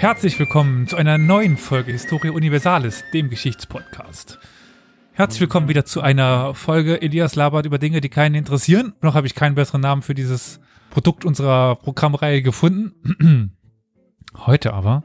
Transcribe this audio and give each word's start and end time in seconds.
Herzlich 0.00 0.38
willkommen 0.38 0.86
zu 0.86 0.96
einer 0.96 1.18
neuen 1.18 1.58
Folge 1.58 1.92
Historia 1.92 2.32
Universalis, 2.32 3.04
dem 3.12 3.28
Geschichtspodcast. 3.28 4.38
Herzlich 5.12 5.42
willkommen 5.42 5.68
wieder 5.68 5.84
zu 5.84 6.00
einer 6.00 6.54
Folge 6.54 7.02
Elias 7.02 7.34
labert 7.34 7.66
über 7.66 7.76
Dinge, 7.76 8.00
die 8.00 8.08
keinen 8.08 8.34
interessieren. 8.34 8.94
Noch 9.02 9.14
habe 9.14 9.26
ich 9.26 9.34
keinen 9.34 9.56
besseren 9.56 9.82
Namen 9.82 10.00
für 10.00 10.14
dieses 10.14 10.58
Produkt 10.88 11.26
unserer 11.26 11.76
Programmreihe 11.76 12.40
gefunden. 12.40 13.52
Heute 14.46 14.72
aber 14.72 15.04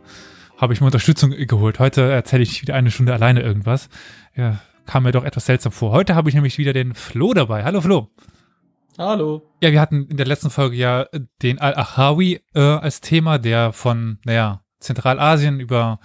habe 0.56 0.72
ich 0.72 0.80
mir 0.80 0.86
Unterstützung 0.86 1.32
geholt. 1.32 1.80
Heute 1.80 2.10
erzähle 2.10 2.44
ich 2.44 2.62
wieder 2.62 2.76
eine 2.76 2.90
Stunde 2.90 3.14
alleine 3.14 3.42
irgendwas. 3.42 3.90
Ja, 4.34 4.62
kam 4.86 5.04
mir 5.04 5.12
doch 5.12 5.26
etwas 5.26 5.46
seltsam 5.46 5.74
vor. 5.74 5.92
Heute 5.92 6.16
habe 6.16 6.30
ich 6.30 6.36
nämlich 6.36 6.58
wieder 6.58 6.72
den 6.72 6.94
Flo 6.94 7.34
dabei. 7.34 7.66
Hallo 7.66 7.82
Flo. 7.82 8.12
Hallo. 8.98 9.42
Ja, 9.62 9.74
wir 9.74 9.82
hatten 9.82 10.08
in 10.08 10.16
der 10.16 10.26
letzten 10.26 10.52
Folge 10.52 10.78
ja 10.78 11.08
den 11.42 11.60
Al-Ahawi 11.60 12.40
äh, 12.54 12.62
als 12.62 13.02
Thema, 13.02 13.40
der 13.40 13.74
von, 13.74 14.20
naja, 14.24 14.62
Zentralasien 14.86 15.60
über 15.60 16.00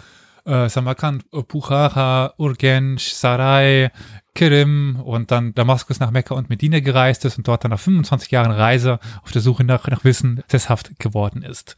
äh, 0.45 0.69
Samarkand, 0.69 1.31
Bukhara, 1.31 2.35
Urgench, 2.39 3.15
Sarai, 3.15 3.91
Kirim 4.35 5.01
und 5.01 5.31
dann 5.31 5.55
Damaskus 5.55 6.01
nach 6.01 6.11
Mekka 6.11 6.35
und 6.35 6.51
Medina 6.51 6.81
gereist 6.81 7.25
ist 7.25 7.39
und 7.39 7.47
dort 7.47 7.65
dann 7.65 7.71
nach 7.71 7.81
25 7.81 8.31
Jahren 8.31 8.53
Reise 8.53 8.99
auf 9.23 9.33
der 9.33 9.43
Suche 9.43 9.65
nach, 9.65 9.87
nach 9.89 10.05
Wissen 10.05 10.43
sesshaft 10.49 10.99
geworden 10.99 11.43
ist. 11.43 11.77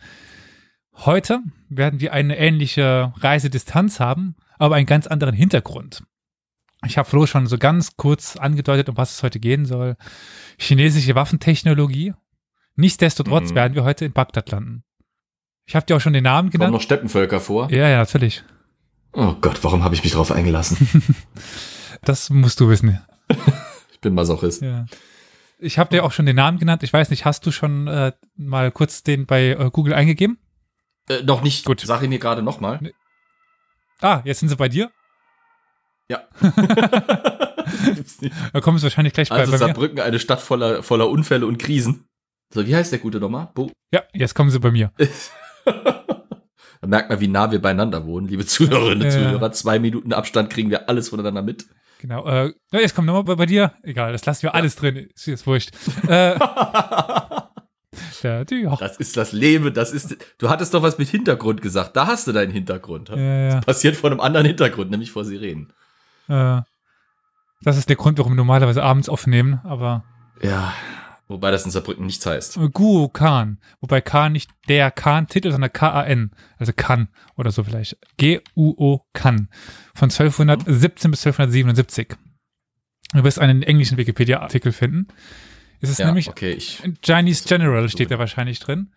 Heute 0.95 1.41
werden 1.69 2.01
wir 2.01 2.13
eine 2.13 2.39
ähnliche 2.39 3.13
Reisedistanz 3.19 3.99
haben, 3.99 4.37
aber 4.59 4.77
einen 4.77 4.87
ganz 4.87 5.07
anderen 5.07 5.35
Hintergrund. 5.35 6.05
Ich 6.85 6.99
habe 6.99 7.09
Flo 7.09 7.27
schon 7.27 7.47
so 7.47 7.59
ganz 7.59 7.97
kurz 7.97 8.37
angedeutet, 8.37 8.89
um 8.89 8.97
was 8.97 9.13
es 9.13 9.23
heute 9.23 9.41
gehen 9.41 9.67
soll. 9.67 9.97
Chinesische 10.59 11.15
Waffentechnologie. 11.15 12.15
Nichtsdestotrotz 12.75 13.51
mhm. 13.51 13.55
werden 13.55 13.75
wir 13.75 13.85
heute 13.85 14.05
in 14.05 14.13
Bagdad 14.13 14.51
landen. 14.51 14.85
Ich 15.67 15.77
habe 15.77 15.87
dir 15.87 15.97
auch 15.97 16.01
schon 16.01 16.13
den 16.13 16.25
Namen 16.25 16.51
genannt. 16.51 16.69
Kommen 16.69 16.75
noch 16.75 16.83
Steppenvölker 16.83 17.41
vor? 17.41 17.71
Ja, 17.71 17.89
ja, 17.89 17.99
natürlich. 17.99 18.43
Oh 19.13 19.35
Gott, 19.41 19.63
warum 19.63 19.85
habe 19.85 19.95
ich 19.95 20.03
mich 20.03 20.13
drauf 20.13 20.33
eingelassen? 20.33 20.89
das 22.03 22.31
musst 22.31 22.61
du 22.61 22.69
wissen. 22.69 23.01
ich 23.93 24.01
bin 24.01 24.15
Masochist. 24.15 24.63
Ja. 24.63 24.87
Ich 25.59 25.79
habe 25.79 25.91
dir 25.91 26.05
auch 26.05 26.13
schon 26.13 26.27
den 26.27 26.37
Namen 26.37 26.59
genannt. 26.59 26.83
Ich 26.83 26.93
weiß 26.93 27.11
nicht, 27.11 27.25
hast 27.25 27.47
du 27.47 27.53
schon 27.53 27.87
äh, 27.87 28.13
mal 28.37 28.73
kurz 28.73 29.03
den 29.03 29.27
bei 29.27 29.51
äh, 29.51 29.71
Google 29.71 29.95
eingegeben? 29.95 30.39
Äh, 31.09 31.23
noch 31.23 31.43
nicht. 31.43 31.65
Gut. 31.65 31.81
Sag 31.81 32.03
ich 32.03 32.09
mir 32.09 32.19
gerade 32.19 32.43
nochmal. 32.43 32.79
Nee. 32.81 32.93
Ah, 34.01 34.23
jetzt 34.25 34.41
sind 34.41 34.49
sie 34.49 34.57
bei 34.57 34.69
dir? 34.69 34.91
Ja. 36.09 36.25
da 38.53 38.61
kommen 38.61 38.79
sie 38.79 38.83
wahrscheinlich 38.83 39.13
gleich 39.13 39.31
also 39.31 39.53
bei, 39.53 39.59
bei 39.59 39.59
Saarbrücken, 39.59 39.97
mir. 39.97 40.05
eine 40.05 40.19
Stadt 40.19 40.41
voller, 40.41 40.83
voller 40.83 41.09
Unfälle 41.09 41.47
und 41.47 41.59
Krisen. 41.59 42.07
So, 42.53 42.67
wie 42.67 42.75
heißt 42.75 42.91
der 42.91 42.99
gute 42.99 43.21
nochmal? 43.21 43.51
Bo 43.55 43.71
ja, 43.95 44.03
jetzt 44.13 44.35
kommen 44.35 44.51
sie 44.51 44.59
bei 44.59 44.71
mir. 44.71 44.93
da 45.65 46.87
merkt 46.87 47.11
man, 47.11 47.21
wie 47.21 47.29
nah 47.29 47.51
wir 47.51 47.61
beieinander 47.61 48.05
wohnen, 48.07 48.29
liebe 48.29 48.47
Zuhörerinnen 48.47 49.07
und 49.07 49.13
ja. 49.13 49.19
Zuhörer. 49.19 49.53
Zwei 49.53 49.79
Minuten 49.79 50.13
Abstand 50.13 50.51
kriegen 50.51 50.71
wir 50.71 50.89
alles 50.89 51.09
voneinander 51.09 51.43
mit. 51.43 51.67
Genau. 52.01 52.27
Äh, 52.27 52.53
jetzt 52.73 52.95
kommt 52.95 53.07
nochmal 53.07 53.25
bei, 53.25 53.37
bei, 53.37 53.47
dir. 53.47 53.73
Egal, 53.83 54.13
das 54.13 54.27
lassen 54.27 54.43
wir 54.43 54.51
ja. 54.51 54.55
alles 54.55 54.75
drin. 54.77 54.97
Ist 54.97 55.27
jetzt 55.27 55.47
wurscht. 55.47 55.71
äh, 56.09 56.37
der, 58.23 58.45
die, 58.45 58.69
das 58.79 58.97
ist 58.97 59.17
das 59.17 59.33
Leben, 59.33 59.73
das 59.73 59.93
ist. 59.93 60.17
Du 60.39 60.51
hattest 60.51 60.75
doch 60.75 60.83
was 60.83 60.99
mit 60.99 61.09
Hintergrund 61.09 61.63
gesagt. 61.63 61.97
Da 61.97 62.09
hast 62.09 62.27
du 62.27 62.33
deinen 62.33 62.51
Hintergrund. 62.51 63.11
Ja, 63.11 63.17
ja. 63.17 63.55
Das 63.57 63.65
passiert 63.67 63.97
vor 63.97 64.11
einem 64.11 64.21
anderen 64.21 64.47
Hintergrund, 64.47 64.91
nämlich 64.91 65.13
vor 65.13 65.25
Sirenen. 65.25 65.73
Äh, 66.29 66.61
das 67.63 67.77
ist 67.79 67.89
der 67.89 67.97
Grund, 67.97 68.19
warum 68.19 68.33
wir 68.33 68.37
normalerweise 68.37 68.83
abends 68.83 69.09
aufnehmen, 69.09 69.61
aber. 69.63 70.05
Ja, 70.43 70.75
wobei 71.33 71.51
das 71.51 71.65
in 71.65 71.71
Saarbrücken 71.71 72.07
nichts 72.07 72.25
heißt. 72.25 72.59
Guo 72.73 73.09
Khan. 73.09 73.59
Wobei 73.81 74.01
Khan 74.01 74.33
nicht 74.33 74.51
der 74.69 74.91
Khan-Titel, 74.91 75.51
sondern 75.51 75.73
K-A-N. 75.73 76.31
Also 76.59 76.73
Khan 76.75 77.09
oder 77.37 77.51
so 77.51 77.65
vielleicht. 77.65 77.99
G-U-O 78.17 79.01
Khan. 79.13 79.49
Von 79.95 80.11
1217 80.11 81.11
bis 81.11 81.27
1277. 81.27 82.15
Du 83.15 83.25
wirst 83.25 83.39
einen 83.39 83.63
englischen 83.63 83.99
Wikipedia-Artikel 83.99 84.73
finden. 84.73 85.09
Es 85.81 85.91
ist 85.91 85.99
ja, 85.99 86.07
nämlich 86.07 86.29
okay, 86.29 86.53
ich, 86.53 86.81
Chinese 87.05 87.49
General 87.49 87.89
steht 87.89 88.11
da 88.11 88.19
wahrscheinlich 88.19 88.61
drin. 88.61 88.93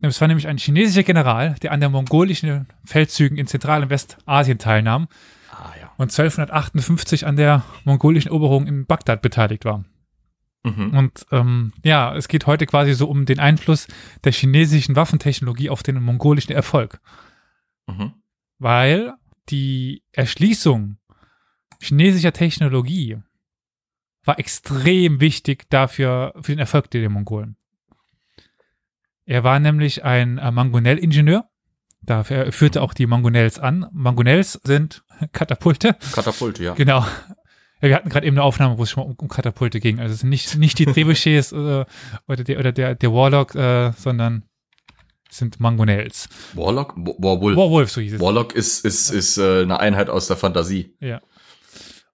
Es 0.00 0.20
war 0.20 0.28
nämlich 0.28 0.46
ein 0.46 0.56
chinesischer 0.56 1.02
General, 1.02 1.56
der 1.62 1.72
an 1.72 1.80
der 1.80 1.90
mongolischen 1.90 2.68
Feldzügen 2.84 3.36
in 3.36 3.46
Zentral- 3.46 3.82
und 3.82 3.90
Westasien 3.90 4.58
teilnahm 4.58 5.08
Ah, 5.60 5.74
ja. 5.78 5.92
Und 5.98 6.10
1258 6.10 7.26
an 7.26 7.36
der 7.36 7.64
mongolischen 7.84 8.28
Eroberung 8.28 8.66
in 8.66 8.86
Bagdad 8.86 9.20
beteiligt 9.20 9.64
war. 9.64 9.84
Mhm. 10.62 10.96
Und 10.96 11.26
ähm, 11.30 11.72
ja, 11.84 12.14
es 12.14 12.28
geht 12.28 12.46
heute 12.46 12.66
quasi 12.66 12.92
so 12.94 13.08
um 13.08 13.24
den 13.24 13.38
Einfluss 13.38 13.86
der 14.24 14.32
chinesischen 14.32 14.96
Waffentechnologie 14.96 15.70
auf 15.70 15.82
den 15.82 16.02
mongolischen 16.02 16.52
Erfolg. 16.52 17.00
Mhm. 17.86 18.14
Weil 18.58 19.14
die 19.48 20.02
Erschließung 20.12 20.98
chinesischer 21.80 22.32
Technologie 22.32 23.18
war 24.24 24.38
extrem 24.38 25.20
wichtig 25.20 25.70
dafür, 25.70 26.34
für 26.42 26.52
den 26.52 26.58
Erfolg 26.58 26.90
der 26.90 27.08
Mongolen. 27.08 27.56
Er 29.24 29.44
war 29.44 29.58
nämlich 29.60 30.04
ein 30.04 30.38
äh, 30.38 30.50
Mangonell-Ingenieur 30.50 31.50
da 32.02 32.24
führte 32.24 32.82
auch 32.82 32.94
die 32.94 33.06
Mangonels 33.06 33.58
an. 33.58 33.86
Mangonels 33.92 34.54
sind 34.64 35.04
Katapulte. 35.32 35.96
Katapulte, 36.12 36.64
ja. 36.64 36.74
Genau. 36.74 37.04
Ja, 37.80 37.88
wir 37.88 37.96
hatten 37.96 38.08
gerade 38.08 38.26
eben 38.26 38.36
eine 38.36 38.44
Aufnahme, 38.44 38.78
wo 38.78 38.82
es 38.82 38.90
schon 38.90 39.02
mal 39.02 39.10
um, 39.10 39.16
um 39.16 39.28
Katapulte 39.28 39.80
ging. 39.80 40.00
Also 40.00 40.14
es 40.14 40.20
sind 40.20 40.28
nicht, 40.28 40.56
nicht 40.56 40.78
die 40.78 40.86
Trebuchets 40.86 41.52
oder, 41.52 41.86
oder, 42.28 42.44
der, 42.44 42.58
oder 42.58 42.72
der, 42.72 42.94
der 42.94 43.12
Warlock, 43.12 43.54
äh, 43.54 43.92
sondern 43.92 44.44
es 45.30 45.38
sind 45.38 45.60
Mangonels. 45.60 46.28
Warlock? 46.54 46.94
Warwolf. 46.96 47.56
Warwolf, 47.56 47.90
so 47.90 48.00
hieß 48.00 48.14
es. 48.14 48.20
Warlock 48.20 48.54
ist, 48.54 48.84
ist, 48.84 49.10
ist 49.10 49.38
äh, 49.38 49.62
eine 49.62 49.80
Einheit 49.80 50.10
aus 50.10 50.26
der 50.26 50.36
Fantasie. 50.36 50.94
Ja. 51.00 51.20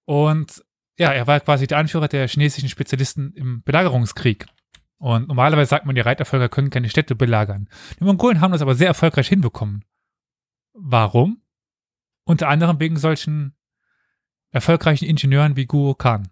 Und 0.05 0.63
ja, 0.99 1.13
er 1.13 1.27
war 1.27 1.41
quasi 1.41 1.67
der 1.67 1.79
Anführer 1.79 2.09
der 2.09 2.29
chinesischen 2.29 2.69
Spezialisten 2.69 3.33
im 3.35 3.63
Belagerungskrieg. 3.63 4.47
Und 4.99 5.29
normalerweise 5.29 5.69
sagt 5.69 5.85
man, 5.85 5.95
die 5.95 6.01
Reitervölker 6.01 6.49
können 6.49 6.71
keine 6.71 6.89
Städte 6.89 7.15
belagern. 7.15 7.69
Die 8.01 8.05
Mongolen 8.05 8.41
haben 8.41 8.53
das 8.53 8.63
aber 8.63 8.75
sehr 8.75 8.87
erfolgreich 8.87 9.29
hinbekommen. 9.29 9.85
Warum? 10.73 11.43
Unter 12.25 12.49
anderem 12.49 12.81
wegen 12.81 12.97
solchen 12.97 13.55
erfolgreichen 14.57 15.05
Ingenieuren 15.05 15.57
wie 15.57 15.67
Guo 15.67 15.95
Khan. 15.95 16.29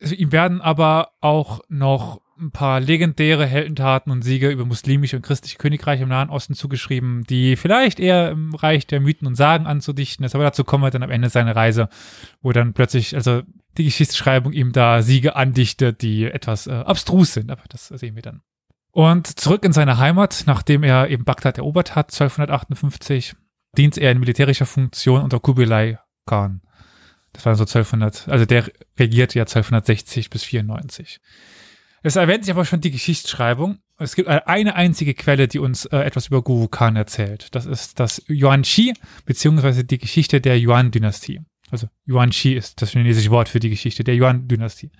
Also 0.00 0.14
ihm 0.14 0.32
werden 0.32 0.60
aber 0.60 1.10
auch 1.20 1.60
noch 1.68 2.20
ein 2.40 2.52
paar 2.52 2.80
legendäre 2.80 3.46
Heldentaten 3.46 4.12
und 4.12 4.22
Siege 4.22 4.50
über 4.50 4.64
muslimische 4.64 5.16
und 5.16 5.22
christliche 5.22 5.58
Königreiche 5.58 6.04
im 6.04 6.08
Nahen 6.08 6.30
Osten 6.30 6.54
zugeschrieben, 6.54 7.24
die 7.24 7.56
vielleicht 7.56 7.98
eher 7.98 8.30
im 8.30 8.54
Reich 8.54 8.86
der 8.86 9.00
Mythen 9.00 9.26
und 9.26 9.34
Sagen 9.34 9.66
anzudichten 9.66 10.24
ist, 10.24 10.34
aber 10.34 10.44
dazu 10.44 10.62
kommen 10.62 10.84
wir 10.84 10.90
dann 10.90 11.02
am 11.02 11.10
Ende 11.10 11.30
seiner 11.30 11.56
Reise, 11.56 11.88
wo 12.40 12.52
dann 12.52 12.74
plötzlich, 12.74 13.14
also 13.16 13.42
die 13.76 13.84
Geschichtsschreibung 13.84 14.52
ihm 14.52 14.72
da 14.72 15.02
Siege 15.02 15.36
andichtet, 15.36 16.02
die 16.02 16.24
etwas 16.24 16.66
äh, 16.66 16.72
abstrus 16.72 17.34
sind, 17.34 17.50
aber 17.50 17.62
das 17.68 17.88
sehen 17.88 18.14
wir 18.14 18.22
dann. 18.22 18.42
Und 18.92 19.38
zurück 19.38 19.64
in 19.64 19.72
seine 19.72 19.98
Heimat, 19.98 20.44
nachdem 20.46 20.82
er 20.82 21.08
eben 21.10 21.24
Bagdad 21.24 21.58
erobert 21.58 21.94
hat, 21.94 22.12
1258, 22.12 23.34
dient 23.76 23.98
er 23.98 24.12
in 24.12 24.18
militärischer 24.18 24.66
Funktion 24.66 25.22
unter 25.22 25.40
Kubilai 25.40 25.98
Khan. 26.26 26.62
Das 27.38 27.46
war 27.46 27.54
so 27.54 27.62
1200, 27.62 28.26
also 28.26 28.46
der 28.46 28.68
regiert 28.98 29.32
ja 29.32 29.42
1260 29.42 30.28
bis 30.28 30.42
94. 30.42 31.20
Es 32.02 32.16
erwähnt 32.16 32.44
sich 32.44 32.52
aber 32.52 32.64
schon 32.64 32.80
die 32.80 32.90
Geschichtsschreibung. 32.90 33.78
Es 33.96 34.16
gibt 34.16 34.28
eine 34.28 34.74
einzige 34.74 35.14
Quelle, 35.14 35.46
die 35.46 35.60
uns 35.60 35.84
äh, 35.84 35.98
etwas 35.98 36.26
über 36.26 36.42
Guru 36.42 36.66
Khan 36.66 36.96
erzählt. 36.96 37.54
Das 37.54 37.64
ist 37.64 38.00
das 38.00 38.24
Yuan 38.28 38.64
Shi, 38.64 38.92
beziehungsweise 39.24 39.84
die 39.84 39.98
Geschichte 39.98 40.40
der 40.40 40.58
Yuan-Dynastie. 40.60 41.42
Also 41.70 41.86
Yuan 42.08 42.32
Shi 42.32 42.54
ist 42.54 42.82
das 42.82 42.90
chinesische 42.90 43.30
Wort 43.30 43.48
für 43.48 43.60
die 43.60 43.70
Geschichte 43.70 44.02
der 44.02 44.16
Yuan-Dynastie. 44.16 44.90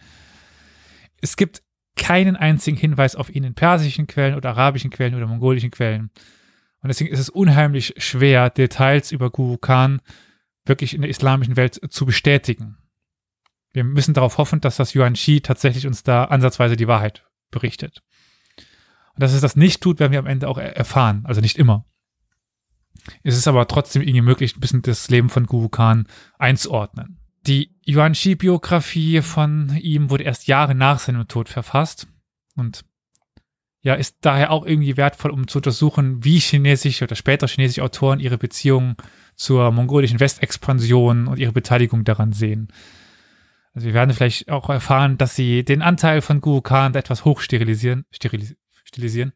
Es 1.21 1.37
gibt 1.37 1.63
keinen 1.97 2.37
einzigen 2.37 2.77
Hinweis 2.77 3.17
auf 3.17 3.35
ihn 3.35 3.43
in 3.43 3.55
persischen 3.55 4.07
Quellen 4.07 4.37
oder 4.37 4.51
arabischen 4.51 4.91
Quellen 4.91 5.17
oder 5.17 5.27
mongolischen 5.27 5.73
Quellen. 5.73 6.11
Und 6.83 6.89
deswegen 6.89 7.11
ist 7.11 7.19
es 7.19 7.31
unheimlich 7.31 7.95
schwer, 7.97 8.49
Details 8.49 9.11
über 9.11 9.31
Guru 9.31 9.57
Khan 9.57 10.01
wirklich 10.69 10.95
in 10.95 11.03
der 11.03 11.11
islamischen 11.11 11.57
Welt 11.57 11.81
zu 11.91 12.07
bestätigen. 12.07 12.77
Wir 13.73 13.85
müssen 13.85 14.15
darauf 14.15 14.39
hoffen, 14.39 14.61
dass 14.61 14.77
das 14.77 14.95
Yuan 14.95 15.17
Shi 15.17 15.41
tatsächlich 15.41 15.87
uns 15.87 16.03
da 16.03 16.25
ansatzweise 16.25 16.77
die 16.77 16.89
Wahrheit 16.89 17.25
berichtet. 17.51 18.03
Und 19.15 19.23
dass 19.23 19.33
es 19.33 19.41
das 19.41 19.57
nicht 19.57 19.83
tut, 19.83 19.99
werden 20.01 20.13
wir 20.13 20.19
am 20.19 20.27
Ende 20.27 20.49
auch 20.49 20.59
erfahren. 20.59 21.23
Also 21.25 21.41
nicht 21.41 21.59
immer. 21.59 21.85
Es 23.23 23.37
ist 23.37 23.49
aber 23.49 23.67
trotzdem 23.69 24.03
irgendwie 24.03 24.23
möglich, 24.23 24.57
ein 24.57 24.61
bisschen 24.61 24.83
das 24.83 25.09
Leben 25.09 25.29
von 25.29 25.47
Guru 25.47 25.69
Khan 25.69 26.07
einzuordnen. 26.39 27.19
Die 27.47 27.75
Yuan 27.87 28.15
Shi-Biografie 28.15 29.23
von 29.23 29.77
ihm 29.77 30.11
wurde 30.11 30.25
erst 30.25 30.47
Jahre 30.47 30.75
nach 30.75 30.99
seinem 30.99 31.27
Tod 31.29 31.49
verfasst 31.49 32.07
und 32.57 32.85
ja, 33.81 33.95
ist 33.95 34.17
daher 34.23 34.51
auch 34.51 34.67
irgendwie 34.67 34.97
wertvoll, 34.97 35.31
um 35.31 35.47
zu 35.47 35.59
untersuchen, 35.59 36.25
wie 36.25 36.39
chinesische 36.39 37.05
oder 37.05 37.17
später 37.17 37.47
chinesische 37.47 37.83
Autoren 37.83 38.21
ihre 38.21 38.39
Beziehungen 38.39 38.97
zur 39.37 39.71
mongolischen 39.71 40.21
Westexpansion 40.21 41.29
und 41.29 41.39
ihre 41.39 41.53
Beteiligung 41.53 42.05
daran 42.05 42.33
sehen. 42.33 42.69
Also 43.75 43.87
wir 43.87 43.95
werden 43.95 44.15
vielleicht 44.15 44.51
auch 44.51 44.69
erfahren, 44.69 45.19
dass 45.19 45.37
sie 45.37 45.65
den 45.65 45.83
Anteil 45.83 46.21
von 46.21 46.41
Guru 46.41 46.61
Khan 46.61 46.95
etwas 46.95 47.25
hochsterilisieren, 47.25 48.05
sterilis 48.11 48.57
stilisieren, 48.85 49.33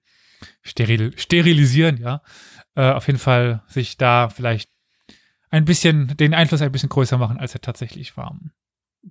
steril, 0.63 1.13
sterilisieren, 1.17 1.99
ja, 1.99 2.23
äh, 2.75 2.91
auf 2.91 3.07
jeden 3.07 3.19
Fall 3.19 3.63
sich 3.69 3.99
da 3.99 4.31
vielleicht 4.31 4.71
ein 5.51 5.67
bisschen, 5.67 6.17
den 6.17 6.35
Einfluss 6.35 6.63
ein 6.63 6.73
bisschen 6.73 6.89
größer 6.89 7.19
machen, 7.19 7.39
als 7.39 7.55
er 7.55 7.61
tatsächlich 7.61 8.17
war. 8.17 8.37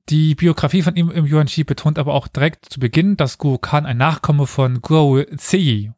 Die 0.09 0.35
Biografie 0.35 0.81
von 0.81 0.95
ihm 0.95 1.11
im 1.11 1.25
Yuan 1.25 1.47
Shi 1.47 1.63
betont 1.63 1.99
aber 1.99 2.13
auch 2.13 2.27
direkt 2.27 2.65
zu 2.65 2.79
Beginn, 2.79 3.17
dass 3.17 3.37
Guo 3.37 3.57
Kan 3.57 3.85
ein 3.85 3.97
Nachkomme 3.97 4.47
von 4.47 4.81
Guo 4.81 5.23
Ziyi, 5.35 5.91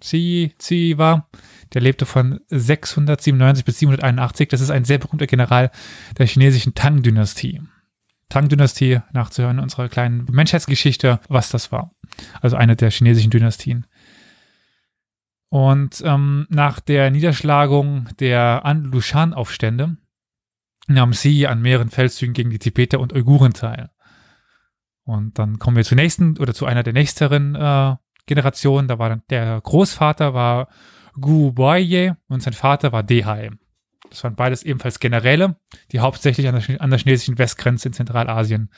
Ziyi, 0.00 0.54
Ziyi 0.58 0.98
war. 0.98 1.28
Der 1.74 1.80
lebte 1.80 2.06
von 2.06 2.40
697 2.48 3.64
bis 3.64 3.78
781. 3.80 4.48
Das 4.48 4.60
ist 4.60 4.70
ein 4.70 4.84
sehr 4.84 4.98
berühmter 4.98 5.26
General 5.26 5.70
der 6.16 6.26
chinesischen 6.26 6.74
Tang-Dynastie. 6.74 7.60
Tang-Dynastie, 8.28 9.00
nachzuhören 9.12 9.58
in 9.58 9.64
unserer 9.64 9.88
kleinen 9.88 10.26
Menschheitsgeschichte, 10.30 11.20
was 11.28 11.50
das 11.50 11.72
war. 11.72 11.92
Also 12.40 12.56
eine 12.56 12.76
der 12.76 12.90
chinesischen 12.90 13.30
Dynastien. 13.30 13.86
Und 15.48 16.02
ähm, 16.04 16.46
nach 16.50 16.80
der 16.80 17.10
Niederschlagung 17.10 18.08
der 18.18 18.64
An-Lushan-Aufstände 18.64 19.96
nahm 20.86 21.12
sie 21.12 21.46
an 21.46 21.62
mehreren 21.62 21.90
Feldzügen 21.90 22.34
gegen 22.34 22.50
die 22.50 22.58
Tibeter 22.58 23.00
und 23.00 23.12
Uiguren 23.12 23.52
teil. 23.52 23.90
Und 25.04 25.38
dann 25.38 25.58
kommen 25.58 25.76
wir 25.76 25.84
zur 25.84 25.96
nächsten 25.96 26.36
oder 26.38 26.52
zu 26.52 26.66
einer 26.66 26.82
der 26.82 26.92
nächsteren 26.92 27.54
äh, 27.54 27.94
Generationen. 28.26 28.88
Da 28.88 28.98
war 28.98 29.08
dann 29.08 29.22
der 29.30 29.60
Großvater 29.60 30.34
war 30.34 30.68
Gu 31.20 31.52
Boye 31.52 32.16
und 32.28 32.42
sein 32.42 32.52
Vater 32.52 32.92
war 32.92 33.02
Dehai. 33.02 33.50
Das 34.10 34.22
waren 34.24 34.36
beides 34.36 34.62
ebenfalls 34.62 35.00
Generäle, 35.00 35.56
die 35.92 36.00
hauptsächlich 36.00 36.48
an 36.48 36.60
der, 36.60 36.80
an 36.80 36.90
der 36.90 36.98
chinesischen 36.98 37.38
Westgrenze 37.38 37.88
in 37.88 37.94
Zentralasien 37.94 38.70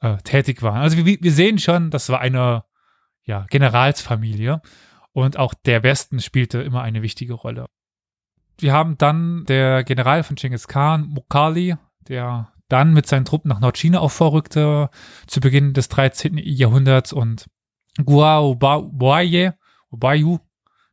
äh, 0.00 0.16
tätig 0.18 0.62
waren. 0.62 0.80
Also 0.80 0.96
wir, 0.96 1.18
wir 1.20 1.32
sehen 1.32 1.58
schon, 1.58 1.90
das 1.90 2.08
war 2.08 2.20
eine 2.20 2.64
ja, 3.24 3.46
Generalsfamilie 3.50 4.62
und 5.12 5.36
auch 5.36 5.54
der 5.54 5.82
Westen 5.82 6.20
spielte 6.20 6.60
immer 6.62 6.82
eine 6.82 7.02
wichtige 7.02 7.34
Rolle. 7.34 7.66
Wir 8.60 8.72
haben 8.72 8.98
dann 8.98 9.44
der 9.46 9.84
General 9.84 10.22
von 10.22 10.36
Genghis 10.36 10.66
Khan, 10.66 11.06
Mukhali, 11.08 11.76
der 12.08 12.52
dann 12.68 12.92
mit 12.92 13.06
seinen 13.06 13.24
Truppen 13.24 13.48
nach 13.48 13.60
Nordchina 13.60 14.00
auch 14.00 14.10
vorrückte 14.10 14.90
zu 15.26 15.40
Beginn 15.40 15.72
des 15.72 15.88
13. 15.88 16.38
Jahrhunderts 16.38 17.12
und 17.12 17.48
Guao 18.04 18.54
Boye, 18.54 19.54
Bayu, 19.90 20.38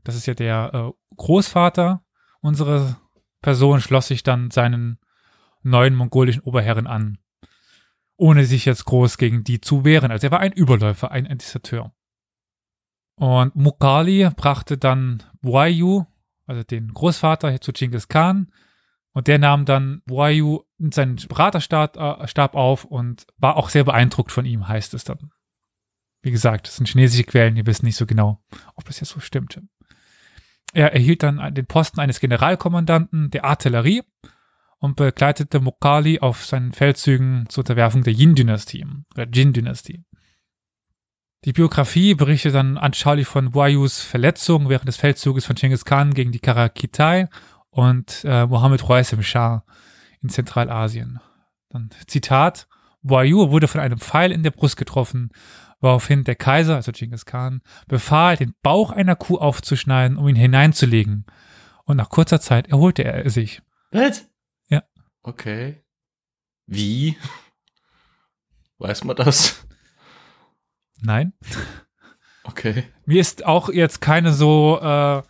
das 0.04 0.16
ist 0.16 0.26
ja 0.26 0.34
der 0.34 0.72
äh, 0.74 0.92
Großvater 1.18 2.04
unserer 2.40 2.98
Person, 3.42 3.82
schloss 3.82 4.08
sich 4.08 4.24
dann 4.24 4.52
seinen 4.52 5.00
neuen 5.62 5.96
mongolischen 5.96 6.44
Oberherren 6.44 6.88
an, 6.88 7.18
ohne 8.18 8.46
sich 8.46 8.66
jetzt 8.66 8.86
groß 8.86 9.18
gegen 9.18 9.44
die 9.44 9.60
zu 9.60 9.84
wehren. 9.84 10.12
Also 10.12 10.28
er 10.28 10.32
war 10.32 10.40
ein 10.40 10.54
Überläufer, 10.54 11.12
ein 11.12 11.26
Deserteur. 11.38 11.92
Und 13.16 13.56
Mukali 13.56 14.30
brachte 14.36 14.78
dann 14.78 15.24
Wayu, 15.42 16.06
also 16.46 16.64
den 16.64 16.94
Großvater, 16.94 17.60
zu 17.62 17.72
Genghis 17.74 18.08
Khan. 18.08 18.52
Und 19.14 19.28
der 19.28 19.40
nahm 19.40 19.66
dann 19.66 20.02
Wayu 20.06 20.64
in 20.78 20.92
seinen 20.92 21.16
Beraterstab 21.16 21.96
äh, 21.96 22.58
auf 22.58 22.84
und 22.84 23.26
war 23.38 23.56
auch 23.56 23.70
sehr 23.70 23.86
beeindruckt 23.86 24.32
von 24.32 24.46
ihm, 24.46 24.68
heißt 24.68 24.94
es 24.94 25.06
dann. 25.06 25.32
Wie 26.22 26.32
gesagt, 26.32 26.68
das 26.68 26.78
sind 26.78 26.90
chinesische 26.90 27.24
Quellen, 27.24 27.56
die 27.56 27.66
wissen 27.66 27.86
nicht 27.86 27.96
so 27.96 28.06
genau, 28.06 28.44
ob 28.76 28.86
das 28.86 29.00
jetzt 29.00 29.12
so 29.12 29.20
stimmt. 29.20 29.62
Er 30.74 30.92
erhielt 30.92 31.24
dann 31.24 31.54
den 31.54 31.66
Posten 31.68 32.00
eines 32.00 32.20
Generalkommandanten 32.20 33.30
der 33.30 33.46
Artillerie 33.46 34.04
und 34.80 34.96
begleitete 34.96 35.60
Mokali 35.60 36.20
auf 36.20 36.46
seinen 36.46 36.74
Feldzügen 36.74 37.46
zur 37.50 37.62
Unterwerfung 37.64 38.04
der 38.04 38.14
Yin-Dynastie 38.14 38.86
oder 39.14 39.28
Jin-Dynastie. 39.28 40.04
Die 41.46 41.54
Biografie 41.54 42.16
berichtet 42.16 42.56
dann 42.56 42.76
anschaulich 42.76 43.28
von 43.28 43.54
Wayus 43.54 44.02
Verletzung 44.02 44.68
während 44.68 44.88
des 44.88 44.98
Feldzuges 44.98 45.46
von 45.46 45.56
Genghis 45.56 45.86
Khan 45.86 46.16
gegen 46.16 46.32
die 46.32 46.40
Karakitai 46.40 47.30
und 47.70 48.24
äh, 48.26 48.48
Mohammed 48.48 48.90
Roisem 48.90 49.22
Shah 49.22 49.64
in 50.24 50.30
Zentralasien. 50.30 51.20
Dann 51.70 51.92
Zitat, 52.08 52.68
Wayu 53.04 53.52
wurde 53.52 53.68
von 53.68 53.80
einem 53.80 54.00
Pfeil 54.00 54.32
in 54.32 54.42
der 54.42 54.50
Brust 54.50 54.76
getroffen, 54.76 55.30
woraufhin 55.82 56.24
der 56.24 56.34
Kaiser, 56.34 56.78
also 56.78 56.92
Genghis 56.92 57.26
Khan, 57.26 57.62
befahl, 57.88 58.38
den 58.38 58.56
Bauch 58.64 58.90
einer 58.90 59.16
Kuh 59.16 59.38
aufzuschneiden, 59.38 60.18
um 60.18 60.28
ihn 60.28 60.36
hineinzulegen. 60.36 61.28
Und 61.84 61.98
nach 61.98 62.10
kurzer 62.10 62.42
Zeit 62.42 62.70
erholte 62.70 63.04
er 63.04 63.30
sich. 63.30 63.62
Was? 63.92 64.28
Ja. 64.68 64.82
Okay. 65.22 65.84
Wie? 66.66 67.18
Weiß 68.80 69.04
man 69.04 69.16
das? 69.16 69.65
Nein. 71.06 71.34
Okay. 72.44 72.84
Mir 73.06 73.22
ist 73.22 73.46
auch 73.46 73.70
jetzt 73.70 74.02
keine 74.02 74.34
so 74.34 74.80
äh, 74.82 75.22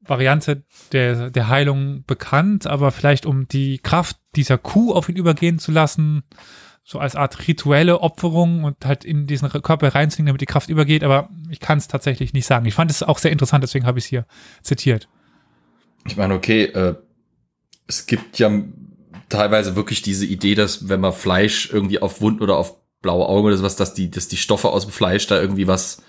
Variante 0.00 0.64
der, 0.92 1.30
der 1.30 1.48
Heilung 1.48 2.04
bekannt, 2.06 2.66
aber 2.66 2.90
vielleicht 2.90 3.26
um 3.26 3.48
die 3.48 3.78
Kraft 3.78 4.16
dieser 4.34 4.58
Kuh 4.58 4.92
auf 4.92 5.08
ihn 5.08 5.16
übergehen 5.16 5.58
zu 5.58 5.72
lassen, 5.72 6.24
so 6.84 6.98
als 6.98 7.14
Art 7.14 7.46
rituelle 7.46 8.00
Opferung 8.00 8.64
und 8.64 8.84
halt 8.84 9.04
in 9.04 9.26
diesen 9.26 9.48
Körper 9.48 9.94
reinzunehmen, 9.94 10.28
damit 10.28 10.40
die 10.40 10.46
Kraft 10.46 10.68
übergeht, 10.68 11.04
aber 11.04 11.30
ich 11.48 11.60
kann 11.60 11.78
es 11.78 11.88
tatsächlich 11.88 12.32
nicht 12.32 12.46
sagen. 12.46 12.66
Ich 12.66 12.74
fand 12.74 12.90
es 12.90 13.02
auch 13.02 13.18
sehr 13.18 13.30
interessant, 13.30 13.62
deswegen 13.62 13.86
habe 13.86 13.98
ich 13.98 14.06
es 14.06 14.10
hier 14.10 14.26
zitiert. 14.62 15.08
Ich 16.06 16.16
meine, 16.16 16.34
okay, 16.34 16.64
äh, 16.64 16.96
es 17.86 18.06
gibt 18.06 18.38
ja 18.38 18.50
teilweise 19.28 19.76
wirklich 19.76 20.02
diese 20.02 20.26
Idee, 20.26 20.56
dass 20.56 20.88
wenn 20.88 21.00
man 21.00 21.12
Fleisch 21.12 21.70
irgendwie 21.72 22.02
auf 22.02 22.20
Wunden 22.20 22.42
oder 22.42 22.56
auf 22.56 22.81
blaue 23.02 23.28
Augen 23.28 23.48
oder 23.48 23.56
sowas, 23.56 23.76
dass 23.76 23.94
die, 23.94 24.10
dass 24.10 24.28
die 24.28 24.36
Stoffe 24.36 24.70
aus 24.70 24.84
dem 24.84 24.92
Fleisch 24.92 25.26
da 25.26 25.40
irgendwie 25.40 25.66
was 25.66 26.02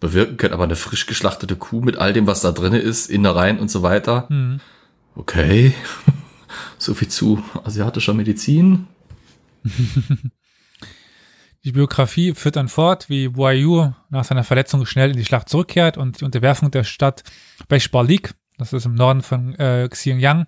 bewirken 0.00 0.36
können. 0.36 0.54
Aber 0.54 0.64
eine 0.64 0.76
frisch 0.76 1.06
geschlachtete 1.06 1.56
Kuh 1.56 1.80
mit 1.80 1.98
all 1.98 2.12
dem, 2.12 2.26
was 2.26 2.40
da 2.40 2.52
drin 2.52 2.72
ist, 2.72 3.10
Innereien 3.10 3.58
und 3.58 3.70
so 3.70 3.82
weiter. 3.82 4.26
Mhm. 4.30 4.60
Okay. 5.14 5.74
so 6.78 6.94
viel 6.94 7.08
zu 7.08 7.42
asiatischer 7.64 8.14
Medizin. 8.14 8.86
Die 11.64 11.72
Biografie 11.72 12.32
führt 12.34 12.54
dann 12.54 12.68
fort, 12.68 13.08
wie 13.08 13.28
Boyu 13.28 13.92
nach 14.08 14.24
seiner 14.24 14.44
Verletzung 14.44 14.86
schnell 14.86 15.10
in 15.10 15.16
die 15.16 15.24
Schlacht 15.24 15.48
zurückkehrt 15.48 15.96
und 15.98 16.20
die 16.20 16.24
Unterwerfung 16.24 16.70
der 16.70 16.84
Stadt 16.84 17.24
Bechbalik, 17.66 18.34
das 18.56 18.72
ist 18.72 18.86
im 18.86 18.94
Norden 18.94 19.20
von 19.20 19.52
äh, 19.56 19.88
Xinjiang, 19.90 20.46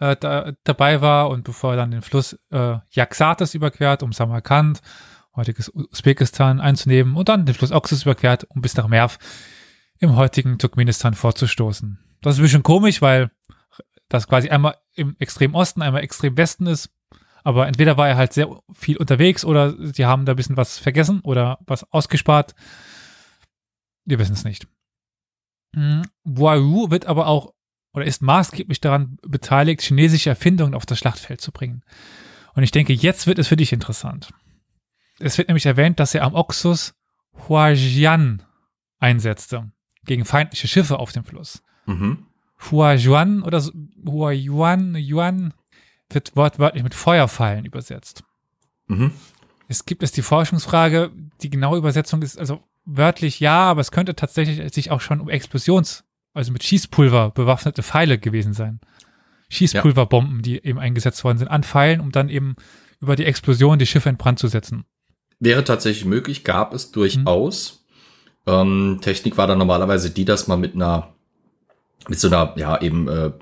äh, 0.00 0.16
da, 0.18 0.52
dabei 0.64 1.00
war 1.00 1.28
und 1.30 1.44
bevor 1.44 1.72
er 1.72 1.76
dann 1.76 1.90
den 1.90 2.02
Fluss 2.02 2.38
äh, 2.50 2.78
Yaxates 2.90 3.54
überquert, 3.54 4.02
um 4.02 4.12
Samarkand, 4.12 4.80
heutiges 5.36 5.72
Usbekistan, 5.74 6.60
einzunehmen 6.60 7.16
und 7.16 7.28
dann 7.28 7.46
den 7.46 7.54
Fluss 7.54 7.72
Oxus 7.72 8.02
überquert, 8.02 8.44
um 8.50 8.62
bis 8.62 8.76
nach 8.76 8.88
Merv 8.88 9.18
im 9.98 10.16
heutigen 10.16 10.58
Turkmenistan 10.58 11.14
vorzustoßen. 11.14 11.98
Das 12.20 12.34
ist 12.34 12.40
ein 12.40 12.42
bisschen 12.42 12.62
komisch, 12.62 13.02
weil 13.02 13.30
das 14.08 14.28
quasi 14.28 14.48
einmal 14.48 14.76
im 14.94 15.16
extrem 15.18 15.54
Osten, 15.54 15.82
einmal 15.82 16.02
extrem 16.02 16.36
Westen 16.36 16.66
ist. 16.66 16.90
Aber 17.42 17.66
entweder 17.66 17.96
war 17.96 18.08
er 18.08 18.16
halt 18.16 18.32
sehr 18.32 18.48
viel 18.72 18.96
unterwegs 18.96 19.44
oder 19.44 19.74
sie 19.92 20.06
haben 20.06 20.24
da 20.24 20.32
ein 20.32 20.36
bisschen 20.36 20.56
was 20.56 20.78
vergessen 20.78 21.20
oder 21.20 21.58
was 21.66 21.90
ausgespart. 21.92 22.54
Wir 24.04 24.18
wissen 24.18 24.32
es 24.32 24.44
nicht. 24.44 24.66
Boiru 26.24 26.90
wird 26.90 27.06
aber 27.06 27.26
auch 27.26 27.52
oder 27.94 28.04
ist 28.04 28.22
maßgeblich 28.22 28.80
daran 28.80 29.18
beteiligt, 29.22 29.80
chinesische 29.80 30.30
Erfindungen 30.30 30.74
auf 30.74 30.84
das 30.84 30.98
Schlachtfeld 30.98 31.40
zu 31.40 31.52
bringen. 31.52 31.82
Und 32.54 32.62
ich 32.62 32.72
denke, 32.72 32.92
jetzt 32.92 33.26
wird 33.26 33.38
es 33.38 33.48
für 33.48 33.56
dich 33.56 33.72
interessant. 33.72 34.30
Es 35.20 35.38
wird 35.38 35.48
nämlich 35.48 35.66
erwähnt, 35.66 36.00
dass 36.00 36.14
er 36.14 36.24
am 36.24 36.34
Oxus 36.34 36.94
Huajian 37.48 38.42
einsetzte, 38.98 39.70
gegen 40.04 40.24
feindliche 40.24 40.68
Schiffe 40.68 40.98
auf 40.98 41.12
dem 41.12 41.24
Fluss. 41.24 41.62
Mhm. 41.86 42.26
Huajuan 42.70 43.42
oder 43.42 43.60
so, 43.60 43.72
Huayuan, 44.06 44.96
Yuan 44.96 45.54
wird 46.10 46.36
wortwörtlich 46.36 46.82
mit 46.82 46.94
Feuerpfeilen 46.94 47.64
übersetzt. 47.64 48.24
Mhm. 48.86 49.12
Es 49.68 49.86
gibt 49.86 50.02
es 50.02 50.12
die 50.12 50.22
Forschungsfrage, 50.22 51.10
die 51.42 51.50
genaue 51.50 51.78
Übersetzung 51.78 52.22
ist 52.22 52.38
also 52.38 52.62
wörtlich 52.84 53.40
ja, 53.40 53.70
aber 53.70 53.80
es 53.80 53.90
könnte 53.90 54.14
tatsächlich 54.14 54.74
sich 54.74 54.90
auch 54.90 55.00
schon 55.00 55.20
um 55.20 55.28
Explosions 55.28 56.04
also 56.34 56.52
mit 56.52 56.64
Schießpulver 56.64 57.30
bewaffnete 57.30 57.82
Pfeile 57.82 58.18
gewesen 58.18 58.52
sein. 58.52 58.80
Schießpulverbomben, 59.48 60.42
die 60.42 60.62
eben 60.64 60.78
eingesetzt 60.78 61.22
worden 61.24 61.38
sind, 61.38 61.48
an 61.48 61.62
Pfeilen, 61.62 62.00
um 62.00 62.12
dann 62.12 62.28
eben 62.28 62.56
über 63.00 63.16
die 63.16 63.24
Explosion 63.24 63.78
die 63.78 63.86
Schiffe 63.86 64.08
in 64.08 64.16
Brand 64.16 64.38
zu 64.38 64.48
setzen. 64.48 64.84
Wäre 65.38 65.64
tatsächlich 65.64 66.04
möglich, 66.04 66.44
gab 66.44 66.74
es 66.74 66.90
durchaus. 66.90 67.84
Mhm. 68.46 68.52
Ähm, 68.52 68.98
Technik 69.00 69.36
war 69.36 69.46
dann 69.46 69.58
normalerweise 69.58 70.10
die, 70.10 70.24
dass 70.24 70.48
man 70.48 70.60
mit 70.60 70.74
einer, 70.74 71.14
mit 72.08 72.18
so 72.18 72.28
einer, 72.28 72.54
ja, 72.56 72.80
eben, 72.80 73.08
äh, 73.08 73.32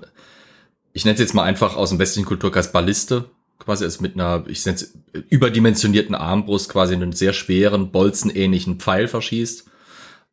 ich 0.92 1.04
nenne 1.04 1.14
es 1.14 1.20
jetzt 1.20 1.34
mal 1.34 1.44
einfach 1.44 1.76
aus 1.76 1.90
dem 1.90 1.99
westlichen 1.99 2.26
Kulturkreis 2.26 2.72
Balliste, 2.72 3.30
quasi 3.58 3.84
als 3.84 4.00
mit 4.00 4.14
einer, 4.14 4.44
ich 4.49 4.64
nenne 4.66 4.76
es 4.76 4.99
überdimensionierten 5.30 6.14
Armbrust 6.14 6.68
quasi 6.68 6.94
einen 6.94 7.12
sehr 7.12 7.32
schweren, 7.32 7.90
bolzenähnlichen 7.90 8.78
Pfeil 8.80 9.08
verschießt, 9.08 9.70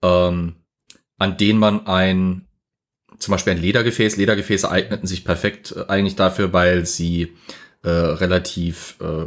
ähm, 0.01 0.55
an 1.17 1.37
den 1.37 1.57
man 1.57 1.87
ein 1.87 2.48
zum 3.19 3.33
Beispiel 3.33 3.53
ein 3.53 3.61
Ledergefäß. 3.61 4.17
Ledergefäße 4.17 4.69
eigneten 4.69 5.07
sich 5.07 5.23
perfekt 5.25 5.75
äh, 5.77 5.85
eigentlich 5.87 6.15
dafür, 6.15 6.53
weil 6.53 6.85
sie 6.85 7.35
äh, 7.83 7.89
relativ 7.89 8.95
äh, 9.01 9.25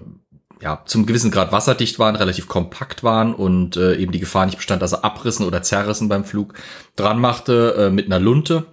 ja, 0.63 0.83
zum 0.87 1.07
gewissen 1.07 1.31
Grad 1.31 1.53
wasserdicht 1.53 1.99
waren, 1.99 2.15
relativ 2.17 2.47
kompakt 2.47 3.03
waren 3.03 3.35
und 3.35 3.77
äh, 3.77 3.97
eben 3.97 4.13
die 4.13 4.21
Gefahr 4.21 4.47
nicht 4.47 4.57
bestand, 4.57 4.81
dass 4.81 4.93
er 4.93 5.05
abrissen 5.05 5.47
oder 5.47 5.63
zerrissen 5.63 6.09
beim 6.09 6.25
Flug 6.25 6.55
dran 6.95 7.21
machte 7.21 7.75
äh, 7.77 7.91
mit 7.91 8.07
einer 8.07 8.21
Lunte. 8.21 8.67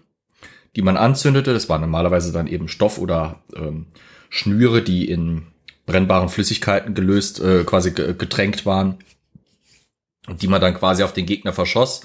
die 0.76 0.82
man 0.82 0.98
anzündete. 0.98 1.54
Das 1.54 1.70
war 1.70 1.80
normalerweise 1.80 2.32
dann 2.32 2.48
eben 2.48 2.68
Stoff 2.68 2.98
oder 2.98 3.42
ähm, 3.56 3.88
Schnüre, 4.30 4.82
die 4.82 5.10
in 5.10 5.48
brennbaren 5.86 6.30
Flüssigkeiten 6.30 6.94
gelöst, 6.94 7.40
äh, 7.40 7.64
quasi 7.64 7.92
getränkt 7.92 8.66
waren 8.66 9.00
und 10.28 10.42
die 10.42 10.48
man 10.48 10.62
dann 10.62 10.76
quasi 10.76 11.04
auf 11.04 11.14
den 11.14 11.26
Gegner 11.26 11.54
verschoss. 11.54 12.02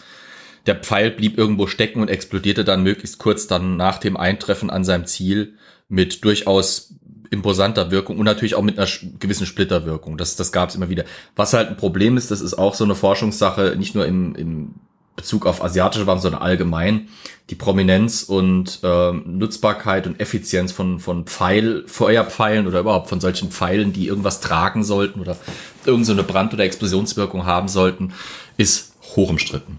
Der 0.67 0.77
Pfeil 0.77 1.11
blieb 1.11 1.37
irgendwo 1.37 1.67
stecken 1.67 2.01
und 2.01 2.09
explodierte 2.09 2.65
dann 2.65 2.83
möglichst 2.83 3.19
kurz 3.19 3.47
dann 3.47 3.77
nach 3.77 3.99
dem 3.99 4.17
Eintreffen 4.17 4.71
an 4.71 4.85
seinem 4.85 5.07
Ziel 5.07 5.55
mit 5.89 6.25
durchaus 6.25 6.95
imposanter 7.31 7.91
Wirkung 7.91 8.19
und 8.19 8.25
natürlich 8.25 8.55
auch 8.55 8.63
mit 8.63 8.79
einer 8.79 8.89
gewissen 9.19 9.47
Splitterwirkung. 9.47 10.17
Das, 10.17 10.37
das 10.37 10.53
gab 10.53 10.71
es 10.71 10.75
immer 10.75 10.89
wieder. 10.89 11.05
Was 11.37 11.53
halt 11.53 11.69
ein 11.69 11.77
Problem 11.77 12.17
ist, 12.17 12.31
das 12.31 12.41
ist 12.41 12.55
auch 12.55 12.75
so 12.75 12.85
eine 12.85 12.95
Forschungssache, 12.95 13.75
nicht 13.77 13.95
nur 13.95 14.07
im, 14.07 14.35
im 14.37 14.75
Bezug 15.17 15.47
auf 15.47 15.63
asiatische 15.63 16.07
Waffen, 16.07 16.23
sondern 16.23 16.43
allgemein 16.43 17.09
die 17.51 17.55
Prominenz 17.55 18.23
und 18.23 18.81
äh, 18.83 19.13
Nutzbarkeit 19.13 20.07
und 20.07 20.19
Effizienz 20.19 20.73
von, 20.73 20.99
von 20.99 21.27
Pfeil, 21.27 21.85
Feuerpfeilen 21.87 22.67
oder 22.67 22.81
überhaupt 22.81 23.09
von 23.09 23.21
solchen 23.21 23.51
Pfeilen, 23.51 23.93
die 23.93 24.07
irgendwas 24.07 24.41
tragen 24.41 24.83
sollten 24.83 25.21
oder 25.21 25.37
irgendeine 25.85 26.23
so 26.23 26.27
Brand- 26.27 26.55
oder 26.55 26.65
Explosionswirkung 26.65 27.45
haben 27.45 27.69
sollten, 27.69 28.15
ist 28.57 28.95
hoch 29.15 29.29
umstritten. 29.29 29.79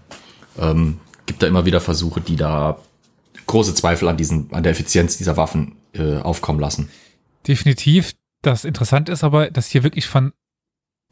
Ähm, 0.58 1.00
gibt 1.26 1.42
da 1.42 1.46
immer 1.46 1.64
wieder 1.64 1.80
Versuche, 1.80 2.20
die 2.20 2.36
da 2.36 2.78
große 3.46 3.74
Zweifel 3.74 4.08
an 4.08 4.16
diesen, 4.16 4.52
an 4.52 4.62
der 4.62 4.72
Effizienz 4.72 5.18
dieser 5.18 5.36
Waffen 5.36 5.76
äh, 5.92 6.16
aufkommen 6.18 6.60
lassen. 6.60 6.88
Definitiv. 7.46 8.14
Das 8.42 8.64
Interessante 8.64 9.12
ist 9.12 9.24
aber, 9.24 9.50
dass 9.50 9.66
hier 9.66 9.82
wirklich 9.82 10.06
von 10.06 10.32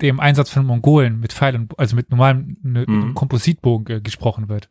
dem 0.01 0.21
Einsatz 0.21 0.51
von 0.51 0.67
Mongolen 0.67 1.21
mit 1.21 1.33
Pfeilen, 1.33 1.69
also 1.77 1.95
mit 1.95 2.11
normalem 2.11 2.57
ne, 2.63 2.85
mhm. 2.87 3.15
Kompositbogen 3.15 3.97
äh, 3.97 4.01
gesprochen 4.01 4.49
wird. 4.49 4.69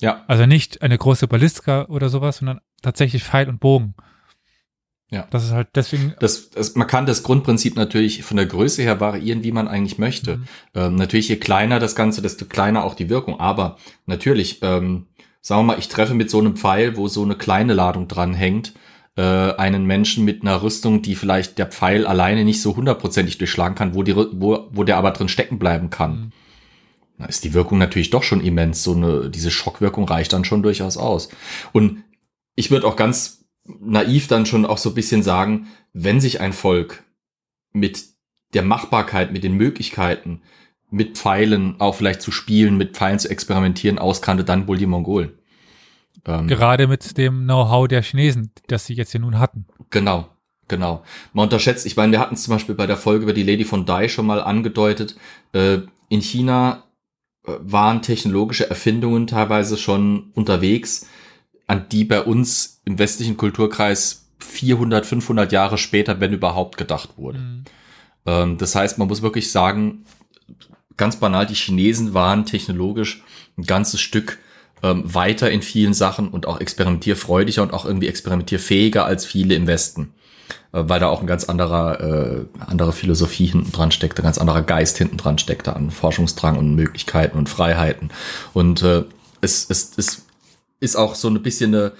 Ja. 0.00 0.24
Also 0.28 0.46
nicht 0.46 0.82
eine 0.82 0.96
große 0.96 1.28
Ballistika 1.28 1.86
oder 1.86 2.08
sowas, 2.08 2.38
sondern 2.38 2.60
tatsächlich 2.82 3.24
Pfeil 3.24 3.48
und 3.48 3.60
Bogen. 3.60 3.94
Ja. 5.10 5.26
Das 5.30 5.44
ist 5.44 5.52
halt 5.52 5.68
deswegen. 5.74 6.14
Das, 6.20 6.50
das, 6.50 6.76
man 6.76 6.86
kann 6.86 7.06
das 7.06 7.22
Grundprinzip 7.22 7.76
natürlich 7.76 8.22
von 8.22 8.36
der 8.36 8.46
Größe 8.46 8.82
her 8.82 9.00
variieren, 9.00 9.42
wie 9.42 9.52
man 9.52 9.66
eigentlich 9.66 9.98
möchte. 9.98 10.36
Mhm. 10.36 10.44
Ähm, 10.74 10.94
natürlich, 10.96 11.28
je 11.28 11.36
kleiner 11.36 11.80
das 11.80 11.96
Ganze, 11.96 12.22
desto 12.22 12.44
kleiner 12.44 12.84
auch 12.84 12.94
die 12.94 13.10
Wirkung. 13.10 13.40
Aber 13.40 13.76
natürlich, 14.06 14.60
ähm, 14.62 15.06
sagen 15.40 15.60
wir 15.60 15.74
mal, 15.74 15.78
ich 15.78 15.88
treffe 15.88 16.14
mit 16.14 16.30
so 16.30 16.38
einem 16.38 16.56
Pfeil, 16.56 16.96
wo 16.96 17.08
so 17.08 17.24
eine 17.24 17.34
kleine 17.34 17.74
Ladung 17.74 18.06
dran 18.06 18.34
hängt, 18.34 18.74
äh, 19.16 19.22
einen 19.22 19.84
Menschen 19.84 20.24
mit 20.24 20.42
einer 20.42 20.62
Rüstung, 20.62 21.02
die 21.02 21.16
vielleicht 21.16 21.58
der 21.58 21.66
Pfeil 21.66 22.06
alleine 22.06 22.44
nicht 22.44 22.62
so 22.62 22.76
hundertprozentig 22.76 23.38
durchschlagen 23.38 23.74
kann, 23.74 23.94
wo, 23.94 24.04
die, 24.04 24.14
wo, 24.14 24.68
wo 24.70 24.84
der 24.84 24.96
aber 24.96 25.10
drin 25.10 25.28
stecken 25.28 25.58
bleiben 25.58 25.90
kann. 25.90 26.12
Mhm. 26.12 26.32
Da 27.18 27.26
ist 27.26 27.44
die 27.44 27.52
Wirkung 27.52 27.78
natürlich 27.78 28.10
doch 28.10 28.22
schon 28.22 28.40
immens. 28.40 28.82
So 28.84 28.94
eine, 28.94 29.28
diese 29.28 29.50
Schockwirkung 29.50 30.04
reicht 30.04 30.32
dann 30.32 30.44
schon 30.44 30.62
durchaus 30.62 30.96
aus. 30.96 31.28
Und 31.72 32.04
ich 32.54 32.70
würde 32.70 32.86
auch 32.86 32.96
ganz 32.96 33.39
naiv 33.80 34.28
dann 34.28 34.46
schon 34.46 34.66
auch 34.66 34.78
so 34.78 34.90
ein 34.90 34.94
bisschen 34.94 35.22
sagen, 35.22 35.68
wenn 35.92 36.20
sich 36.20 36.40
ein 36.40 36.52
Volk 36.52 37.04
mit 37.72 38.04
der 38.54 38.62
Machbarkeit, 38.62 39.32
mit 39.32 39.44
den 39.44 39.54
Möglichkeiten, 39.54 40.42
mit 40.90 41.16
Pfeilen 41.16 41.76
auch 41.80 41.94
vielleicht 41.94 42.20
zu 42.20 42.32
spielen, 42.32 42.76
mit 42.76 42.96
Pfeilen 42.96 43.18
zu 43.18 43.30
experimentieren 43.30 43.98
auskannte, 43.98 44.44
dann 44.44 44.66
wohl 44.66 44.76
die 44.76 44.86
Mongolen. 44.86 45.32
Ähm, 46.26 46.48
Gerade 46.48 46.86
mit 46.86 47.16
dem 47.16 47.44
Know-how 47.44 47.88
der 47.88 48.02
Chinesen, 48.02 48.50
das 48.66 48.86
sie 48.86 48.94
jetzt 48.94 49.12
hier 49.12 49.20
nun 49.20 49.38
hatten. 49.38 49.66
Genau, 49.90 50.28
genau. 50.68 51.02
Man 51.32 51.44
unterschätzt, 51.44 51.86
ich 51.86 51.96
meine, 51.96 52.12
wir 52.12 52.20
hatten 52.20 52.34
es 52.34 52.42
zum 52.42 52.54
Beispiel 52.54 52.74
bei 52.74 52.86
der 52.86 52.96
Folge 52.96 53.22
über 53.22 53.32
die 53.32 53.44
Lady 53.44 53.64
von 53.64 53.86
Dai 53.86 54.08
schon 54.08 54.26
mal 54.26 54.42
angedeutet. 54.42 55.16
Äh, 55.52 55.78
in 56.08 56.20
China 56.20 56.84
äh, 57.46 57.52
waren 57.60 58.02
technologische 58.02 58.68
Erfindungen 58.68 59.26
teilweise 59.26 59.76
schon 59.76 60.30
unterwegs, 60.34 61.08
an 61.70 61.86
die 61.88 62.04
bei 62.04 62.20
uns 62.20 62.80
im 62.84 62.98
westlichen 62.98 63.36
Kulturkreis 63.36 64.26
400, 64.40 65.06
500 65.06 65.52
Jahre 65.52 65.78
später, 65.78 66.18
wenn 66.18 66.32
überhaupt, 66.32 66.76
gedacht 66.76 67.10
wurde. 67.16 67.38
Mhm. 67.38 67.64
Ähm, 68.26 68.58
das 68.58 68.74
heißt, 68.74 68.98
man 68.98 69.06
muss 69.06 69.22
wirklich 69.22 69.52
sagen, 69.52 70.04
ganz 70.96 71.14
banal, 71.20 71.46
die 71.46 71.54
Chinesen 71.54 72.12
waren 72.12 72.44
technologisch 72.44 73.22
ein 73.56 73.62
ganzes 73.62 74.00
Stück 74.00 74.38
ähm, 74.82 75.02
weiter 75.14 75.48
in 75.52 75.62
vielen 75.62 75.94
Sachen 75.94 76.30
und 76.30 76.46
auch 76.46 76.60
experimentierfreudiger 76.60 77.62
und 77.62 77.72
auch 77.72 77.84
irgendwie 77.84 78.08
experimentierfähiger 78.08 79.04
als 79.04 79.24
viele 79.24 79.54
im 79.54 79.68
Westen. 79.68 80.12
Äh, 80.72 80.82
weil 80.88 80.98
da 80.98 81.06
auch 81.06 81.20
ein 81.20 81.28
ganz 81.28 81.44
anderer, 81.44 82.00
äh, 82.00 82.44
andere 82.66 82.92
Philosophie 82.92 83.46
hinten 83.46 83.70
dran 83.70 83.92
steckt, 83.92 84.18
ein 84.18 84.24
ganz 84.24 84.38
anderer 84.38 84.62
Geist 84.62 84.98
hinten 84.98 85.18
dran 85.18 85.38
steckt 85.38 85.68
an 85.68 85.92
Forschungsdrang 85.92 86.58
und 86.58 86.74
Möglichkeiten 86.74 87.38
und 87.38 87.48
Freiheiten. 87.48 88.10
Und 88.54 88.82
äh, 88.82 89.04
es, 89.40 89.70
es, 89.70 89.92
es 89.96 90.26
ist 90.80 90.96
auch 90.96 91.14
so 91.14 91.28
ein 91.28 91.42
bisschen 91.42 91.74
eine 91.74 91.92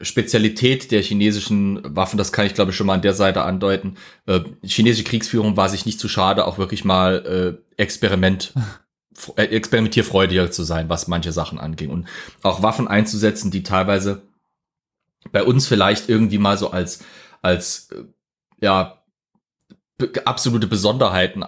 Spezialität 0.00 0.90
der 0.90 1.02
chinesischen 1.02 1.80
Waffen, 1.84 2.18
das 2.18 2.32
kann 2.32 2.46
ich 2.46 2.54
glaube 2.54 2.72
ich 2.72 2.76
schon 2.76 2.88
mal 2.88 2.94
an 2.94 3.02
der 3.02 3.14
Seite 3.14 3.42
andeuten. 3.42 3.96
Äh, 4.26 4.40
chinesische 4.64 5.04
Kriegsführung 5.04 5.56
war 5.56 5.68
sich 5.68 5.86
nicht 5.86 6.00
zu 6.00 6.08
schade, 6.08 6.46
auch 6.46 6.58
wirklich 6.58 6.84
mal 6.84 7.58
äh, 7.78 7.82
Experiment 7.82 8.52
Äh, 9.36 9.44
experimentierfreudiger 9.44 10.50
zu 10.50 10.64
sein, 10.64 10.88
was 10.88 11.06
manche 11.06 11.30
Sachen 11.32 11.58
anging. 11.60 11.90
Und 11.90 12.08
auch 12.42 12.62
Waffen 12.62 12.88
einzusetzen, 12.88 13.50
die 13.50 13.62
teilweise 13.62 14.22
bei 15.30 15.44
uns 15.44 15.68
vielleicht 15.68 16.08
irgendwie 16.08 16.38
mal 16.38 16.58
so 16.58 16.70
als, 16.70 17.04
als, 17.40 17.90
äh, 17.92 18.04
ja, 18.60 19.04
absolute 20.24 20.66
Besonderheiten 20.66 21.44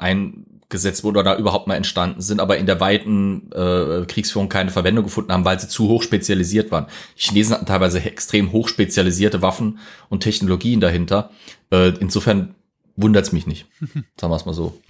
eingesetzt 0.68 1.04
wurden 1.04 1.16
oder 1.16 1.36
überhaupt 1.38 1.66
mal 1.66 1.76
entstanden 1.76 2.20
sind, 2.20 2.40
aber 2.40 2.58
in 2.58 2.66
der 2.66 2.80
weiten 2.80 3.50
äh, 3.52 4.04
Kriegsführung 4.06 4.48
keine 4.48 4.70
Verwendung 4.70 5.04
gefunden 5.04 5.32
haben, 5.32 5.44
weil 5.44 5.60
sie 5.60 5.68
zu 5.68 5.88
hoch 5.88 6.02
spezialisiert 6.02 6.70
waren. 6.70 6.86
Die 7.16 7.22
Chinesen 7.22 7.54
hatten 7.54 7.66
teilweise 7.66 8.02
extrem 8.02 8.52
hoch 8.52 8.68
spezialisierte 8.68 9.42
Waffen 9.42 9.78
und 10.08 10.20
Technologien 10.20 10.80
dahinter. 10.80 11.30
Äh, 11.70 11.90
insofern 12.00 12.54
wundert's 12.96 13.32
mich 13.32 13.46
nicht. 13.46 13.66
Sagen 14.20 14.32
wir 14.32 14.36
es 14.36 14.46
mal 14.46 14.54
so. 14.54 14.80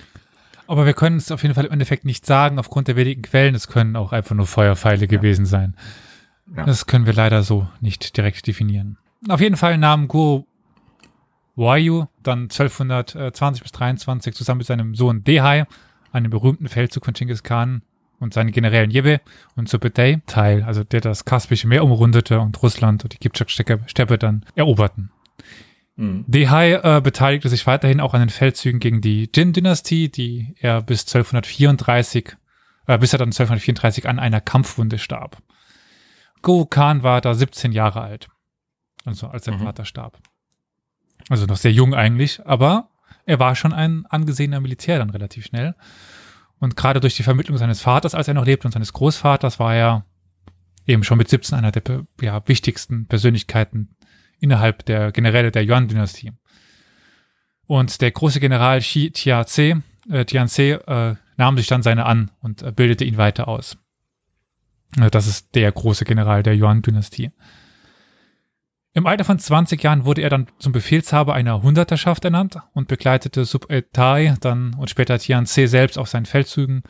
Aber 0.66 0.86
wir 0.86 0.94
können 0.94 1.18
es 1.18 1.30
auf 1.30 1.42
jeden 1.42 1.54
Fall 1.54 1.66
im 1.66 1.72
Endeffekt 1.72 2.04
nicht 2.04 2.26
sagen, 2.26 2.58
aufgrund 2.58 2.88
der 2.88 2.96
wenigen 2.96 3.22
Quellen. 3.22 3.54
Es 3.54 3.68
können 3.68 3.94
auch 3.94 4.12
einfach 4.12 4.34
nur 4.34 4.46
Feuerpfeile 4.46 5.02
ja. 5.02 5.06
gewesen 5.06 5.46
sein. 5.46 5.76
Ja. 6.56 6.64
Das 6.64 6.86
können 6.86 7.06
wir 7.06 7.12
leider 7.12 7.44
so 7.44 7.68
nicht 7.80 8.16
direkt 8.16 8.46
definieren. 8.48 8.98
Auf 9.28 9.40
jeden 9.40 9.56
Fall 9.56 9.78
nahm 9.78 10.08
Go 10.08 10.46
Wayu 11.56 12.06
dann 12.22 12.42
1220 12.44 13.62
bis 13.62 13.72
23 13.72 14.34
zusammen 14.34 14.58
mit 14.58 14.66
seinem 14.66 14.94
Sohn 14.94 15.24
Dehai 15.24 15.66
an 16.12 16.22
dem 16.22 16.30
berühmten 16.30 16.68
Feldzug 16.68 17.04
von 17.04 17.14
Genghis 17.14 17.42
Khan 17.42 17.82
und 18.18 18.34
seinen 18.34 18.52
Generälen 18.52 18.90
Jebe 18.90 19.20
und 19.56 19.68
Subetay 19.68 20.20
teil, 20.26 20.62
also 20.62 20.84
der 20.84 21.00
das 21.00 21.24
Kaspische 21.24 21.66
Meer 21.66 21.84
umrundete 21.84 22.40
und 22.40 22.62
Russland 22.62 23.04
und 23.04 23.12
die 23.12 23.18
Kipchak-Steppe 23.18 24.18
dann 24.18 24.44
eroberten. 24.54 25.10
Mhm. 25.96 26.24
Dehai 26.26 26.74
äh, 26.74 27.00
beteiligte 27.00 27.48
sich 27.48 27.66
weiterhin 27.66 28.00
auch 28.00 28.14
an 28.14 28.20
den 28.20 28.30
Feldzügen 28.30 28.80
gegen 28.80 29.00
die 29.00 29.30
Jin-Dynastie, 29.34 30.10
die 30.10 30.54
er 30.60 30.82
bis 30.82 31.02
1234, 31.02 32.36
äh, 32.86 32.98
bis 32.98 33.12
er 33.12 33.18
dann 33.18 33.28
1234 33.28 34.08
an 34.08 34.18
einer 34.18 34.40
Kampfwunde 34.40 34.98
starb. 34.98 35.38
Go 36.42 36.66
Khan 36.66 37.02
war 37.02 37.20
da 37.20 37.34
17 37.34 37.72
Jahre 37.72 38.02
alt, 38.02 38.28
also 39.04 39.26
als 39.28 39.46
sein 39.46 39.58
mhm. 39.58 39.64
Vater 39.64 39.84
starb. 39.84 40.18
Also 41.28 41.46
noch 41.46 41.56
sehr 41.56 41.72
jung 41.72 41.94
eigentlich, 41.94 42.44
aber 42.46 42.90
er 43.24 43.38
war 43.38 43.56
schon 43.56 43.72
ein 43.72 44.06
angesehener 44.06 44.60
Militär 44.60 44.98
dann 44.98 45.10
relativ 45.10 45.46
schnell. 45.46 45.74
Und 46.58 46.76
gerade 46.76 47.00
durch 47.00 47.16
die 47.16 47.22
Vermittlung 47.22 47.58
seines 47.58 47.80
Vaters, 47.80 48.14
als 48.14 48.28
er 48.28 48.34
noch 48.34 48.46
lebte, 48.46 48.66
und 48.66 48.72
seines 48.72 48.92
Großvaters, 48.92 49.58
war 49.58 49.74
er 49.74 50.06
eben 50.86 51.04
schon 51.04 51.18
mit 51.18 51.28
17 51.28 51.58
einer 51.58 51.72
der 51.72 52.06
ja, 52.20 52.46
wichtigsten 52.48 53.06
Persönlichkeiten 53.06 53.96
innerhalb 54.38 54.84
der 54.86 55.12
Generäle 55.12 55.50
der 55.50 55.66
Yuan-Dynastie. 55.66 56.32
Und 57.66 58.00
der 58.00 58.12
große 58.12 58.40
General 58.40 58.78
Xi 58.80 59.10
Tianze, 59.10 59.82
äh, 60.08 60.24
Tianze 60.24 60.86
äh, 60.86 61.16
nahm 61.36 61.56
sich 61.56 61.66
dann 61.66 61.82
seine 61.82 62.06
an 62.06 62.30
und 62.40 62.62
äh, 62.62 62.70
bildete 62.70 63.04
ihn 63.04 63.16
weiter 63.16 63.48
aus. 63.48 63.76
Also 64.96 65.10
das 65.10 65.26
ist 65.26 65.54
der 65.54 65.72
große 65.72 66.04
General 66.04 66.42
der 66.42 66.56
Yuan-Dynastie. 66.56 67.32
Im 68.96 69.06
Alter 69.06 69.24
von 69.24 69.38
20 69.38 69.82
Jahren 69.82 70.06
wurde 70.06 70.22
er 70.22 70.30
dann 70.30 70.46
zum 70.58 70.72
Befehlshaber 70.72 71.34
einer 71.34 71.62
Hunderterschaft 71.62 72.24
ernannt 72.24 72.56
und 72.72 72.88
begleitete 72.88 73.44
Subetai 73.44 74.36
dann 74.40 74.72
und 74.72 74.88
später 74.88 75.18
Tianze 75.18 75.68
selbst 75.68 75.98
auf 75.98 76.08
seinen 76.08 76.24
Feldzügen 76.24 76.82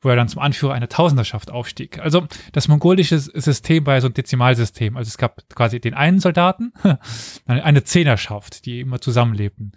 wo 0.00 0.08
er 0.08 0.14
dann 0.14 0.28
zum 0.28 0.40
Anführer 0.40 0.74
einer 0.74 0.88
Tausenderschaft 0.88 1.50
aufstieg. 1.50 1.98
Also 1.98 2.28
das 2.52 2.68
mongolische 2.68 3.18
System 3.18 3.84
war 3.84 3.94
ja 3.94 4.00
so 4.00 4.06
ein 4.06 4.14
Dezimalsystem. 4.14 4.96
Also 4.96 5.08
es 5.08 5.18
gab 5.18 5.48
quasi 5.52 5.80
den 5.80 5.94
einen 5.94 6.20
Soldaten, 6.20 6.72
eine 7.46 7.82
Zehnerschaft, 7.82 8.64
die 8.64 8.78
immer 8.78 9.00
zusammenlebten. 9.00 9.72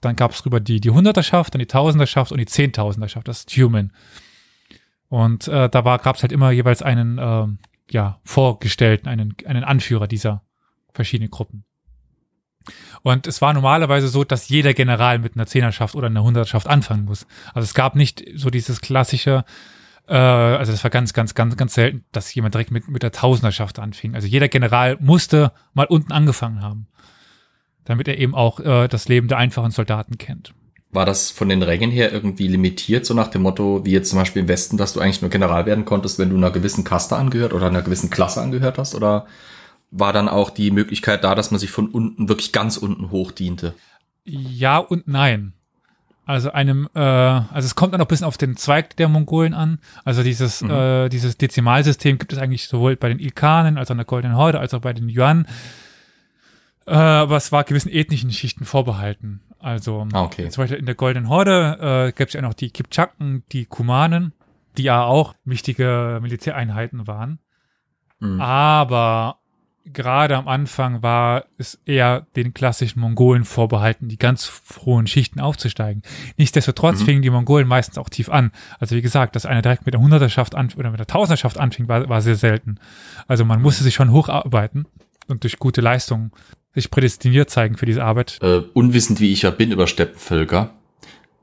Dann 0.00 0.16
gab 0.16 0.30
es 0.30 0.46
rüber 0.46 0.60
die, 0.60 0.80
die 0.80 0.88
Hunderterschaft, 0.88 1.52
dann 1.52 1.58
die 1.58 1.66
Tausenderschaft 1.66 2.32
und 2.32 2.38
die 2.38 2.46
Zehntausenderschaft, 2.46 3.28
das 3.28 3.40
ist 3.40 3.50
Human. 3.50 3.92
Und 5.08 5.46
äh, 5.48 5.68
da 5.68 5.82
gab 5.98 6.16
es 6.16 6.22
halt 6.22 6.32
immer 6.32 6.52
jeweils 6.52 6.80
einen 6.80 7.18
äh, 7.18 7.46
ja, 7.90 8.18
Vorgestellten, 8.24 9.08
einen, 9.10 9.34
einen 9.44 9.64
Anführer 9.64 10.06
dieser 10.06 10.42
verschiedenen 10.92 11.30
Gruppen. 11.30 11.64
Und 13.02 13.26
es 13.26 13.40
war 13.40 13.52
normalerweise 13.54 14.08
so, 14.08 14.24
dass 14.24 14.48
jeder 14.48 14.74
General 14.74 15.18
mit 15.18 15.34
einer 15.34 15.46
Zehnerschaft 15.46 15.94
oder 15.94 16.08
einer 16.08 16.22
Hundertschaft 16.22 16.66
anfangen 16.66 17.06
muss. 17.06 17.26
Also 17.54 17.64
es 17.64 17.74
gab 17.74 17.96
nicht 17.96 18.24
so 18.34 18.50
dieses 18.50 18.80
klassische, 18.80 19.44
Äh, 20.08 20.16
also 20.16 20.72
das 20.72 20.82
war 20.82 20.90
ganz, 20.90 21.12
ganz, 21.12 21.34
ganz, 21.34 21.56
ganz 21.56 21.74
selten, 21.74 22.04
dass 22.10 22.34
jemand 22.34 22.54
direkt 22.54 22.72
mit, 22.72 22.88
mit 22.88 23.02
der 23.02 23.12
Tausenderschaft 23.12 23.78
anfing. 23.78 24.14
Also 24.14 24.26
jeder 24.26 24.48
General 24.48 24.96
musste 25.00 25.52
mal 25.72 25.86
unten 25.86 26.10
angefangen 26.10 26.62
haben, 26.62 26.88
damit 27.84 28.08
er 28.08 28.18
eben 28.18 28.34
auch 28.34 28.58
äh, 28.58 28.88
das 28.88 29.08
Leben 29.08 29.28
der 29.28 29.38
einfachen 29.38 29.70
Soldaten 29.70 30.18
kennt. 30.18 30.52
War 30.90 31.06
das 31.06 31.30
von 31.30 31.48
den 31.48 31.62
Rängen 31.62 31.92
her 31.92 32.12
irgendwie 32.12 32.48
limitiert, 32.48 33.06
so 33.06 33.14
nach 33.14 33.28
dem 33.28 33.42
Motto, 33.42 33.84
wie 33.84 33.92
jetzt 33.92 34.10
zum 34.10 34.18
Beispiel 34.18 34.42
im 34.42 34.48
Westen, 34.48 34.76
dass 34.76 34.94
du 34.94 35.00
eigentlich 35.00 35.22
nur 35.22 35.30
General 35.30 35.64
werden 35.64 35.84
konntest, 35.84 36.18
wenn 36.18 36.30
du 36.30 36.36
einer 36.36 36.50
gewissen 36.50 36.82
Kaste 36.82 37.14
angehört 37.14 37.52
oder 37.52 37.68
einer 37.68 37.82
gewissen 37.82 38.10
Klasse 38.10 38.40
angehört 38.40 38.78
hast? 38.78 38.96
Oder 38.96 39.26
war 39.90 40.12
dann 40.12 40.28
auch 40.28 40.50
die 40.50 40.70
Möglichkeit 40.70 41.24
da, 41.24 41.34
dass 41.34 41.50
man 41.50 41.60
sich 41.60 41.70
von 41.70 41.88
unten, 41.88 42.28
wirklich 42.28 42.52
ganz 42.52 42.76
unten 42.76 43.10
hoch 43.10 43.32
diente? 43.32 43.74
Ja 44.24 44.78
und 44.78 45.08
nein. 45.08 45.54
Also 46.30 46.52
einem, 46.52 46.88
äh, 46.94 47.00
also 47.00 47.66
es 47.66 47.74
kommt 47.74 47.92
dann 47.92 48.00
auch 48.00 48.04
ein 48.04 48.08
bisschen 48.08 48.26
auf 48.26 48.38
den 48.38 48.56
Zweig 48.56 48.96
der 48.96 49.08
Mongolen 49.08 49.52
an. 49.52 49.80
Also 50.04 50.22
dieses, 50.22 50.62
mhm. 50.62 50.70
äh, 50.70 51.08
dieses 51.08 51.36
Dezimalsystem 51.36 52.18
gibt 52.18 52.32
es 52.32 52.38
eigentlich 52.38 52.68
sowohl 52.68 52.94
bei 52.94 53.08
den 53.08 53.18
Ilkanen 53.18 53.76
als 53.76 53.88
auch 53.88 53.94
in 53.94 53.98
der 53.98 54.04
Goldenen 54.04 54.36
Horde 54.36 54.60
als 54.60 54.72
auch 54.72 54.80
bei 54.80 54.92
den 54.92 55.08
Yuan. 55.08 55.46
Äh, 56.86 56.94
aber 56.94 57.36
es 57.36 57.50
war 57.50 57.64
gewissen 57.64 57.90
ethnischen 57.90 58.30
Schichten 58.30 58.64
vorbehalten. 58.64 59.40
Also 59.58 60.06
ah, 60.12 60.22
okay. 60.22 60.48
zum 60.50 60.62
Beispiel 60.62 60.78
in 60.78 60.86
der 60.86 60.94
Goldenen 60.94 61.28
Horde 61.28 62.10
äh, 62.10 62.12
gab 62.12 62.28
es 62.28 62.34
ja 62.34 62.42
noch 62.42 62.54
die 62.54 62.70
Kipchaken, 62.70 63.42
die 63.50 63.66
Kumanen, 63.66 64.32
die 64.78 64.84
ja 64.84 65.02
auch 65.02 65.34
wichtige 65.44 66.20
Militäreinheiten 66.22 67.08
waren. 67.08 67.40
Mhm. 68.20 68.40
Aber 68.40 69.39
gerade 69.84 70.36
am 70.36 70.48
Anfang 70.48 71.02
war 71.02 71.44
es 71.58 71.78
eher 71.84 72.26
den 72.36 72.54
klassischen 72.54 73.00
Mongolen 73.00 73.44
vorbehalten, 73.44 74.08
die 74.08 74.18
ganz 74.18 74.62
hohen 74.84 75.06
Schichten 75.06 75.40
aufzusteigen. 75.40 76.02
Nichtsdestotrotz 76.36 77.00
mhm. 77.00 77.04
fingen 77.04 77.22
die 77.22 77.30
Mongolen 77.30 77.66
meistens 77.66 77.98
auch 77.98 78.08
tief 78.08 78.28
an. 78.28 78.52
Also 78.78 78.96
wie 78.96 79.02
gesagt, 79.02 79.36
dass 79.36 79.46
einer 79.46 79.62
direkt 79.62 79.86
mit 79.86 79.94
der 79.94 80.00
Hunderterschaft 80.00 80.54
an 80.54 80.70
oder 80.76 80.90
mit 80.90 81.00
der 81.00 81.06
Tausenderschaft 81.06 81.58
anfing, 81.58 81.88
war, 81.88 82.08
war 82.08 82.20
sehr 82.20 82.36
selten. 82.36 82.78
Also 83.26 83.44
man 83.44 83.62
musste 83.62 83.84
sich 83.84 83.94
schon 83.94 84.12
hocharbeiten 84.12 84.86
und 85.28 85.42
durch 85.44 85.58
gute 85.58 85.80
Leistungen 85.80 86.32
sich 86.74 86.90
prädestiniert 86.90 87.50
zeigen 87.50 87.76
für 87.76 87.86
diese 87.86 88.04
Arbeit. 88.04 88.38
Äh, 88.42 88.62
unwissend 88.74 89.20
wie 89.20 89.32
ich 89.32 89.42
ja 89.42 89.50
bin 89.50 89.72
über 89.72 89.86
Steppenvölker, 89.86 90.70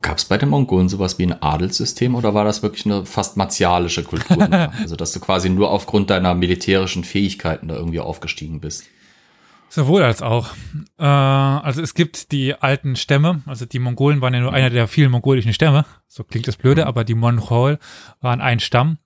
gab 0.01 0.17
es 0.17 0.25
bei 0.25 0.37
den 0.37 0.49
Mongolen 0.49 0.89
sowas 0.89 1.17
wie 1.19 1.25
ein 1.25 1.41
Adelssystem 1.41 2.15
oder 2.15 2.33
war 2.33 2.45
das 2.45 2.63
wirklich 2.63 2.85
eine 2.85 3.05
fast 3.05 3.37
martialische 3.37 4.03
Kultur? 4.03 4.49
also 4.79 4.95
dass 4.95 5.11
du 5.11 5.19
quasi 5.19 5.49
nur 5.49 5.71
aufgrund 5.71 6.09
deiner 6.09 6.33
militärischen 6.33 7.03
Fähigkeiten 7.03 7.67
da 7.67 7.75
irgendwie 7.75 7.99
aufgestiegen 7.99 8.59
bist. 8.59 8.85
Sowohl 9.69 10.03
als 10.03 10.21
auch. 10.21 10.49
Äh, 10.97 11.03
also 11.03 11.81
es 11.81 11.93
gibt 11.93 12.31
die 12.31 12.55
alten 12.55 12.95
Stämme, 12.95 13.41
also 13.45 13.65
die 13.65 13.79
Mongolen 13.79 14.21
waren 14.21 14.33
ja 14.33 14.39
nur 14.39 14.53
einer 14.53 14.69
der 14.69 14.87
vielen 14.87 15.11
mongolischen 15.11 15.53
Stämme, 15.53 15.85
so 16.07 16.23
klingt 16.23 16.47
das 16.47 16.55
blöde, 16.55 16.83
mhm. 16.83 16.87
aber 16.87 17.03
die 17.03 17.15
Monchol 17.15 17.79
waren 18.21 18.39
ein 18.39 18.59
Stamm 18.59 18.97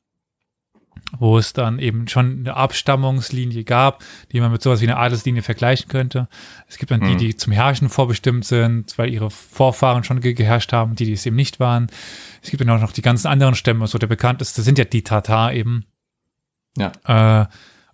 wo 1.18 1.38
es 1.38 1.54
dann 1.54 1.80
eben 1.80 2.08
schon 2.08 2.40
eine 2.40 2.56
Abstammungslinie 2.56 3.64
gab, 3.64 4.04
die 4.32 4.40
man 4.40 4.52
mit 4.52 4.62
sowas 4.62 4.82
wie 4.82 4.88
einer 4.88 5.00
Adelslinie 5.00 5.42
vergleichen 5.42 5.90
könnte. 5.90 6.28
Es 6.68 6.78
gibt 6.78 6.92
dann 6.92 7.02
die, 7.02 7.14
mhm. 7.14 7.18
die 7.18 7.36
zum 7.36 7.52
Herrschen 7.52 7.90
vorbestimmt 7.90 8.46
sind, 8.46 8.98
weil 8.98 9.12
ihre 9.12 9.30
Vorfahren 9.30 10.04
schon 10.04 10.22
geherrscht 10.22 10.74
haben, 10.74 10.96
die, 10.96 11.06
die 11.06 11.14
es 11.14 11.26
eben 11.26 11.36
nicht 11.36 11.60
waren. 11.60 11.88
Es 12.42 12.50
gibt 12.50 12.62
dann 12.62 12.70
auch 12.70 12.82
noch 12.82 12.94
die 12.94 13.02
ganzen 13.02 13.28
anderen 13.28 13.56
Stämme, 13.56 13.88
so 13.88 13.98
der 13.98 14.08
bekannteste 14.08 14.62
sind 14.62 14.78
ja 14.78 14.86
die 14.86 15.04
Tatar 15.04 15.54
eben. 15.54 15.86
Ja. 16.78 16.92
Äh, 17.42 17.48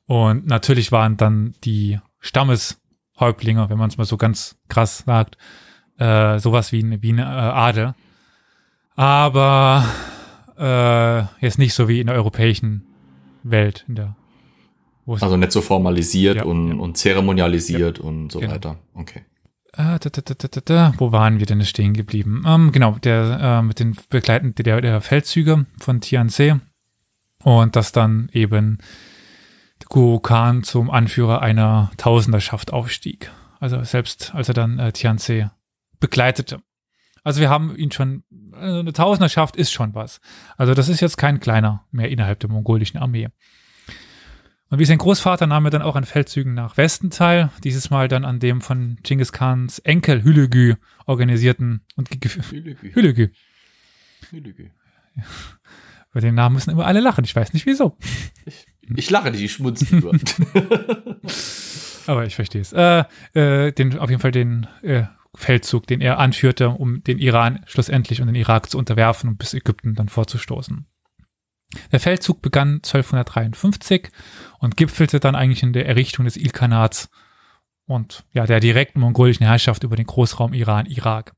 und 0.06 0.46
natürlich 0.46 0.92
waren 0.92 1.18
dann 1.18 1.56
die 1.64 2.00
Stammeshäuptlinge, 2.20 3.70
wenn 3.70 3.78
man 3.78 3.90
es 3.90 3.98
mal 3.98 4.06
so 4.06 4.18
ganz 4.18 4.58
krass 4.70 5.04
sagt, 5.06 5.38
äh, 5.98 6.40
sowas 6.40 6.72
wie, 6.72 6.84
eine, 6.84 7.02
wie 7.02 7.10
eine 7.10 7.24
äh, 7.24 7.26
Adel. 7.26 7.96
Aber 8.96 9.86
äh, 10.58 11.20
jetzt 11.40 11.58
nicht 11.58 11.74
so 11.74 11.88
wie 11.88 12.00
in 12.00 12.08
der 12.08 12.16
europäischen 12.16 12.86
Welt, 13.44 13.86
in 13.88 13.96
der 13.96 14.16
also 15.08 15.38
nicht 15.38 15.54
so 15.54 15.62
formalisiert 15.62 16.38
ja, 16.38 16.44
und, 16.44 16.68
ja. 16.70 16.76
und 16.76 16.98
zeremonialisiert 16.98 18.00
ja, 18.00 18.04
und 18.04 18.32
so 18.32 18.40
genau. 18.40 18.56
weiter. 18.56 18.78
Okay. 18.94 19.24
Äh, 19.74 20.00
da, 20.00 20.10
da, 20.10 20.62
da, 20.66 20.94
Wo 20.98 21.12
waren 21.12 21.40
wir 21.40 21.46
denn 21.46 21.64
stehen 21.64 21.94
geblieben? 21.94 22.44
Ähm, 22.46 22.72
genau, 22.72 22.98
der 23.04 23.40
äh, 23.42 23.62
mit 23.62 23.80
den 23.80 23.96
Begleiten 24.10 24.54
der, 24.56 24.82
der 24.82 25.02
Feldzüge 25.02 25.66
von 25.80 26.02
Tianze 26.02 26.60
und 27.44 27.76
dass 27.76 27.92
dann 27.92 28.30
eben 28.34 28.80
Guo 29.88 30.20
Khan 30.20 30.64
zum 30.64 30.90
Anführer 30.90 31.42
einer 31.42 31.92
Tausenderschaft 31.98 32.74
aufstieg. 32.74 33.32
Also 33.60 33.84
selbst 33.84 34.34
als 34.36 34.50
er 34.50 34.54
dann 34.54 34.80
äh, 34.80 34.92
Tianze 34.92 35.52
begleitete. 36.00 36.60
Also 37.28 37.42
wir 37.42 37.50
haben 37.50 37.76
ihn 37.76 37.92
schon, 37.92 38.24
also 38.54 38.80
eine 38.80 38.94
Tausenderschaft 38.94 39.58
ist 39.58 39.74
schon 39.74 39.94
was. 39.94 40.22
Also 40.56 40.74
das 40.74 40.88
ist 40.88 41.02
jetzt 41.02 41.18
kein 41.18 41.42
kleiner 41.42 41.86
mehr 41.92 42.08
innerhalb 42.08 42.40
der 42.40 42.50
mongolischen 42.50 43.00
Armee. 43.00 43.28
Und 44.70 44.80
wie 44.80 44.86
sein 44.86 44.98
Großvater 44.98 45.46
nahm 45.46 45.66
er 45.66 45.72
dann 45.72 45.82
auch 45.82 45.98
an 45.98 46.06
Feldzügen 46.06 46.54
nach 46.54 46.78
Westen 46.78 47.10
teil, 47.10 47.50
dieses 47.66 47.90
Mal 47.90 48.08
dann 48.08 48.24
an 48.24 48.40
dem 48.40 48.62
von 48.62 48.98
Genghis 49.04 49.34
Khans 49.34 49.80
Enkel 49.80 50.24
Hülegü 50.24 50.76
organisierten 51.06 51.82
und 51.98 52.10
Hülegü. 52.10 52.30
Hülegü. 52.94 53.32
Hülegü. 54.32 54.70
Bei 56.14 56.22
dem 56.22 56.34
Namen 56.34 56.56
müssen 56.56 56.72
immer 56.72 56.86
alle 56.86 57.02
lachen, 57.02 57.26
ich 57.26 57.36
weiß 57.36 57.52
nicht 57.52 57.66
wieso. 57.66 57.98
Ich, 58.46 58.66
ich 58.96 59.10
lache 59.10 59.32
nicht, 59.32 59.42
ich 59.42 59.52
schmunze 59.52 59.94
nur. 59.98 60.14
Aber 62.08 62.26
ich 62.26 62.36
verstehe 62.36 62.62
es. 62.62 62.72
Äh, 62.72 63.04
äh, 63.34 63.74
den, 63.74 64.00
auf 64.00 64.10
jeden 64.10 64.22
Fall 64.22 64.32
den 64.32 64.66
äh, 64.82 65.04
Feldzug, 65.38 65.86
den 65.86 66.02
er 66.02 66.18
anführte, 66.18 66.70
um 66.70 67.04
den 67.04 67.20
Iran 67.20 67.64
schlussendlich 67.68 68.22
und 68.22 68.28
den 68.28 68.36
Irak 68.36 68.72
zu 68.72 68.78
unterwerfen 68.78 69.30
und 69.30 69.38
bis 69.38 69.54
Ägypten 69.54 69.94
dann 69.94 70.10
vorzustoßen. 70.10 70.88
Der 71.92 72.00
Feldzug 72.00 72.42
begann 72.42 72.76
1253 72.78 74.10
und 74.60 74.78
gipfelte 74.78 75.20
dann 75.20 75.36
eigentlich 75.36 75.62
in 75.62 75.74
der 75.74 75.86
Errichtung 75.86 76.26
des 76.26 76.38
Ilkhanats 76.38 77.10
und 77.86 78.26
ja, 78.34 78.48
der 78.48 78.60
direkten 78.60 79.00
mongolischen 79.00 79.46
Herrschaft 79.46 79.84
über 79.84 79.96
den 79.96 80.08
Großraum 80.08 80.54
Iran-Irak. 80.54 81.34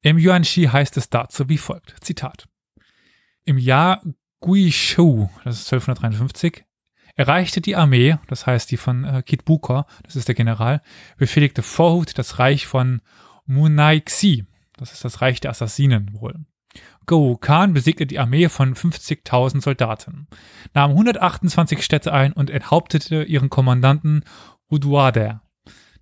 Im 0.00 0.16
Yuan-Shi 0.16 0.64
heißt 0.66 0.96
es 0.96 1.10
dazu 1.10 1.48
wie 1.48 1.58
folgt, 1.58 1.96
Zitat. 2.00 2.48
Im 3.44 3.58
Jahr 3.58 4.02
Guishu, 4.40 5.28
das 5.44 5.60
ist 5.60 5.72
1253, 5.72 6.64
erreichte 7.14 7.60
die 7.60 7.76
Armee, 7.76 8.16
das 8.28 8.46
heißt 8.46 8.70
die 8.70 8.76
von 8.76 9.04
äh, 9.04 9.22
Kit 9.22 9.44
Buka, 9.44 9.86
das 10.02 10.16
ist 10.16 10.28
der 10.28 10.34
General, 10.34 10.82
befehligte 11.16 11.62
Vorhut 11.62 12.16
das 12.18 12.38
Reich 12.38 12.66
von 12.66 13.00
Munaixi, 13.46 14.46
das 14.76 14.92
ist 14.92 15.04
das 15.04 15.20
Reich 15.20 15.40
der 15.40 15.50
Assassinen 15.50 16.10
wohl. 16.20 16.44
Go 17.06 17.36
Khan 17.36 17.74
besiegte 17.74 18.06
die 18.06 18.18
Armee 18.18 18.48
von 18.48 18.74
50.000 18.74 19.60
Soldaten, 19.60 20.28
nahm 20.72 20.92
128 20.92 21.82
Städte 21.84 22.12
ein 22.12 22.32
und 22.32 22.48
enthauptete 22.48 23.24
ihren 23.24 23.50
Kommandanten 23.50 24.24
Uduader. 24.70 25.42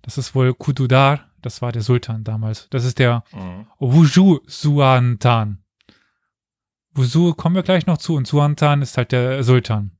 Das 0.01 0.17
ist 0.17 0.33
wohl 0.33 0.53
Kududar, 0.53 1.31
das 1.41 1.61
war 1.61 1.71
der 1.71 1.81
Sultan 1.81 2.23
damals. 2.23 2.67
Das 2.69 2.85
ist 2.85 2.99
der 2.99 3.23
mhm. 3.33 3.67
Wuju 3.79 4.39
Suantan. 4.45 5.63
Wuzu 6.93 7.33
kommen 7.33 7.55
wir 7.55 7.63
gleich 7.63 7.85
noch 7.85 7.97
zu 7.97 8.15
und 8.15 8.27
Suantan 8.27 8.81
ist 8.81 8.97
halt 8.97 9.11
der 9.11 9.43
Sultan. 9.43 9.97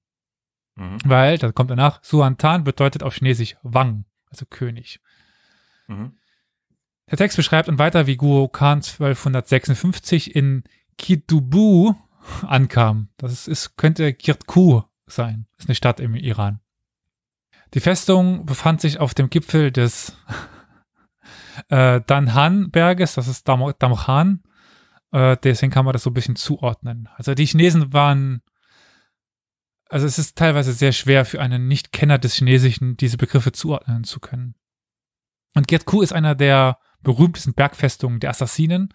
Mhm. 0.81 0.97
Weil, 1.05 1.37
da 1.37 1.51
kommt 1.51 1.69
danach, 1.69 2.03
Suantan 2.03 2.63
bedeutet 2.63 3.03
auf 3.03 3.13
Chinesisch 3.13 3.55
Wang, 3.61 4.05
also 4.31 4.45
König. 4.49 4.99
Mhm. 5.87 6.13
Der 7.09 7.17
Text 7.17 7.37
beschreibt 7.37 7.67
dann 7.67 7.77
weiter, 7.77 8.07
wie 8.07 8.17
Guo 8.17 8.47
Khan 8.47 8.79
1256 8.79 10.35
in 10.35 10.63
Kidubu 10.97 11.93
ankam. 12.47 13.09
Das 13.17 13.47
ist, 13.47 13.77
könnte 13.77 14.11
Kirtku 14.13 14.81
sein. 15.05 15.45
Das 15.51 15.65
ist 15.65 15.69
eine 15.69 15.75
Stadt 15.75 15.99
im 15.99 16.15
Iran. 16.15 16.61
Die 17.75 17.79
Festung 17.79 18.45
befand 18.45 18.81
sich 18.81 18.99
auf 18.99 19.13
dem 19.13 19.29
Gipfel 19.29 19.71
des 19.71 20.17
äh, 21.69 22.01
Danhan-Berges, 22.01 23.13
das 23.13 23.27
ist 23.27 23.47
Dam 23.47 23.71
Damchan. 23.77 24.41
Äh, 25.11 25.37
deswegen 25.43 25.71
kann 25.71 25.85
man 25.85 25.93
das 25.93 26.03
so 26.03 26.09
ein 26.09 26.15
bisschen 26.15 26.35
zuordnen. 26.35 27.07
Also 27.17 27.35
die 27.35 27.45
Chinesen 27.45 27.93
waren 27.93 28.41
also 29.91 30.07
es 30.07 30.17
ist 30.17 30.37
teilweise 30.37 30.71
sehr 30.71 30.93
schwer 30.93 31.25
für 31.25 31.41
einen 31.41 31.67
Nicht-Kenner 31.67 32.17
des 32.17 32.35
Chinesischen, 32.35 32.95
diese 32.95 33.17
Begriffe 33.17 33.51
zuordnen 33.51 34.05
zu 34.05 34.21
können. 34.21 34.55
Und 35.53 35.67
Gertku 35.67 36.01
ist 36.01 36.13
einer 36.13 36.33
der 36.33 36.77
berühmtesten 37.03 37.53
Bergfestungen 37.53 38.21
der 38.21 38.29
Assassinen 38.29 38.93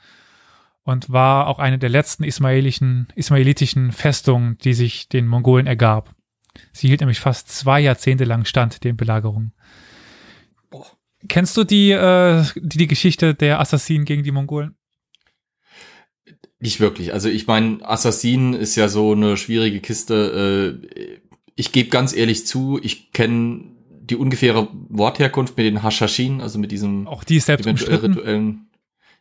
und 0.84 1.10
war 1.10 1.48
auch 1.48 1.58
eine 1.58 1.78
der 1.78 1.90
letzten 1.90 2.24
ismailischen, 2.24 3.08
ismailitischen 3.14 3.92
Festungen, 3.92 4.56
die 4.58 4.72
sich 4.72 5.10
den 5.10 5.26
Mongolen 5.26 5.66
ergab. 5.66 6.14
Sie 6.72 6.88
hielt 6.88 7.00
nämlich 7.00 7.20
fast 7.20 7.50
zwei 7.50 7.80
Jahrzehnte 7.80 8.24
lang 8.24 8.46
stand 8.46 8.82
den 8.82 8.96
Belagerungen. 8.96 9.52
Kennst 11.28 11.58
du 11.58 11.64
die, 11.64 11.90
äh, 11.90 12.42
die, 12.54 12.78
die 12.78 12.86
Geschichte 12.86 13.34
der 13.34 13.60
Assassinen 13.60 14.06
gegen 14.06 14.22
die 14.22 14.32
Mongolen? 14.32 14.76
Nicht 16.58 16.80
wirklich. 16.80 17.12
Also 17.12 17.28
ich 17.28 17.46
meine, 17.46 17.78
Assassin 17.82 18.54
ist 18.54 18.76
ja 18.76 18.88
so 18.88 19.12
eine 19.12 19.36
schwierige 19.36 19.80
Kiste. 19.80 20.80
Äh, 20.92 21.18
ich 21.54 21.72
gebe 21.72 21.90
ganz 21.90 22.14
ehrlich 22.14 22.46
zu, 22.46 22.78
ich 22.82 23.12
kenne 23.12 23.64
die 23.90 24.16
ungefähre 24.16 24.68
Wortherkunft 24.88 25.56
mit 25.56 25.66
den 25.66 25.82
Hashashin, 25.82 26.40
also 26.40 26.58
mit 26.58 26.70
diesem 26.72 27.06
auch 27.06 27.24
die 27.24 27.36
ist 27.36 27.46
selbst 27.46 27.66
umstritten. 27.66 28.14
rituellen. 28.14 28.70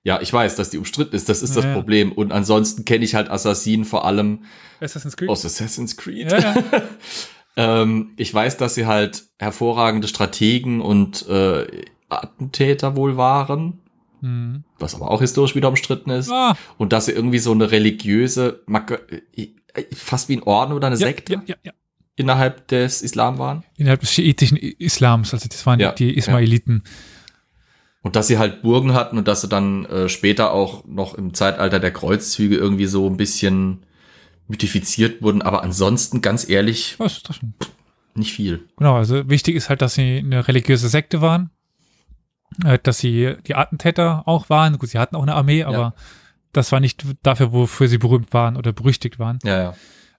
Ja, 0.04 0.21
ich 0.21 0.32
weiß, 0.32 0.56
dass 0.56 0.69
die 0.69 0.78
umstritten 0.78 1.15
ist, 1.15 1.30
das 1.30 1.41
ist 1.41 1.56
Ja, 1.56 1.62
das 1.62 1.65
ja. 1.65 1.74
Problem. 1.74 2.12
Und 2.12 2.32
ansonsten 2.32 2.86
kenne 2.86 3.04
ich 3.04 3.15
halt 3.15 3.30
Assassinen 3.30 3.86
vor 3.86 4.06
allem 4.06 4.43
Assassin's 4.80 5.17
Creed. 5.17 5.30
aus 5.30 5.43
Assassin's 5.43 5.98
Creed. 5.98 6.32
Ja. 6.32 6.56
ähm, 7.58 8.12
ich 8.15 8.32
weiß, 8.32 8.58
dass 8.58 8.76
sie 8.76 8.86
halt 8.86 9.24
hervorragende 9.39 10.08
Strategen 10.08 10.80
und 10.80 11.28
äh, 11.28 11.65
Attentäter 12.10 12.95
wohl 12.95 13.17
waren, 13.17 13.82
Hm. 14.25 14.63
was 14.79 14.95
aber 14.95 15.11
auch 15.11 15.21
historisch 15.21 15.55
wieder 15.55 15.67
umstritten 15.69 16.09
ist. 16.09 16.31
Ah, 16.31 16.55
Und 16.77 16.91
dass 16.93 17.05
sie 17.05 17.11
irgendwie 17.11 17.39
so 17.39 17.51
eine 17.51 17.69
religiöse, 17.71 18.61
Maka- 18.65 18.99
äh, 19.35 19.49
fast 19.93 20.29
wie 20.29 20.38
ein 20.38 20.43
Orden 20.43 20.73
oder 20.73 20.88
eine 20.88 20.95
ja, 20.97 21.05
Sekte 21.07 21.41
ja, 21.45 21.55
ja, 21.63 21.71
innerhalb 22.15 22.67
des 22.69 23.01
Islam 23.01 23.38
waren. 23.38 23.63
Innerhalb 23.77 23.99
des 23.99 24.11
schiitischen 24.11 24.57
Islams, 24.57 25.33
also 25.33 25.47
das 25.47 25.65
waren 25.65 25.79
Ja, 25.79 25.91
die 25.91 26.15
Ismailiten. 26.17 26.83
Und 28.01 28.15
dass 28.15 28.27
sie 28.27 28.38
halt 28.38 28.61
Burgen 28.61 28.93
hatten 28.93 29.17
und 29.17 29.27
dass 29.27 29.41
sie 29.41 29.47
dann 29.47 29.85
äh, 29.85 30.09
später 30.09 30.51
auch 30.51 30.85
noch 30.85 31.15
im 31.15 31.33
Zeitalter 31.33 31.79
der 31.79 31.91
Kreuzzüge 31.91 32.55
irgendwie 32.55 32.85
so 32.85 33.07
ein 33.09 33.17
bisschen 33.17 33.83
mythifiziert 34.47 35.21
wurden. 35.21 35.41
Aber 35.41 35.63
ansonsten, 35.63 36.21
ganz 36.21 36.47
ehrlich, 36.47 36.97
nicht 38.13 38.31
viel. 38.33 38.63
Genau, 38.77 38.95
also 38.95 39.27
wichtig 39.29 39.55
ist 39.55 39.69
halt, 39.69 39.81
dass 39.81 39.95
sie 39.95 40.19
eine 40.19 40.47
religiöse 40.47 40.88
Sekte 40.88 41.21
waren, 41.21 41.45
äh, 41.45 41.64
dass 42.84 42.99
sie 42.99 43.36
die 43.47 43.55
Attentäter 43.55 44.23
auch 44.27 44.49
waren. 44.49 44.77
Gut, 44.77 44.89
sie 44.89 44.99
hatten 44.99 45.15
auch 45.15 45.23
eine 45.23 45.36
Armee, 45.36 45.63
aber 45.63 45.93
das 46.53 46.71
war 46.71 46.79
nicht 46.79 47.05
dafür, 47.23 47.51
wofür 47.51 47.88
sie 47.88 47.97
berühmt 47.97 48.34
waren 48.34 48.55
oder 48.55 48.71
berüchtigt 48.73 49.19
waren. 49.19 49.39
Ja, 49.43 49.73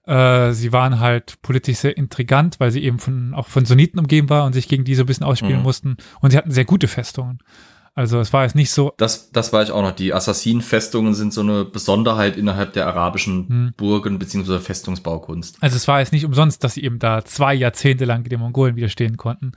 ja. 0.07 0.47
Äh, 0.47 0.53
sie 0.53 0.71
waren 0.71 0.99
halt 0.99 1.41
politisch 1.41 1.77
sehr 1.79 1.97
intrigant, 1.97 2.59
weil 2.59 2.71
sie 2.71 2.83
eben 2.83 2.99
von, 2.99 3.33
auch 3.33 3.47
von 3.47 3.65
Sunniten 3.65 3.99
umgeben 3.99 4.29
war 4.29 4.45
und 4.45 4.53
sich 4.53 4.67
gegen 4.67 4.85
die 4.85 4.95
so 4.95 5.03
ein 5.03 5.05
bisschen 5.05 5.25
ausspielen 5.25 5.57
Mhm. 5.57 5.63
mussten. 5.63 5.97
Und 6.21 6.31
sie 6.31 6.37
hatten 6.37 6.51
sehr 6.51 6.65
gute 6.65 6.87
Festungen. 6.87 7.39
Also 7.97 8.19
es 8.19 8.31
war 8.31 8.43
jetzt 8.43 8.55
nicht 8.55 8.69
so, 8.71 8.93
Das, 8.97 9.31
das 9.31 9.51
war 9.53 9.63
ich 9.63 9.71
auch 9.71 9.81
noch. 9.81 9.91
Die 9.91 10.13
Assassinenfestungen 10.13 11.13
sind 11.15 11.33
so 11.33 11.41
eine 11.41 11.65
Besonderheit 11.65 12.37
innerhalb 12.37 12.73
der 12.73 12.85
arabischen 12.87 13.47
Hm. 13.49 13.73
Burgen 13.75 14.19
beziehungsweise 14.19 14.59
Festungsbaukunst. 14.59 15.57
also 15.61 15.75
es 15.75 15.87
war 15.87 15.99
jetzt 15.99 16.13
nicht 16.13 16.23
umsonst, 16.25 16.63
dass 16.63 16.75
sie 16.75 16.83
eben 16.83 16.99
da 16.99 17.25
zwei 17.25 17.53
Jahrzehnte 17.55 18.05
lang 18.05 18.23
den 18.23 18.39
Mongolen 18.39 18.75
widerstehen 18.75 19.17
konnten. 19.17 19.53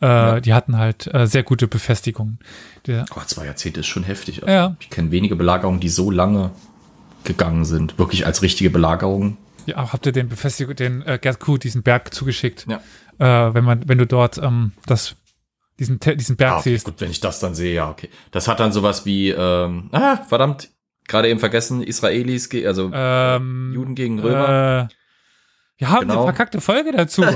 Äh, 0.00 0.40
Die 0.40 0.54
hatten 0.54 0.78
halt 0.78 1.12
äh, 1.12 1.26
sehr 1.26 1.42
gute 1.42 1.66
Befestigungen. 1.66 2.38
Der, 2.86 3.04
Aber 3.10 3.26
zwei 3.26 3.46
Jahrzehnte 3.46 3.80
ist 3.80 3.86
schon 3.88 4.04
heftig. 4.04 4.42
ja, 4.46 4.76
Ich 4.80 4.88
kenne 4.90 5.10
wenige 5.10 5.34
Belagerungen, 5.36 5.80
die 5.80 5.88
so 5.88 6.10
lange 6.10 6.50
gegangen 7.24 7.64
sind. 7.64 7.98
Wirklich 7.98 8.26
als 8.26 8.42
richtige 8.42 8.70
Belagerung. 8.70 9.36
Ja, 9.66 9.92
habt 9.92 10.06
ihr 10.06 10.12
den 10.12 10.28
Befestigung, 10.28 10.74
den 10.74 11.02
äh, 11.02 11.18
Gerd 11.20 11.38
Kuh, 11.40 11.56
diesen 11.58 11.82
Berg 11.82 12.12
zugeschickt? 12.14 12.66
Ja. 12.68 12.80
Äh, 13.48 13.54
wenn 13.54 13.64
man, 13.64 13.88
wenn 13.88 13.98
du 13.98 14.06
dort 14.06 14.38
ähm, 14.38 14.72
das, 14.86 15.14
diesen, 15.78 15.98
diesen 16.00 16.36
Berg 16.36 16.52
Ah, 16.52 16.58
okay, 16.58 16.70
siehst. 16.70 16.84
gut, 16.84 17.00
wenn 17.00 17.10
ich 17.10 17.20
das 17.20 17.40
dann 17.40 17.54
sehe, 17.54 17.74
ja, 17.74 17.90
okay. 17.90 18.08
Das 18.30 18.46
hat 18.48 18.60
dann 18.60 18.72
sowas 18.72 19.04
wie, 19.06 19.30
ähm, 19.30 19.88
ah, 19.92 20.18
verdammt, 20.28 20.68
gerade 21.08 21.28
eben 21.28 21.40
vergessen, 21.40 21.82
Israelis, 21.82 22.48
also 22.66 22.90
Ähm, 22.94 23.72
Juden 23.74 23.94
gegen 23.94 24.18
Römer. 24.20 24.88
Äh, 24.90 24.94
wir 25.78 25.90
haben 25.90 26.02
Genau. 26.02 26.14
eine 26.14 26.22
verkackte 26.24 26.60
Folge 26.60 26.92
dazu. 26.92 27.24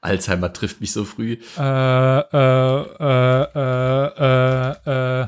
Alzheimer 0.00 0.52
trifft 0.52 0.80
mich 0.80 0.92
so 0.92 1.04
früh. 1.04 1.36
äh, 1.58 2.18
äh, 2.18 2.82
äh, 3.00 4.08
äh, 4.16 5.22
äh, 5.22 5.26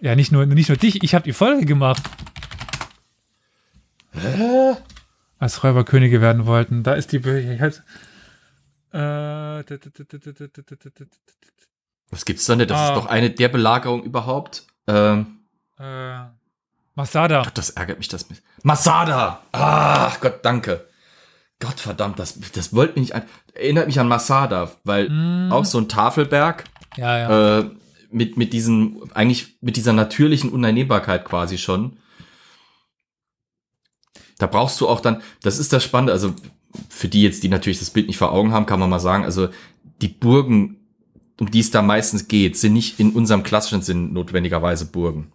ja, 0.00 0.16
nicht 0.16 0.32
nur, 0.32 0.46
nicht 0.46 0.68
nur 0.68 0.78
dich, 0.78 1.02
ich 1.02 1.14
habe 1.14 1.24
die 1.24 1.32
Folge 1.32 1.64
gemacht. 1.64 2.02
Als 5.38 5.62
Räuberkönige 5.64 6.20
werden 6.20 6.46
wollten. 6.46 6.82
Da 6.82 6.94
ist 6.94 7.12
die. 7.12 7.18
Ich 7.18 7.60
halt, 7.60 7.82
Was 12.10 12.24
gibt's 12.24 12.44
da 12.46 12.56
nicht? 12.56 12.70
Das 12.70 12.78
Ah. 12.78 12.88
ist 12.88 12.96
doch 12.96 13.06
eine 13.06 13.30
der 13.30 13.48
Belagerungen 13.48 14.04
überhaupt. 14.04 14.66
Ähm, 14.86 15.38
äh, 15.78 16.20
Masada. 16.94 17.42
Gott, 17.44 17.56
das 17.56 17.70
ärgert 17.70 17.98
mich 17.98 18.08
das 18.08 18.28
mit. 18.28 18.42
Masada! 18.62 19.42
Ach 19.52 20.20
Gott, 20.20 20.40
danke. 20.44 20.86
Gott 21.58 21.80
verdammt, 21.80 22.18
das, 22.18 22.38
das 22.52 22.74
wollte 22.74 22.94
mich 22.98 23.10
nicht 23.10 23.14
an. 23.14 23.22
Erinnert 23.54 23.86
mich 23.86 23.98
an 24.00 24.08
Masada, 24.08 24.72
weil 24.84 25.08
Mm. 25.08 25.52
auch 25.52 25.64
so 25.64 25.78
ein 25.78 25.88
Tafelberg 25.88 26.64
Ja, 26.96 27.18
ja. 27.18 27.58
äh, 27.60 27.70
mit, 28.10 28.36
mit 28.36 28.52
diesen, 28.52 29.10
eigentlich 29.14 29.56
mit 29.62 29.76
dieser 29.76 29.92
natürlichen 29.94 30.50
Uneinnehmbarkeit 30.50 31.24
quasi 31.24 31.56
schon. 31.58 31.96
Da 34.38 34.46
brauchst 34.48 34.80
du 34.80 34.88
auch 34.88 35.00
dann, 35.00 35.22
das 35.42 35.58
ist 35.58 35.72
das 35.72 35.84
Spannende, 35.84 36.12
also 36.12 36.34
für 36.88 37.08
die 37.08 37.22
jetzt, 37.22 37.42
die 37.42 37.48
natürlich 37.48 37.78
das 37.78 37.90
Bild 37.90 38.06
nicht 38.06 38.18
vor 38.18 38.32
Augen 38.32 38.52
haben, 38.52 38.66
kann 38.66 38.80
man 38.80 38.90
mal 38.90 39.00
sagen, 39.00 39.24
also 39.24 39.48
die 40.00 40.08
Burgen, 40.08 40.78
um 41.40 41.50
die 41.50 41.60
es 41.60 41.70
da 41.70 41.82
meistens 41.82 42.28
geht, 42.28 42.56
sind 42.56 42.72
nicht 42.72 42.98
in 43.00 43.12
unserem 43.12 43.42
klassischen 43.42 43.82
Sinn 43.82 44.12
notwendigerweise 44.12 44.86
Burgen. 44.86 45.32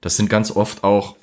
Das 0.00 0.16
sind 0.16 0.30
ganz 0.30 0.50
oft 0.50 0.84
auch 0.84 1.16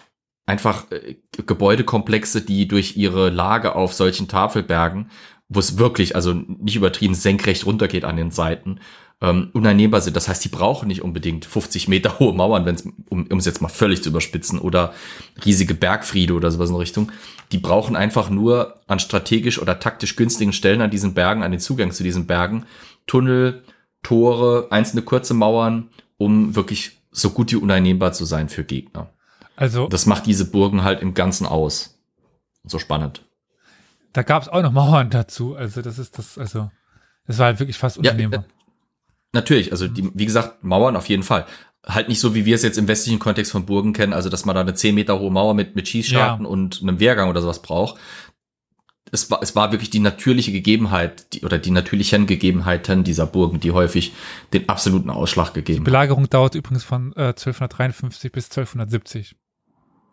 einfach 0.46 0.90
äh, 0.92 1.16
Gebäudekomplexe, 1.46 2.42
die 2.42 2.68
durch 2.68 2.98
ihre 2.98 3.30
Lage 3.30 3.76
auf 3.76 3.94
solchen 3.94 4.28
Tafelbergen, 4.28 5.10
wo 5.50 5.60
es 5.60 5.78
wirklich, 5.78 6.16
also 6.16 6.34
nicht 6.34 6.76
übertrieben 6.76 7.16
senkrecht 7.16 7.66
runtergeht 7.66 8.06
an 8.06 8.18
den 8.18 8.32
Seiten, 8.32 8.80
ähm, 9.22 9.50
uneinnehmbar 9.54 10.02
sind. 10.02 10.16
Das 10.16 10.28
heißt, 10.28 10.44
die 10.46 10.50
brauchen 10.50 10.88
nicht 10.88 11.02
unbedingt 11.02 11.46
50 11.46 11.88
Meter 11.88 12.20
hohe 12.20 12.34
Mauern, 12.34 12.66
wenn's, 12.66 12.84
um 13.10 13.26
um 13.28 13.38
es 13.40 13.46
jetzt 13.46 13.62
mal 13.62 13.70
völlig 13.70 14.04
zu 14.04 14.10
überspitzen, 14.10 14.60
oder 14.60 14.94
riesige 15.46 15.74
Bergfriede 15.74 16.34
oder 16.34 16.52
sowas 16.52 16.70
in 16.70 16.76
Richtung. 16.76 17.12
Die 17.52 17.58
brauchen 17.58 17.96
einfach 17.96 18.30
nur 18.30 18.80
an 18.88 19.00
strategisch 19.00 19.60
oder 19.62 19.80
taktisch 19.80 20.16
günstigen 20.16 20.54
Stellen 20.54 20.82
an 20.82 20.92
diesen 20.92 21.14
Bergen, 21.14 21.44
an 21.44 21.52
den 21.52 21.60
Zugang 21.60 21.92
zu 21.92 22.04
diesen 22.04 22.28
Bergen, 22.28 22.66
Tunnel, 23.08 23.64
Tore, 24.04 24.68
einzelne 24.70 25.02
kurze 25.02 25.34
Mauern, 25.34 25.90
um 26.18 26.56
wirklich 26.56 27.00
so 27.12 27.32
gut 27.32 27.52
wie 27.52 27.56
uneinnehmbar 27.56 28.14
zu 28.14 28.26
sein 28.26 28.50
für 28.50 28.64
Gegner. 28.64 29.10
Also, 29.56 29.88
Das 29.88 30.06
macht 30.06 30.28
diese 30.28 30.52
Burgen 30.52 30.84
halt 30.84 31.02
im 31.02 31.16
Ganzen 31.16 31.48
aus. 31.48 31.98
So 32.64 32.78
spannend. 32.78 33.24
da 34.14 34.22
gab 34.24 34.44
es 34.44 34.50
auch 34.50 34.62
noch 34.62 34.72
Mauern 34.72 35.10
dazu. 35.10 35.56
Also, 35.56 35.82
das 35.82 35.98
ist 35.98 36.18
das, 36.20 36.38
also, 36.38 36.70
das 37.26 37.40
war 37.40 37.48
halt 37.48 37.60
wirklich 37.60 37.78
fast 37.78 37.98
Ja, 37.98 38.12
unannehmbar. 38.12 38.46
Natürlich, 39.38 39.72
also 39.72 39.88
die, 39.88 40.10
wie 40.16 40.26
gesagt, 40.26 40.64
Mauern 40.64 40.96
auf 40.96 41.10
jeden 41.10 41.22
Fall. 41.22 41.46
Halt 41.86 42.10
nicht 42.10 42.20
so, 42.20 42.34
wie 42.34 42.46
wir 42.46 42.56
es 42.56 42.64
jetzt 42.64 42.80
im 42.80 42.88
westlichen 42.88 43.20
Kontext 43.20 43.52
von 43.52 43.68
Burgen 43.68 43.94
kennen, 43.94 44.12
also 44.12 44.30
dass 44.30 44.46
man 44.46 44.56
da 44.56 44.62
eine 44.62 44.74
10 44.74 44.96
Meter 44.96 45.20
hohe 45.20 45.30
Mauer 45.30 45.54
mit, 45.54 45.76
mit 45.76 45.88
Schießscharten 45.88 46.44
und 46.48 46.82
einem 46.82 47.00
Wehrgang 47.00 47.30
oder 47.30 47.40
sowas 47.40 47.62
braucht. 47.62 48.00
Es 49.12 49.30
war, 49.30 49.44
es 49.44 49.56
war 49.56 49.72
wirklich 49.72 49.92
die 49.92 50.00
natürliche 50.00 50.52
Gegebenheit 50.52 51.34
die, 51.34 51.46
oder 51.46 51.60
die 51.60 51.70
natürlichen 51.70 52.26
Gegebenheiten 52.26 53.04
dieser 53.04 53.28
Burgen, 53.28 53.60
die 53.60 53.74
häufig 53.74 54.14
den 54.54 54.68
absoluten 54.68 55.12
Ausschlag 55.12 55.54
Die 55.54 55.60
gegeben 55.60 55.82
haben. 55.82 55.86
Belagerung 55.86 56.28
dauert 56.28 56.56
übrigens 56.56 56.84
von 56.84 57.14
äh, 57.14 57.30
1253 57.30 58.32
bis 58.32 58.46
1270. 58.46 59.36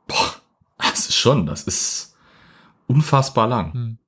Boah, 0.07 0.35
das 0.77 1.09
ist 1.09 1.17
schon, 1.17 1.47
das 1.47 1.63
ist 1.63 2.15
unfassbar 2.89 3.49
lang. 3.49 3.73
Hm. 3.73 3.99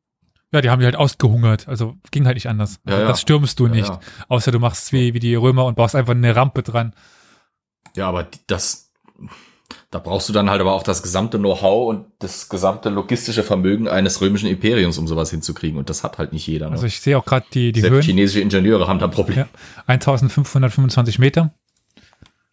Ja, 0.52 0.60
die 0.60 0.70
haben 0.70 0.80
die 0.80 0.84
halt 0.86 0.96
ausgehungert. 0.96 1.66
Also 1.68 1.96
ging 2.10 2.24
halt 2.24 2.36
nicht 2.36 2.48
anders. 2.48 2.78
Ja, 2.86 3.00
ja. 3.00 3.08
Das 3.08 3.20
stürmst 3.20 3.58
du 3.58 3.66
nicht. 3.66 3.92
Außer 4.28 4.52
du 4.52 4.58
machst 4.58 4.92
wie, 4.92 5.12
wie 5.12 5.18
die 5.18 5.34
Römer 5.34 5.64
und 5.64 5.74
baust 5.74 5.94
einfach 5.96 6.12
eine 6.12 6.34
Rampe 6.36 6.62
dran. 6.62 6.94
Ja, 7.96 8.08
aber 8.08 8.28
das, 8.46 8.92
da 9.90 9.98
brauchst 9.98 10.28
du 10.28 10.32
dann 10.32 10.48
halt 10.48 10.60
aber 10.60 10.72
auch 10.72 10.82
das 10.84 11.02
gesamte 11.02 11.38
Know-how 11.38 11.88
und 11.88 12.06
das 12.20 12.48
gesamte 12.48 12.90
logistische 12.90 13.42
Vermögen 13.42 13.88
eines 13.88 14.20
römischen 14.20 14.48
Imperiums, 14.48 14.98
um 14.98 15.08
sowas 15.08 15.30
hinzukriegen. 15.30 15.78
Und 15.78 15.90
das 15.90 16.04
hat 16.04 16.18
halt 16.18 16.32
nicht 16.32 16.46
jeder. 16.46 16.66
Ne? 16.66 16.72
Also 16.72 16.86
ich 16.86 17.00
sehe 17.00 17.18
auch 17.18 17.24
gerade 17.24 17.46
die, 17.52 17.72
die 17.72 17.80
Selbst 17.80 17.94
Höhen. 17.96 18.02
chinesische 18.02 18.40
Ingenieure 18.40 18.86
haben 18.86 18.98
da 19.00 19.06
ein 19.06 19.10
Problem. 19.10 19.38
Ja. 19.38 19.48
1525 19.86 21.18
Meter. 21.18 21.54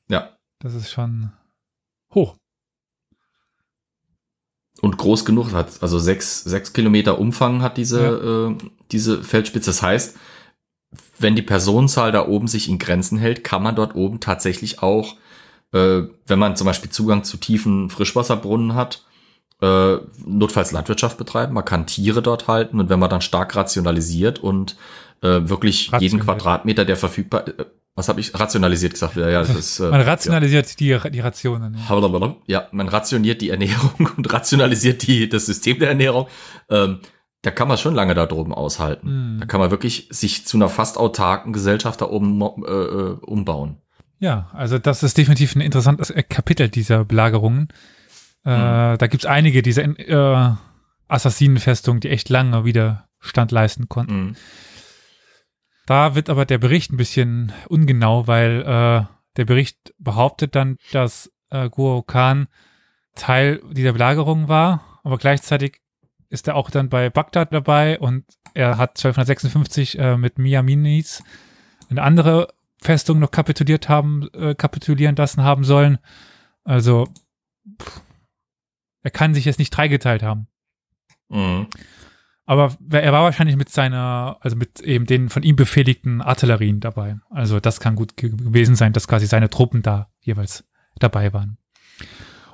Ja. 0.10 0.30
Das 0.60 0.74
ist 0.74 0.92
schon 0.92 1.32
hoch. 2.14 2.38
Und 4.84 4.98
groß 4.98 5.24
genug 5.24 5.54
hat, 5.54 5.82
also 5.82 5.98
sechs, 5.98 6.44
sechs 6.44 6.74
Kilometer 6.74 7.18
Umfang 7.18 7.62
hat 7.62 7.78
diese, 7.78 8.58
äh, 8.60 8.66
diese 8.92 9.24
Feldspitze. 9.24 9.70
Das 9.70 9.82
heißt, 9.82 10.18
wenn 11.20 11.38
die 11.38 11.42
Personenzahl 11.42 12.12
da 12.12 12.28
oben 12.28 12.50
sich 12.50 12.68
in 12.68 12.80
Grenzen 12.80 13.18
hält, 13.18 13.46
kann 13.46 13.64
man 13.64 13.78
dort 13.78 13.96
oben 13.96 14.20
tatsächlich 14.20 14.84
auch, 14.84 15.16
äh, 15.72 16.02
wenn 16.28 16.38
man 16.38 16.58
zum 16.58 16.68
Beispiel 16.68 16.92
Zugang 16.92 17.24
zu 17.24 17.38
tiefen 17.38 17.90
Frischwasserbrunnen 17.90 18.76
hat, 18.76 19.06
äh, 19.62 20.00
notfalls 20.26 20.74
Landwirtschaft 20.74 21.18
betreiben. 21.18 21.54
Man 21.54 21.64
kann 21.64 21.88
Tiere 21.88 22.22
dort 22.22 22.50
halten 22.50 22.82
und 22.82 22.90
wenn 22.90 23.00
man 23.00 23.10
dann 23.10 23.22
stark 23.22 23.56
rationalisiert 23.56 24.40
und 24.40 24.76
äh, 25.22 25.48
wirklich 25.48 25.84
jeden 25.86 25.94
Rationiert. 25.96 26.26
Quadratmeter, 26.26 26.84
der 26.84 26.98
verfügbar, 26.98 27.48
äh, 27.48 27.66
was 27.96 28.10
habe 28.10 28.20
ich 28.20 28.38
rationalisiert 28.38 28.94
gesagt? 28.94 29.16
Ja, 29.16 29.30
ja, 29.30 29.40
das 29.42 29.56
ist, 29.56 29.80
äh, 29.80 29.90
Man 29.90 30.02
rationalisiert 30.02 30.80
die, 30.80 30.98
die 31.12 31.20
Rationen. 31.20 31.76
Ja. 31.76 31.80
Ja, 32.48 32.68
man 32.72 32.88
rationiert 32.88 33.42
die 33.42 33.50
Ernährung 33.50 34.10
und 34.18 34.34
rationalisiert 34.34 35.06
die, 35.06 35.30
das 35.30 35.46
System 35.46 35.80
der 35.80 35.90
Ernährung. 35.90 36.28
Ähm, 36.70 37.00
da 37.44 37.52
kann 37.52 37.68
man 37.68 37.78
schon 37.78 37.94
lange 37.94 38.16
da 38.16 38.26
droben 38.26 38.54
aushalten. 38.54 39.36
Mhm. 39.36 39.40
Da 39.42 39.46
kann 39.46 39.60
man 39.60 39.70
wirklich 39.70 40.08
sich 40.10 40.46
zu 40.48 40.58
einer 40.58 40.70
fast 40.70 40.98
autarken 40.98 41.54
Gesellschaft 41.54 42.02
da 42.02 42.06
oben 42.06 42.42
äh, 42.42 42.72
äh, 42.72 43.18
umbauen. 43.22 43.78
Ja, 44.20 44.50
also 44.54 44.80
das 44.80 45.04
ist 45.04 45.18
definitiv 45.18 45.56
ein 45.56 45.62
interessantes 45.62 46.10
äh, 46.10 46.24
Kapitel 46.24 46.70
dieser 46.70 47.04
Belagerungen. 47.04 47.68
Äh, 48.46 48.98
Da 48.98 49.08
gibt's 49.08 49.26
einige 49.26 49.62
dieser 49.62 49.84
äh, 49.84 50.56
Assassinenfestungen, 51.10 52.00
die 52.00 52.10
echt 52.10 52.30
lange 52.30 52.66
Widerstand 52.66 53.52
leisten 53.52 53.90
konnten. 53.90 54.16
Mhm. 54.16 54.36
Da 55.86 56.16
wird 56.16 56.30
aber 56.30 56.46
der 56.46 56.58
Bericht 56.58 56.92
ein 56.92 56.98
bisschen 56.98 57.52
ungenau, 57.68 58.28
weil 58.28 58.62
äh, 58.62 59.06
der 59.38 59.46
Bericht 59.46 59.94
behauptet 59.98 60.56
dann, 60.56 60.78
dass 60.92 61.32
äh, 61.50 61.70
Guo 61.70 62.02
Khan 62.02 62.48
Teil 63.16 63.62
dieser 63.72 63.94
Belagerung 63.94 64.48
war, 64.48 65.00
aber 65.04 65.18
gleichzeitig 65.18 65.82
ist 66.30 66.48
er 66.48 66.56
auch 66.56 66.72
dann 66.72 66.90
bei 66.90 67.10
Bagdad 67.10 67.54
dabei 67.54 68.00
und 68.00 68.26
er 68.56 68.78
hat 68.78 68.92
1256 68.92 70.00
äh, 70.00 70.18
mit 70.18 70.40
Miaminis 70.40 71.24
eine 71.90 72.02
andere 72.02 72.54
Festung 72.82 73.20
noch 73.20 73.30
kapituliert 73.30 73.88
haben, 73.88 74.30
äh, 74.34 74.56
kapitulieren 74.56 75.16
lassen 75.16 75.44
haben 75.44 75.64
sollen. 75.64 76.00
Also 76.64 77.08
pff, 77.82 78.02
er 79.04 79.12
kann 79.12 79.36
sich 79.36 79.46
jetzt 79.46 79.60
nicht 79.60 79.70
dreigeteilt 79.70 80.24
haben. 80.24 80.48
Mhm. 81.30 81.68
Aber 82.46 82.76
er 82.92 83.14
war 83.14 83.24
wahrscheinlich 83.24 83.56
mit 83.56 83.70
seiner, 83.70 84.38
also 84.42 84.58
mit 84.58 84.82
eben 84.82 85.06
den 85.06 85.30
von 85.30 85.44
ihm 85.44 85.56
befehligten 85.56 86.22
Artillerien 86.22 86.82
dabei. 86.82 87.18
Also 87.30 87.60
das 87.60 87.80
kann 87.80 87.96
gut 87.96 88.18
gewesen 88.18 88.76
sein, 88.76 88.92
dass 88.92 89.08
quasi 89.08 89.28
seine 89.28 89.50
Truppen 89.50 89.82
da 89.82 90.10
jeweils 90.20 90.66
dabei 91.00 91.32
waren. 91.32 91.58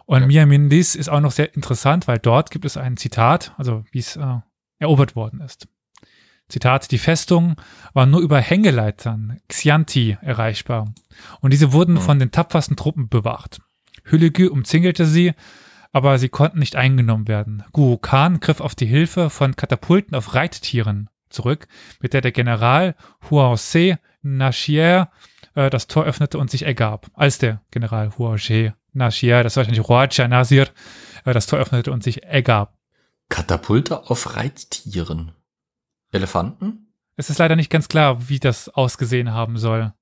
Und 0.05 0.21
ja. 0.21 0.27
Miamindis 0.27 0.95
ist 0.95 1.09
auch 1.09 1.21
noch 1.21 1.31
sehr 1.31 1.55
interessant, 1.55 2.07
weil 2.07 2.19
dort 2.19 2.51
gibt 2.51 2.65
es 2.65 2.77
ein 2.77 2.97
Zitat, 2.97 3.53
also 3.57 3.83
wie 3.91 3.99
es 3.99 4.15
äh, 4.15 4.37
erobert 4.77 5.15
worden 5.15 5.41
ist. 5.41 5.67
Zitat, 6.49 6.91
die 6.91 6.97
Festung 6.97 7.55
war 7.93 8.05
nur 8.05 8.21
über 8.21 8.39
Hängeleitern, 8.39 9.39
Xianti, 9.47 10.17
erreichbar. 10.21 10.93
Und 11.41 11.53
diese 11.53 11.73
wurden 11.73 11.95
mhm. 11.95 12.01
von 12.01 12.19
den 12.19 12.31
tapfersten 12.31 12.75
Truppen 12.75 13.07
bewacht. 13.07 13.61
Hüllegü 14.03 14.47
umzingelte 14.47 15.05
sie, 15.05 15.33
aber 15.91 16.19
sie 16.19 16.29
konnten 16.29 16.59
nicht 16.59 16.75
eingenommen 16.75 17.27
werden. 17.27 17.63
Guo 17.71 17.97
Khan 17.97 18.39
griff 18.39 18.61
auf 18.61 18.75
die 18.75 18.85
Hilfe 18.85 19.29
von 19.29 19.55
Katapulten 19.55 20.15
auf 20.15 20.33
Reittieren 20.35 21.09
zurück, 21.29 21.67
mit 21.99 22.13
der 22.13 22.21
der 22.21 22.31
General 22.31 22.95
Huaose 23.29 23.99
Nashier 24.21 25.09
äh, 25.55 25.69
das 25.69 25.87
Tor 25.87 26.05
öffnete 26.05 26.37
und 26.37 26.49
sich 26.49 26.63
ergab. 26.63 27.07
Als 27.13 27.37
der 27.37 27.61
General 27.71 28.11
Huaose 28.17 28.73
Nashier, 28.93 29.43
das 29.43 29.55
war 29.55 29.61
wahrscheinlich 29.61 29.87
Roacha 29.87 30.27
Nasir, 30.27 30.67
äh, 31.25 31.33
das 31.33 31.47
Tor 31.47 31.59
öffnete 31.59 31.91
und 31.91 32.03
sich 32.03 32.23
ergab. 32.23 32.77
Katapulte 33.29 34.09
auf 34.09 34.35
Reittieren. 34.35 35.33
Elefanten? 36.11 36.87
Es 37.15 37.29
ist 37.29 37.37
leider 37.37 37.55
nicht 37.55 37.69
ganz 37.69 37.87
klar, 37.87 38.29
wie 38.29 38.39
das 38.39 38.69
ausgesehen 38.69 39.31
haben 39.31 39.57
soll. 39.57 39.93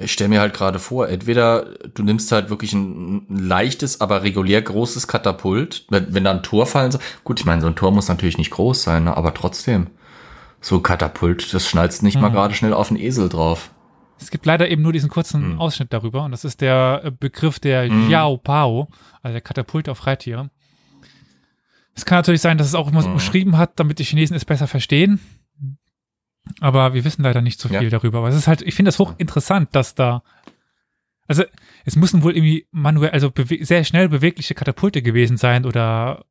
Ich 0.00 0.12
stelle 0.12 0.28
mir 0.28 0.40
halt 0.40 0.54
gerade 0.54 0.78
vor, 0.78 1.08
entweder 1.08 1.74
du 1.94 2.04
nimmst 2.04 2.30
halt 2.30 2.50
wirklich 2.50 2.72
ein, 2.72 3.26
ein, 3.28 3.38
leichtes, 3.38 4.00
aber 4.00 4.22
regulär 4.22 4.62
großes 4.62 5.08
Katapult, 5.08 5.86
wenn, 5.90 6.14
wenn 6.14 6.24
da 6.24 6.30
ein 6.30 6.44
Tor 6.44 6.66
fallen 6.66 6.92
soll. 6.92 7.00
Gut, 7.24 7.40
ich 7.40 7.46
meine, 7.46 7.60
so 7.60 7.66
ein 7.66 7.74
Tor 7.74 7.90
muss 7.90 8.08
natürlich 8.08 8.38
nicht 8.38 8.52
groß 8.52 8.82
sein, 8.82 9.04
ne? 9.04 9.16
aber 9.16 9.34
trotzdem. 9.34 9.88
So 10.60 10.76
ein 10.76 10.82
Katapult, 10.82 11.52
das 11.52 11.68
schnallst 11.68 12.02
nicht 12.02 12.16
mhm. 12.16 12.22
mal 12.22 12.28
gerade 12.30 12.54
schnell 12.54 12.72
auf 12.72 12.88
den 12.88 12.96
Esel 12.96 13.28
drauf. 13.28 13.70
Es 14.20 14.30
gibt 14.30 14.46
leider 14.46 14.68
eben 14.68 14.82
nur 14.82 14.92
diesen 14.92 15.10
kurzen 15.10 15.54
mhm. 15.54 15.60
Ausschnitt 15.60 15.92
darüber 15.92 16.24
und 16.24 16.32
das 16.32 16.44
ist 16.44 16.60
der 16.60 17.02
äh, 17.04 17.10
Begriff 17.10 17.58
der 17.58 17.90
mhm. 17.90 18.08
Yao 18.08 18.36
Pao, 18.36 18.88
also 19.22 19.32
der 19.32 19.40
Katapult 19.40 19.88
auf 19.88 20.06
Reittiere. 20.06 20.50
Es 21.94 22.04
kann 22.04 22.18
natürlich 22.18 22.40
sein, 22.40 22.58
dass 22.58 22.68
es 22.68 22.74
auch 22.74 22.90
immer 22.90 23.02
so 23.02 23.08
mhm. 23.08 23.14
beschrieben 23.14 23.58
hat, 23.58 23.80
damit 23.80 23.98
die 23.98 24.04
Chinesen 24.04 24.36
es 24.36 24.44
besser 24.44 24.68
verstehen. 24.68 25.20
Aber 26.60 26.94
wir 26.94 27.04
wissen 27.04 27.22
leider 27.22 27.40
nicht 27.40 27.60
so 27.60 27.68
viel 27.68 27.82
ja. 27.82 27.90
darüber. 27.90 28.18
Aber 28.18 28.28
es 28.28 28.36
ist 28.36 28.48
halt, 28.48 28.62
ich 28.62 28.74
finde 28.74 28.88
das 28.88 28.98
hochinteressant, 28.98 29.74
dass 29.74 29.94
da, 29.94 30.22
also 31.26 31.44
es 31.84 31.96
müssen 31.96 32.22
wohl 32.22 32.36
irgendwie 32.36 32.66
manuell, 32.70 33.10
also 33.10 33.32
sehr 33.60 33.84
schnell 33.84 34.08
bewegliche 34.08 34.54
Katapulte 34.54 35.02
gewesen 35.02 35.36
sein 35.36 35.64
oder 35.64 36.24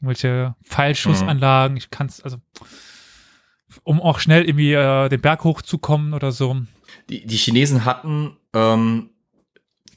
irgendwelche 0.00 0.54
Pfeilschussanlagen. 0.62 1.74
Mhm. 1.74 1.78
Ich 1.78 1.90
kann 1.90 2.06
es, 2.06 2.22
also 2.22 2.38
um 3.84 4.00
auch 4.00 4.18
schnell 4.18 4.44
irgendwie 4.44 4.72
äh, 4.72 5.08
den 5.08 5.20
Berg 5.20 5.44
hochzukommen 5.44 6.14
oder 6.14 6.32
so. 6.32 6.56
Die, 7.10 7.26
die 7.26 7.36
Chinesen 7.36 7.84
hatten 7.84 8.36
ähm, 8.54 9.10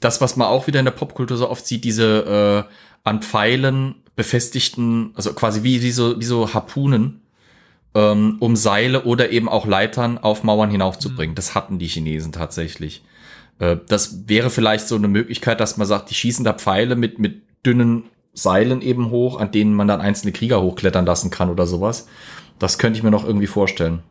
das, 0.00 0.20
was 0.20 0.36
man 0.36 0.48
auch 0.48 0.66
wieder 0.66 0.78
in 0.78 0.84
der 0.84 0.92
Popkultur 0.92 1.36
so 1.36 1.48
oft 1.48 1.66
sieht, 1.66 1.84
diese 1.84 2.66
äh, 2.68 2.72
an 3.04 3.22
Pfeilen 3.22 4.02
befestigten, 4.14 5.12
also 5.14 5.32
quasi 5.32 5.62
wie, 5.62 5.82
wie, 5.82 5.90
so, 5.90 6.20
wie 6.20 6.24
so 6.24 6.52
Harpunen, 6.52 7.21
ähm, 7.94 8.36
um 8.40 8.56
Seile 8.56 9.04
oder 9.04 9.30
eben 9.30 9.48
auch 9.48 9.66
Leitern 9.66 10.18
auf 10.18 10.44
Mauern 10.44 10.70
hinaufzubringen. 10.70 11.32
Mhm. 11.32 11.36
Das 11.36 11.54
hatten 11.54 11.78
die 11.78 11.86
Chinesen 11.86 12.32
tatsächlich. 12.32 13.02
Äh, 13.58 13.76
das 13.88 14.28
wäre 14.28 14.50
vielleicht 14.50 14.88
so 14.88 14.96
eine 14.96 15.08
Möglichkeit, 15.08 15.60
dass 15.60 15.76
man 15.76 15.86
sagt, 15.86 16.10
die 16.10 16.14
schießen 16.14 16.44
da 16.44 16.52
Pfeile 16.52 16.96
mit, 16.96 17.18
mit 17.18 17.42
dünnen 17.64 18.04
Seilen 18.34 18.80
eben 18.80 19.10
hoch, 19.10 19.38
an 19.38 19.50
denen 19.50 19.74
man 19.74 19.88
dann 19.88 20.00
einzelne 20.00 20.32
Krieger 20.32 20.62
hochklettern 20.62 21.04
lassen 21.04 21.30
kann 21.30 21.50
oder 21.50 21.66
sowas. 21.66 22.06
Das 22.58 22.78
könnte 22.78 22.96
ich 22.96 23.02
mir 23.02 23.10
noch 23.10 23.26
irgendwie 23.26 23.46
vorstellen. 23.46 24.02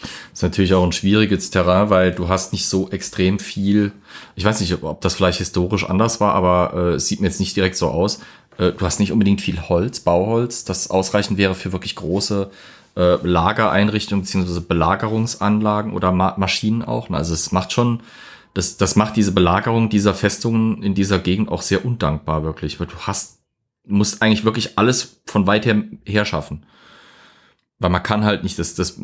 Das 0.00 0.40
ist 0.40 0.42
natürlich 0.42 0.74
auch 0.74 0.84
ein 0.84 0.92
schwieriges 0.92 1.50
Terrain, 1.50 1.88
weil 1.88 2.12
du 2.12 2.28
hast 2.28 2.52
nicht 2.52 2.68
so 2.68 2.90
extrem 2.90 3.38
viel. 3.38 3.92
Ich 4.34 4.44
weiß 4.44 4.60
nicht, 4.60 4.82
ob 4.82 5.00
das 5.00 5.14
vielleicht 5.14 5.38
historisch 5.38 5.88
anders 5.88 6.20
war, 6.20 6.34
aber 6.34 6.72
äh, 6.74 6.94
es 6.94 7.06
sieht 7.06 7.20
mir 7.20 7.28
jetzt 7.28 7.40
nicht 7.40 7.56
direkt 7.56 7.76
so 7.76 7.88
aus. 7.88 8.18
Äh, 8.58 8.72
du 8.72 8.84
hast 8.84 9.00
nicht 9.00 9.12
unbedingt 9.12 9.40
viel 9.40 9.60
Holz, 9.68 10.00
Bauholz, 10.00 10.64
das 10.64 10.90
ausreichend 10.90 11.38
wäre 11.38 11.54
für 11.54 11.72
wirklich 11.72 11.96
große 11.96 12.50
äh, 12.96 13.16
Lagereinrichtungen 13.22 14.22
beziehungsweise 14.22 14.60
Belagerungsanlagen 14.60 15.92
oder 15.92 16.12
Ma 16.12 16.34
Maschinen 16.38 16.82
auch. 16.82 17.10
Also 17.10 17.34
es 17.34 17.52
macht 17.52 17.72
schon, 17.72 18.00
das, 18.54 18.76
das 18.76 18.96
macht 18.96 19.16
diese 19.16 19.32
Belagerung 19.32 19.90
dieser 19.90 20.14
Festungen 20.14 20.82
in 20.82 20.94
dieser 20.94 21.18
Gegend 21.18 21.50
auch 21.50 21.62
sehr 21.62 21.84
undankbar, 21.84 22.42
wirklich, 22.42 22.80
weil 22.80 22.86
du 22.86 22.96
hast, 23.00 23.40
musst 23.86 24.22
eigentlich 24.22 24.44
wirklich 24.44 24.78
alles 24.78 25.20
von 25.26 25.46
weit 25.46 25.66
her, 25.66 25.84
her 26.04 26.24
schaffen. 26.24 26.64
Weil 27.78 27.90
man 27.90 28.02
kann 28.02 28.24
halt 28.24 28.42
nicht, 28.42 28.58
das, 28.58 28.74
das 28.74 28.98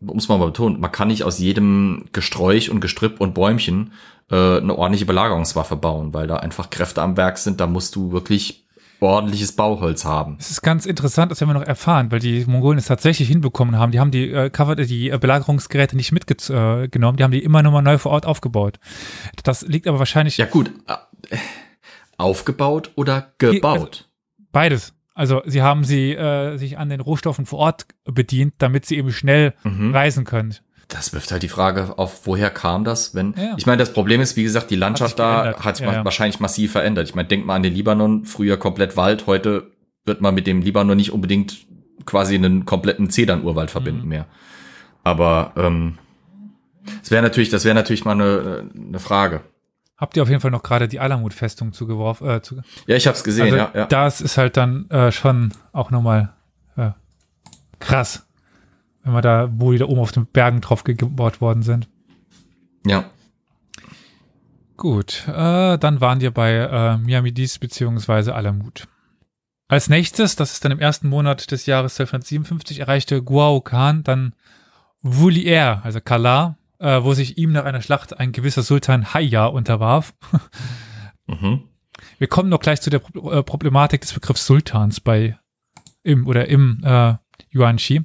muss 0.00 0.28
man 0.28 0.38
mal 0.38 0.46
betonen, 0.46 0.80
man 0.80 0.92
kann 0.92 1.08
nicht 1.08 1.24
aus 1.24 1.38
jedem 1.38 2.06
Gesträuch 2.12 2.70
und 2.70 2.80
Gestrüpp 2.80 3.20
und 3.20 3.34
Bäumchen 3.34 3.92
äh, 4.30 4.58
eine 4.58 4.76
ordentliche 4.76 5.06
Belagerungswaffe 5.06 5.76
bauen, 5.76 6.14
weil 6.14 6.26
da 6.26 6.36
einfach 6.36 6.70
Kräfte 6.70 7.02
am 7.02 7.16
Werk 7.16 7.36
sind, 7.36 7.60
da 7.60 7.66
musst 7.66 7.94
du 7.96 8.12
wirklich 8.12 8.67
ordentliches 9.00 9.52
Bauholz 9.52 10.04
haben. 10.04 10.36
Es 10.38 10.50
ist 10.50 10.62
ganz 10.62 10.86
interessant, 10.86 11.30
das 11.30 11.40
werden 11.40 11.50
wir 11.50 11.60
noch 11.60 11.66
erfahren, 11.66 12.10
weil 12.10 12.20
die 12.20 12.44
Mongolen 12.46 12.78
es 12.78 12.86
tatsächlich 12.86 13.28
hinbekommen 13.28 13.76
haben. 13.76 13.92
Die 13.92 14.00
haben 14.00 14.10
die 14.10 14.30
äh, 14.30 14.50
Cover, 14.50 14.76
die 14.76 15.10
äh, 15.10 15.18
Belagerungsgeräte 15.18 15.96
nicht 15.96 16.12
mitgenommen, 16.12 16.84
äh, 16.84 17.16
die 17.16 17.24
haben 17.24 17.30
die 17.30 17.42
immer 17.42 17.62
nur 17.62 17.72
mal 17.72 17.82
neu 17.82 17.98
vor 17.98 18.12
Ort 18.12 18.26
aufgebaut. 18.26 18.78
Das 19.44 19.62
liegt 19.62 19.86
aber 19.86 19.98
wahrscheinlich. 19.98 20.36
Ja 20.36 20.46
gut, 20.46 20.72
äh, 20.86 21.36
aufgebaut 22.16 22.92
oder 22.96 23.32
gebaut? 23.38 23.60
Die, 23.60 23.64
also 23.64 23.88
beides. 24.52 24.94
Also 25.14 25.42
sie 25.46 25.62
haben 25.62 25.82
sie 25.82 26.12
äh, 26.12 26.56
sich 26.58 26.78
an 26.78 26.90
den 26.90 27.00
Rohstoffen 27.00 27.44
vor 27.44 27.58
Ort 27.58 27.86
bedient, 28.04 28.54
damit 28.58 28.86
sie 28.86 28.96
eben 28.96 29.10
schnell 29.10 29.54
mhm. 29.64 29.92
reisen 29.92 30.24
können. 30.24 30.54
Das 30.88 31.12
wirft 31.12 31.30
halt 31.30 31.42
die 31.42 31.48
Frage 31.48 31.98
auf, 31.98 32.26
woher 32.26 32.48
kam 32.48 32.82
das, 32.82 33.14
wenn. 33.14 33.34
Ja. 33.36 33.54
Ich 33.58 33.66
meine, 33.66 33.76
das 33.76 33.92
Problem 33.92 34.22
ist, 34.22 34.36
wie 34.36 34.42
gesagt, 34.42 34.70
die 34.70 34.76
Landschaft 34.76 35.20
hat 35.20 35.54
da 35.54 35.58
hat 35.62 35.76
sich 35.76 35.86
ja, 35.86 36.02
wahrscheinlich 36.02 36.40
massiv 36.40 36.72
verändert. 36.72 37.08
Ich 37.08 37.14
meine, 37.14 37.28
denk 37.28 37.44
mal 37.44 37.56
an 37.56 37.62
den 37.62 37.74
Libanon, 37.74 38.24
früher 38.24 38.56
komplett 38.56 38.96
Wald, 38.96 39.26
heute 39.26 39.70
wird 40.06 40.22
man 40.22 40.34
mit 40.34 40.46
dem 40.46 40.62
Libanon 40.62 40.96
nicht 40.96 41.12
unbedingt 41.12 41.66
quasi 42.06 42.34
einen 42.34 42.64
kompletten 42.64 43.10
Zedernurwald 43.10 43.70
verbinden 43.70 44.02
mhm. 44.04 44.08
mehr. 44.08 44.26
Aber 45.04 45.52
ähm, 45.56 45.98
das 47.00 47.10
wäre 47.10 47.22
natürlich, 47.22 47.50
das 47.50 47.66
wäre 47.66 47.74
natürlich 47.74 48.06
mal 48.06 48.12
eine, 48.12 48.70
eine 48.74 48.98
Frage. 48.98 49.42
Habt 49.98 50.16
ihr 50.16 50.22
auf 50.22 50.28
jeden 50.28 50.40
Fall 50.40 50.52
noch 50.52 50.62
gerade 50.62 50.88
die 50.88 51.00
Alamut-Festung 51.00 51.72
zugeworfen? 51.72 52.28
Äh, 52.30 52.40
zu, 52.40 52.62
ja, 52.86 52.96
ich 52.96 53.06
habe 53.06 53.16
es 53.16 53.24
gesehen, 53.24 53.46
also, 53.46 53.56
ja, 53.56 53.70
ja. 53.74 53.86
Das 53.86 54.20
ist 54.20 54.38
halt 54.38 54.56
dann 54.56 54.88
äh, 54.90 55.12
schon 55.12 55.52
auch 55.72 55.90
nochmal 55.90 56.32
äh, 56.76 56.92
krass 57.80 58.27
wenn 59.08 59.14
wir 59.14 59.22
da, 59.22 59.48
wo 59.52 59.72
die 59.72 59.78
da 59.78 59.86
oben 59.86 60.00
auf 60.00 60.12
den 60.12 60.26
Bergen 60.26 60.60
drauf 60.60 60.84
gebaut 60.84 61.40
worden 61.40 61.62
sind. 61.62 61.88
Ja. 62.86 63.10
Gut, 64.76 65.24
äh, 65.26 65.76
dann 65.78 66.00
waren 66.00 66.20
wir 66.20 66.30
bei 66.30 66.52
äh, 66.52 66.98
Miami 66.98 67.32
Dies 67.32 67.58
beziehungsweise 67.58 68.34
Alamut. 68.34 68.86
Als 69.66 69.88
nächstes, 69.88 70.36
das 70.36 70.52
ist 70.52 70.64
dann 70.64 70.72
im 70.72 70.78
ersten 70.78 71.08
Monat 71.08 71.50
des 71.50 71.66
Jahres 71.66 71.98
1257, 71.98 72.80
erreichte 72.80 73.22
Guao 73.22 73.60
Khan 73.60 74.04
dann 74.04 74.34
Wulier, 75.02 75.80
also 75.82 76.00
Kala, 76.00 76.56
äh, 76.78 77.02
wo 77.02 77.12
sich 77.12 77.38
ihm 77.38 77.52
nach 77.52 77.64
einer 77.64 77.82
Schlacht 77.82 78.18
ein 78.18 78.32
gewisser 78.32 78.62
Sultan 78.62 79.12
Haya 79.14 79.46
unterwarf. 79.46 80.14
mhm. 81.26 81.64
Wir 82.18 82.28
kommen 82.28 82.48
noch 82.48 82.60
gleich 82.60 82.80
zu 82.80 82.90
der 82.90 83.00
Pro 83.00 83.32
äh, 83.32 83.42
Problematik 83.42 84.00
des 84.02 84.12
Begriffs 84.12 84.46
Sultans 84.46 85.00
bei 85.00 85.38
im 86.02 86.26
oder 86.26 86.48
im 86.48 86.80
äh, 86.84 87.14
Yuanxi. 87.52 88.04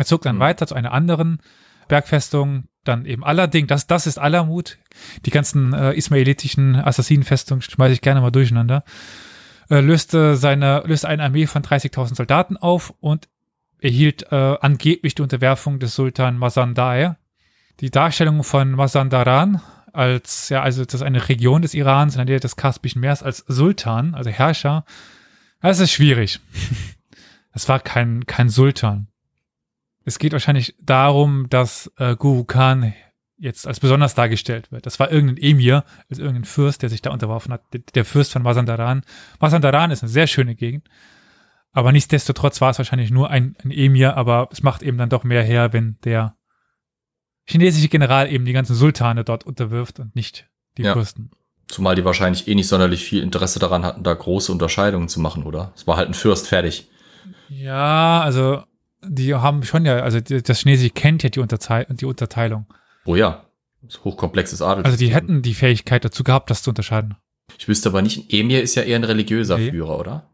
Er 0.00 0.06
zog 0.06 0.22
dann 0.22 0.36
mhm. 0.36 0.40
weiter 0.40 0.66
zu 0.66 0.74
einer 0.74 0.92
anderen 0.92 1.40
Bergfestung, 1.86 2.64
dann 2.84 3.04
eben 3.04 3.22
Allerding, 3.22 3.66
das, 3.66 3.86
das 3.86 4.06
ist 4.06 4.16
Alamut. 4.16 4.78
Die 5.26 5.30
ganzen 5.30 5.74
äh, 5.74 5.92
ismaelitischen 5.92 6.76
Assassinenfestungen 6.76 7.60
schmeiße 7.60 7.92
ich 7.92 8.00
gerne 8.00 8.22
mal 8.22 8.30
durcheinander. 8.30 8.82
Äh, 9.68 9.80
löste 9.80 10.36
seine, 10.36 10.84
löste 10.86 11.06
eine 11.06 11.22
Armee 11.22 11.46
von 11.46 11.62
30.000 11.62 12.14
Soldaten 12.14 12.56
auf 12.56 12.94
und 13.00 13.28
erhielt 13.78 14.32
äh, 14.32 14.56
angeblich 14.62 15.16
die 15.16 15.22
Unterwerfung 15.22 15.80
des 15.80 15.94
Sultan 15.94 16.38
Mazandai. 16.38 17.16
Die 17.80 17.90
Darstellung 17.90 18.42
von 18.42 18.70
Mazandaran 18.70 19.60
als, 19.92 20.48
ja, 20.48 20.62
also 20.62 20.82
das 20.82 20.94
ist 20.94 21.02
eine 21.02 21.28
Region 21.28 21.60
des 21.60 21.74
Irans 21.74 22.14
in 22.14 22.20
der 22.20 22.24
Nähe 22.24 22.40
des 22.40 22.56
Kaspischen 22.56 23.00
Meeres 23.00 23.22
als 23.22 23.44
Sultan, 23.46 24.14
also 24.14 24.30
Herrscher, 24.30 24.86
das 25.60 25.78
ist 25.78 25.92
schwierig. 25.92 26.40
Das 27.52 27.68
war 27.68 27.80
kein, 27.80 28.26
kein 28.26 28.48
Sultan. 28.48 29.09
Es 30.10 30.18
geht 30.18 30.32
wahrscheinlich 30.32 30.74
darum, 30.80 31.48
dass 31.50 31.88
äh, 31.96 32.16
Guru 32.16 32.42
Khan 32.42 32.94
jetzt 33.38 33.64
als 33.64 33.78
besonders 33.78 34.16
dargestellt 34.16 34.72
wird. 34.72 34.84
Das 34.84 34.98
war 34.98 35.12
irgendein 35.12 35.36
Emir, 35.36 35.84
also 36.10 36.22
irgendein 36.22 36.46
Fürst, 36.46 36.82
der 36.82 36.88
sich 36.88 37.00
da 37.00 37.10
unterworfen 37.10 37.52
hat. 37.52 37.62
Der 37.94 38.04
Fürst 38.04 38.32
von 38.32 38.42
Mazandaran. 38.42 39.02
Mazandaran 39.38 39.92
ist 39.92 40.02
eine 40.02 40.10
sehr 40.10 40.26
schöne 40.26 40.56
Gegend. 40.56 40.88
Aber 41.70 41.92
nichtsdestotrotz 41.92 42.60
war 42.60 42.70
es 42.70 42.78
wahrscheinlich 42.78 43.12
nur 43.12 43.30
ein, 43.30 43.54
ein 43.62 43.70
Emir, 43.70 44.16
aber 44.16 44.48
es 44.50 44.64
macht 44.64 44.82
eben 44.82 44.98
dann 44.98 45.10
doch 45.10 45.22
mehr 45.22 45.44
her, 45.44 45.72
wenn 45.72 45.96
der 46.02 46.34
chinesische 47.46 47.88
General 47.88 48.28
eben 48.32 48.44
die 48.44 48.52
ganzen 48.52 48.74
Sultane 48.74 49.22
dort 49.22 49.46
unterwirft 49.46 50.00
und 50.00 50.16
nicht 50.16 50.50
die 50.76 50.82
ja. 50.82 50.92
Fürsten. 50.92 51.30
Zumal 51.68 51.94
die 51.94 52.04
wahrscheinlich 52.04 52.48
eh 52.48 52.56
nicht 52.56 52.66
sonderlich 52.66 53.04
viel 53.04 53.22
Interesse 53.22 53.60
daran 53.60 53.84
hatten, 53.84 54.02
da 54.02 54.12
große 54.12 54.50
Unterscheidungen 54.50 55.06
zu 55.06 55.20
machen, 55.20 55.44
oder? 55.44 55.72
Es 55.76 55.86
war 55.86 55.96
halt 55.96 56.08
ein 56.08 56.14
Fürst 56.14 56.48
fertig. 56.48 56.90
Ja, 57.48 58.22
also 58.22 58.64
die 59.02 59.34
haben 59.34 59.62
schon 59.62 59.84
ja, 59.84 60.00
also 60.00 60.20
das 60.20 60.60
Chinesische 60.60 60.90
kennt 60.90 61.22
ja 61.22 61.30
die, 61.30 61.40
Unterteil 61.40 61.86
die 61.90 62.04
Unterteilung. 62.04 62.66
Oh 63.04 63.16
ja, 63.16 63.46
hochkomplexes 64.04 64.62
Adel. 64.62 64.84
Also 64.84 64.96
die 64.96 65.12
hätten 65.12 65.42
die 65.42 65.54
Fähigkeit 65.54 66.04
dazu 66.04 66.24
gehabt, 66.24 66.50
das 66.50 66.62
zu 66.62 66.70
unterscheiden. 66.70 67.16
Ich 67.58 67.68
wüsste 67.68 67.88
aber 67.88 68.02
nicht, 68.02 68.32
Emir 68.32 68.62
ist 68.62 68.74
ja 68.74 68.82
eher 68.82 68.96
ein 68.96 69.04
religiöser 69.04 69.58
nee. 69.58 69.70
Führer, 69.70 69.98
oder? 69.98 70.30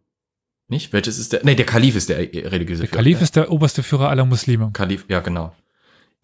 Nicht? 0.68 0.92
Welches 0.92 1.18
ist 1.18 1.32
der? 1.32 1.44
Nee, 1.44 1.54
der 1.54 1.66
Kalif 1.66 1.94
ist 1.94 2.08
der 2.08 2.18
religiöse 2.18 2.82
der 2.82 2.88
Führer. 2.88 3.02
Kalif 3.02 3.22
ist 3.22 3.36
der 3.36 3.50
oberste 3.52 3.82
Führer 3.82 4.08
aller 4.08 4.24
Muslime. 4.24 4.70
Kalif, 4.72 5.06
ja, 5.08 5.20
genau. 5.20 5.54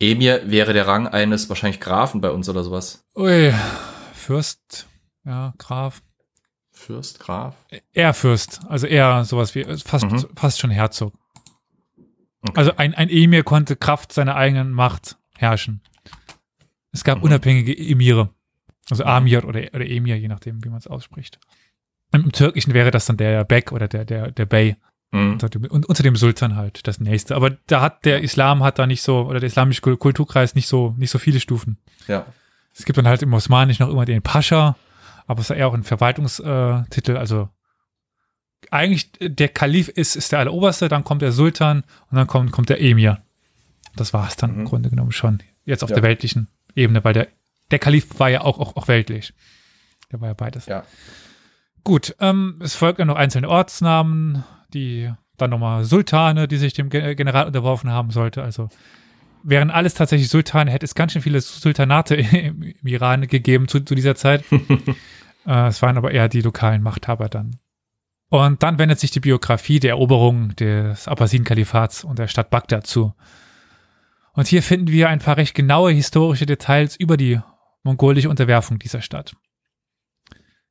Emir 0.00 0.50
wäre 0.50 0.72
der 0.72 0.87
Rang 0.87 1.07
eines 1.07 1.48
wahrscheinlich 1.48 1.81
Grafen 1.81 2.20
bei 2.20 2.31
uns 2.31 2.48
oder 2.48 2.64
sowas. 2.64 3.05
Ui, 3.14 3.55
Fürst, 4.14 4.88
ja, 5.24 5.55
Graf. 5.59 6.02
Fürst, 6.70 7.20
Graf? 7.20 7.55
Er 7.92 8.12
Fürst, 8.14 8.61
also 8.68 8.88
eher 8.88 9.24
sowas 9.24 9.55
wie, 9.55 9.64
fast, 9.64 10.11
mhm. 10.11 10.26
fast 10.35 10.59
schon 10.59 10.70
Herzog. 10.70 11.14
Okay. 12.42 12.59
Also 12.59 12.76
ein, 12.76 12.94
ein 12.94 13.09
Emir 13.09 13.44
konnte 13.44 13.76
Kraft 13.76 14.12
seiner 14.12 14.37
eigenen 14.37 14.72
Macht 14.72 15.16
herrschen. 15.37 15.81
Es 16.92 17.05
gab 17.05 17.18
mhm. 17.18 17.24
unabhängige 17.24 17.76
Emire. 17.76 18.31
Also 18.90 19.05
Amir 19.05 19.44
oder, 19.44 19.61
oder 19.72 19.88
Emir, 19.88 20.18
je 20.18 20.28
nachdem, 20.28 20.64
wie 20.64 20.68
man 20.68 20.78
es 20.78 20.87
ausspricht. 20.87 21.38
Im, 22.12 22.24
Im 22.24 22.33
Türkischen 22.33 22.74
wäre 22.74 22.90
das 22.90 23.07
dann 23.07 23.16
der 23.16 23.44
Bek 23.44 23.72
oder 23.72 23.88
der, 23.88 24.05
der, 24.05 24.31
der 24.31 24.46
Bey. 24.46 24.76
Mhm. 25.12 25.33
Unter, 25.33 25.48
dem, 25.48 25.64
unter 25.64 26.02
dem 26.02 26.16
Sultan 26.16 26.57
halt, 26.57 26.87
das 26.87 26.98
nächste. 26.98 27.37
Aber 27.37 27.50
da 27.66 27.81
hat 27.81 28.05
der 28.05 28.22
Islam 28.22 28.62
hat 28.62 28.78
da 28.78 28.87
nicht 28.87 29.02
so, 29.02 29.26
oder 29.26 29.40
der 29.40 29.46
islamische 29.46 29.83
Kulturkreis 29.83 30.55
nicht 30.55 30.68
so, 30.68 30.94
nicht 30.96 31.11
so 31.11 31.18
viele 31.18 31.38
Stufen. 31.38 31.78
Ja. 32.09 32.26
Es 32.74 32.85
gibt 32.85 32.96
dann 32.96 33.07
halt 33.07 33.22
im 33.22 33.33
Osmanischen 33.35 33.85
noch 33.85 33.92
immer 33.92 34.07
den 34.07 34.22
Pascha, 34.22 34.76
aber 35.26 35.40
es 35.40 35.50
ist 35.50 35.57
eher 35.57 35.68
auch 35.68 35.74
ein 35.74 35.85
Verwaltungstitel, 35.85 37.16
also 37.18 37.50
eigentlich 38.70 39.11
der 39.20 39.48
Kalif 39.48 39.88
ist, 39.88 40.16
ist 40.16 40.33
der 40.33 40.40
Alleroberste, 40.40 40.88
dann 40.88 41.05
kommt 41.05 41.22
der 41.22 41.33
Sultan 41.33 41.85
und 42.11 42.16
dann 42.16 42.27
kommt, 42.27 42.53
kommt 42.53 42.68
der 42.68 42.81
Emir. 42.81 43.22
Das 43.96 44.14
war 44.14 44.29
es 44.29 44.37
dann 44.37 44.53
mhm. 44.53 44.61
im 44.61 44.64
Grunde 44.66 44.90
genommen 44.90 45.12
schon. 45.12 45.42
Jetzt 45.64 45.85
auf 45.85 45.90
ja. 45.90 45.96
der 45.96 46.03
weltlichen 46.03 46.48
Ebene, 46.75 47.05
weil 47.05 47.12
der, 47.12 47.29
der 47.70 47.79
Kalif 47.79 48.18
war 48.18 48.31
ja 48.31 48.42
auch, 48.42 48.59
auch, 48.59 48.77
auch 48.77 48.88
weltlich. 48.88 49.35
Der 50.11 50.20
war 50.20 50.29
ja 50.29 50.35
beides. 50.35 50.66
Ja. 50.66 50.85
Gut, 51.85 52.14
ähm, 52.20 52.61
es 52.62 52.75
folgen 52.75 53.09
noch 53.09 53.16
einzelne 53.16 53.48
Ortsnamen, 53.48 54.44
die 54.72 55.12
dann 55.37 55.51
nochmal 55.51 55.85
Sultane, 55.85 56.46
die 56.46 56.57
sich 56.57 56.75
dem 56.75 56.90
General 56.90 57.46
unterworfen 57.46 57.90
haben 57.90 58.11
sollte. 58.11 58.42
Also 58.42 58.68
wären 59.42 59.70
alles 59.70 59.94
tatsächlich 59.94 60.29
Sultane, 60.29 60.70
hätte 60.70 60.85
es 60.85 60.94
ganz 60.94 61.12
schön 61.12 61.22
viele 61.22 61.40
Sultanate 61.40 62.14
im, 62.16 62.62
im 62.62 62.87
Iran 62.87 63.27
gegeben 63.27 63.68
zu, 63.68 63.81
zu 63.81 63.94
dieser 63.94 64.14
Zeit. 64.14 64.44
äh, 65.46 65.66
es 65.66 65.83
waren 65.83 65.96
aber 65.96 66.12
eher 66.12 66.29
die 66.29 66.42
lokalen 66.42 66.83
Machthaber 66.83 67.29
dann. 67.29 67.59
Und 68.32 68.62
dann 68.62 68.78
wendet 68.78 68.98
sich 68.98 69.10
die 69.10 69.20
Biografie 69.20 69.78
der 69.78 69.90
Eroberung 69.90 70.56
des 70.56 71.06
Abbasiden-Kalifats 71.06 72.02
und 72.02 72.18
der 72.18 72.28
Stadt 72.28 72.48
Bagdad 72.48 72.86
zu. 72.86 73.14
Und 74.32 74.46
hier 74.46 74.62
finden 74.62 74.88
wir 74.88 75.10
ein 75.10 75.18
paar 75.18 75.36
recht 75.36 75.54
genaue 75.54 75.92
historische 75.92 76.46
Details 76.46 76.96
über 76.96 77.18
die 77.18 77.38
mongolische 77.82 78.30
Unterwerfung 78.30 78.78
dieser 78.78 79.02
Stadt. 79.02 79.36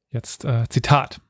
Jetzt 0.09 0.43
äh, 0.43 0.67
Zitat. 0.69 1.21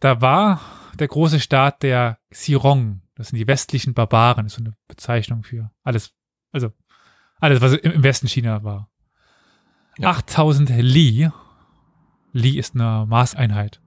Da 0.00 0.20
war 0.20 0.60
der 0.98 1.08
große 1.08 1.40
Staat 1.40 1.82
der 1.82 2.18
Xirong, 2.30 3.00
das 3.14 3.28
sind 3.28 3.38
die 3.38 3.46
westlichen 3.46 3.94
Barbaren, 3.94 4.44
das 4.44 4.52
ist 4.52 4.58
so 4.58 4.64
eine 4.64 4.76
Bezeichnung 4.86 5.44
für 5.44 5.70
alles, 5.82 6.12
also 6.52 6.72
alles, 7.40 7.62
was 7.62 7.72
im 7.72 8.02
Westen 8.02 8.28
China 8.28 8.64
war. 8.64 8.90
Ja. 9.96 10.10
8000 10.10 10.68
Li, 10.76 11.30
Li 12.32 12.58
ist 12.58 12.74
eine 12.74 13.06
Maßeinheit, 13.08 13.80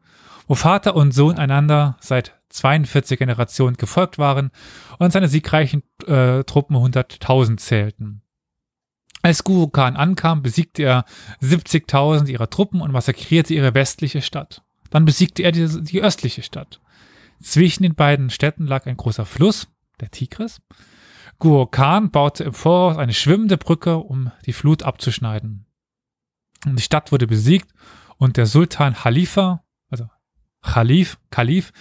wo 0.48 0.56
Vater 0.56 0.96
und 0.96 1.12
Sohn 1.12 1.38
einander 1.38 1.98
seit 2.00 2.34
42 2.50 3.20
Generationen 3.20 3.78
gefolgt 3.78 4.18
waren 4.18 4.52
und 5.00 5.12
seine 5.12 5.28
siegreichen 5.28 5.84
äh, 6.06 6.44
Truppen 6.44 6.76
100.000 6.76 7.58
zählten. 7.58 8.22
Als 9.22 9.44
Guru 9.44 9.68
Khan 9.68 9.98
ankam, 9.98 10.42
besiegte 10.42 10.84
er 10.84 11.06
70.000 11.42 12.28
ihrer 12.28 12.50
Truppen 12.50 12.82
und 12.82 12.92
massakrierte 12.92 13.54
ihre 13.54 13.74
westliche 13.74 14.22
Stadt. 14.22 14.62
Dann 14.90 15.06
besiegte 15.06 15.44
er 15.44 15.52
die, 15.52 15.68
die 15.84 16.02
östliche 16.02 16.44
Stadt. 16.44 16.80
Zwischen 17.42 17.84
den 17.84 17.96
beiden 17.96 18.30
Städten 18.30 18.66
lag 18.66 18.86
ein 18.86 18.98
großer 18.98 19.26
Fluss, 19.26 19.68
der 20.00 20.12
Tigris. 20.12 20.62
Guru 21.40 21.66
Khan 21.66 22.10
baute 22.10 22.46
im 22.46 22.54
Voraus 22.54 22.98
eine 22.98 23.14
schwimmende 23.14 23.58
Brücke, 23.58 23.98
um 23.98 24.32
die 24.46 24.54
Flut 24.54 24.84
abzuschneiden. 24.84 25.66
Die 26.66 26.82
Stadt 26.82 27.12
wurde 27.12 27.28
besiegt 27.28 27.72
und 28.18 28.38
der 28.38 28.46
Sultan 28.46 28.94
Khalifa 28.94 29.64
Khalif, 30.68 31.18
Khalif, 31.32 31.72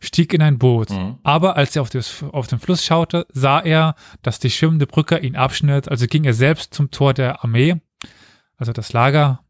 stieg 0.00 0.32
in 0.32 0.40
ein 0.40 0.58
Boot. 0.58 0.90
Mhm. 0.90 1.18
Aber 1.24 1.56
als 1.56 1.74
er 1.74 1.82
auf, 1.82 1.90
das, 1.90 2.22
auf, 2.32 2.46
den 2.46 2.60
Fluss 2.60 2.84
schaute, 2.84 3.26
sah 3.32 3.60
er, 3.60 3.96
dass 4.22 4.38
die 4.38 4.50
schwimmende 4.50 4.86
Brücke 4.86 5.18
ihn 5.18 5.36
abschnitt. 5.36 5.88
Also 5.88 6.06
ging 6.06 6.24
er 6.24 6.34
selbst 6.34 6.72
zum 6.72 6.90
Tor 6.90 7.12
der 7.12 7.42
Armee, 7.42 7.80
also 8.56 8.72
das 8.72 8.92
Lager, 8.92 9.40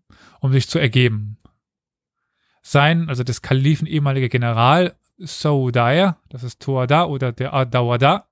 um 0.40 0.52
sich 0.52 0.68
zu 0.68 0.78
ergeben. 0.78 1.37
Sein, 2.62 3.09
also 3.09 3.22
des 3.22 3.42
Kalifen 3.42 3.87
ehemaliger 3.87 4.28
General 4.28 4.96
Saudaya, 5.18 6.16
das 6.28 6.42
ist 6.42 6.61
Tuada 6.61 7.04
oder 7.04 7.32
der 7.32 7.54
Adawada, 7.54 8.26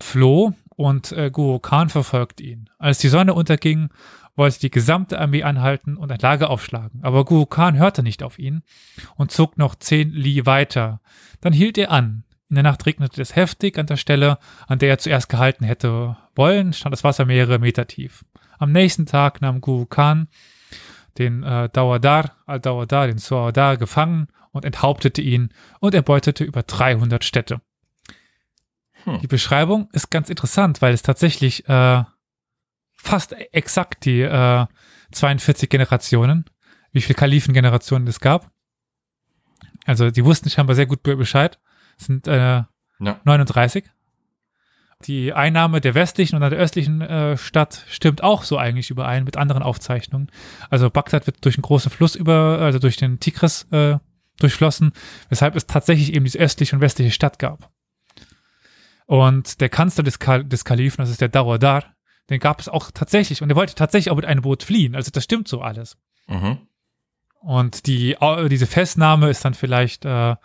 floh 0.00 0.52
und 0.76 1.12
äh, 1.12 1.30
Guru 1.30 1.58
Khan 1.60 1.88
verfolgt 1.88 2.40
ihn. 2.40 2.68
Als 2.78 2.98
die 2.98 3.08
Sonne 3.08 3.34
unterging, 3.34 3.90
wollte 4.36 4.60
die 4.60 4.70
gesamte 4.70 5.18
Armee 5.18 5.42
anhalten 5.42 5.96
und 5.96 6.10
ein 6.10 6.18
Lager 6.18 6.50
aufschlagen. 6.50 7.00
Aber 7.02 7.24
Guru 7.24 7.46
Khan 7.46 7.76
hörte 7.76 8.02
nicht 8.02 8.22
auf 8.22 8.38
ihn 8.38 8.62
und 9.16 9.30
zog 9.30 9.58
noch 9.58 9.74
zehn 9.74 10.10
Li 10.10 10.44
weiter. 10.46 11.00
Dann 11.40 11.52
hielt 11.52 11.78
er 11.78 11.90
an. 11.90 12.24
In 12.48 12.56
der 12.56 12.64
Nacht 12.64 12.84
regnete 12.86 13.20
es 13.22 13.36
heftig 13.36 13.78
an 13.78 13.86
der 13.86 13.96
Stelle, 13.96 14.38
an 14.66 14.78
der 14.78 14.90
er 14.90 14.98
zuerst 14.98 15.28
gehalten 15.28 15.64
hätte 15.64 16.16
wollen, 16.34 16.72
stand 16.72 16.92
das 16.92 17.04
Wasser 17.04 17.24
mehrere 17.24 17.58
Meter 17.58 17.86
tief. 17.86 18.24
Am 18.58 18.70
nächsten 18.72 19.06
Tag 19.06 19.40
nahm 19.40 19.60
Guru 19.60 19.86
Khan 19.86 20.28
den 21.18 21.42
äh, 21.42 21.68
Dawadar, 21.72 22.32
al-Dawadar, 22.46 23.06
den 23.06 23.18
Suadar 23.18 23.76
gefangen 23.76 24.28
und 24.50 24.64
enthauptete 24.64 25.22
ihn 25.22 25.50
und 25.80 25.94
erbeutete 25.94 26.44
über 26.44 26.62
300 26.62 27.24
Städte. 27.24 27.60
Hm. 29.04 29.20
Die 29.20 29.26
Beschreibung 29.26 29.88
ist 29.92 30.10
ganz 30.10 30.28
interessant, 30.28 30.82
weil 30.82 30.94
es 30.94 31.02
tatsächlich 31.02 31.68
äh, 31.68 32.04
fast 33.04 33.32
exakt 33.52 34.04
die 34.04 34.22
äh, 34.22 34.66
42 35.12 35.68
Generationen, 35.68 36.46
wie 36.92 37.00
viele 37.00 37.16
Kalifengenerationen 37.16 38.08
es 38.08 38.20
gab. 38.20 38.50
Also 39.84 40.10
die 40.10 40.24
wussten 40.24 40.50
scheinbar 40.50 40.74
sehr 40.74 40.86
gut 40.86 41.02
Bescheid. 41.02 41.58
Es 41.98 42.06
sind 42.06 42.26
äh, 42.26 42.36
ja. 42.38 42.68
39. 42.98 43.84
Die 45.06 45.32
Einnahme 45.34 45.80
der 45.80 45.94
westlichen 45.94 46.36
und 46.36 46.40
der 46.40 46.58
östlichen 46.58 47.02
äh, 47.02 47.36
Stadt 47.36 47.84
stimmt 47.88 48.22
auch 48.22 48.42
so 48.42 48.56
eigentlich 48.56 48.90
überein 48.90 49.24
mit 49.24 49.36
anderen 49.36 49.62
Aufzeichnungen. 49.62 50.30
Also 50.70 50.88
Bagdad 50.88 51.26
wird 51.26 51.44
durch 51.44 51.56
einen 51.56 51.62
großen 51.62 51.90
Fluss 51.90 52.14
über, 52.14 52.58
also 52.60 52.78
durch 52.78 52.96
den 52.96 53.20
Tigris 53.20 53.66
äh, 53.70 53.98
durchflossen, 54.38 54.92
weshalb 55.28 55.56
es 55.56 55.66
tatsächlich 55.66 56.14
eben 56.14 56.24
diese 56.24 56.38
östliche 56.38 56.74
und 56.74 56.80
westliche 56.80 57.10
Stadt 57.10 57.38
gab. 57.38 57.70
Und 59.06 59.60
der 59.60 59.68
Kanzler 59.68 60.04
des, 60.04 60.18
Kal 60.18 60.44
des 60.44 60.64
Kalifen, 60.64 61.02
das 61.02 61.10
ist 61.10 61.20
der 61.20 61.28
Dawadar, 61.28 61.93
den 62.30 62.40
gab 62.40 62.60
es 62.60 62.68
auch 62.68 62.90
tatsächlich 62.92 63.42
und 63.42 63.50
er 63.50 63.56
wollte 63.56 63.74
tatsächlich 63.74 64.10
auch 64.10 64.16
mit 64.16 64.24
einem 64.24 64.42
Boot 64.42 64.62
fliehen. 64.62 64.94
Also 64.94 65.10
das 65.10 65.24
stimmt 65.24 65.48
so 65.48 65.60
alles. 65.60 65.96
Mhm. 66.26 66.58
Und 67.40 67.86
die, 67.86 68.16
diese 68.48 68.66
Festnahme 68.66 69.28
ist 69.28 69.44
dann 69.44 69.54
vielleicht 69.54 70.06
äh, 70.06 70.36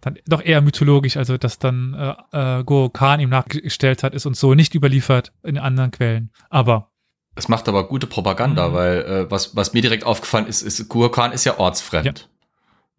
dann 0.00 0.18
doch 0.26 0.42
eher 0.42 0.62
mythologisch, 0.62 1.18
also 1.18 1.36
dass 1.36 1.58
dann 1.58 1.94
äh, 2.32 2.60
äh, 2.60 2.64
Go 2.64 2.88
Khan 2.88 3.20
ihm 3.20 3.28
nachgestellt 3.28 4.02
hat, 4.02 4.14
ist 4.14 4.24
uns 4.24 4.40
so 4.40 4.54
nicht 4.54 4.74
überliefert 4.74 5.32
in 5.42 5.58
anderen 5.58 5.90
Quellen. 5.90 6.30
Aber 6.48 6.90
es 7.34 7.48
macht 7.48 7.68
aber 7.68 7.86
gute 7.86 8.06
Propaganda, 8.06 8.70
mhm. 8.70 8.72
weil 8.72 8.98
äh, 9.02 9.30
was, 9.30 9.54
was 9.54 9.74
mir 9.74 9.82
direkt 9.82 10.04
aufgefallen 10.04 10.46
ist, 10.46 10.62
ist, 10.62 10.88
Gurkhan 10.88 11.32
ist 11.32 11.44
ja 11.44 11.58
ortsfremd. 11.58 12.28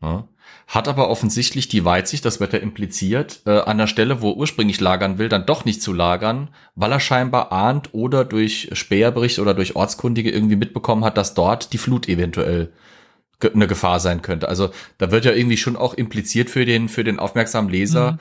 Ja. 0.01 0.07
Ja 0.07 0.27
hat 0.71 0.87
aber 0.87 1.09
offensichtlich 1.09 1.67
die 1.67 1.83
Weitsicht, 1.83 2.23
das 2.23 2.39
wird 2.39 2.53
er 2.53 2.61
impliziert, 2.61 3.41
äh, 3.45 3.59
an 3.59 3.77
der 3.77 3.87
Stelle, 3.87 4.21
wo 4.21 4.31
er 4.31 4.37
ursprünglich 4.37 4.79
lagern 4.79 5.17
will, 5.17 5.27
dann 5.27 5.45
doch 5.45 5.65
nicht 5.65 5.81
zu 5.81 5.91
lagern, 5.91 6.47
weil 6.75 6.93
er 6.93 7.01
scheinbar 7.01 7.51
ahnt 7.51 7.93
oder 7.93 8.23
durch 8.23 8.69
Späherbericht 8.71 9.39
oder 9.39 9.53
durch 9.53 9.75
Ortskundige 9.75 10.31
irgendwie 10.31 10.55
mitbekommen 10.55 11.03
hat, 11.03 11.17
dass 11.17 11.33
dort 11.33 11.73
die 11.73 11.77
Flut 11.77 12.07
eventuell 12.07 12.71
eine 13.53 13.67
Gefahr 13.67 13.99
sein 13.99 14.21
könnte. 14.21 14.47
Also 14.47 14.69
da 14.97 15.11
wird 15.11 15.25
ja 15.25 15.33
irgendwie 15.33 15.57
schon 15.57 15.75
auch 15.75 15.93
impliziert 15.93 16.49
für 16.49 16.63
den, 16.63 16.87
für 16.87 17.03
den 17.03 17.19
aufmerksamen 17.19 17.69
Leser, 17.69 18.13
mhm. 18.13 18.17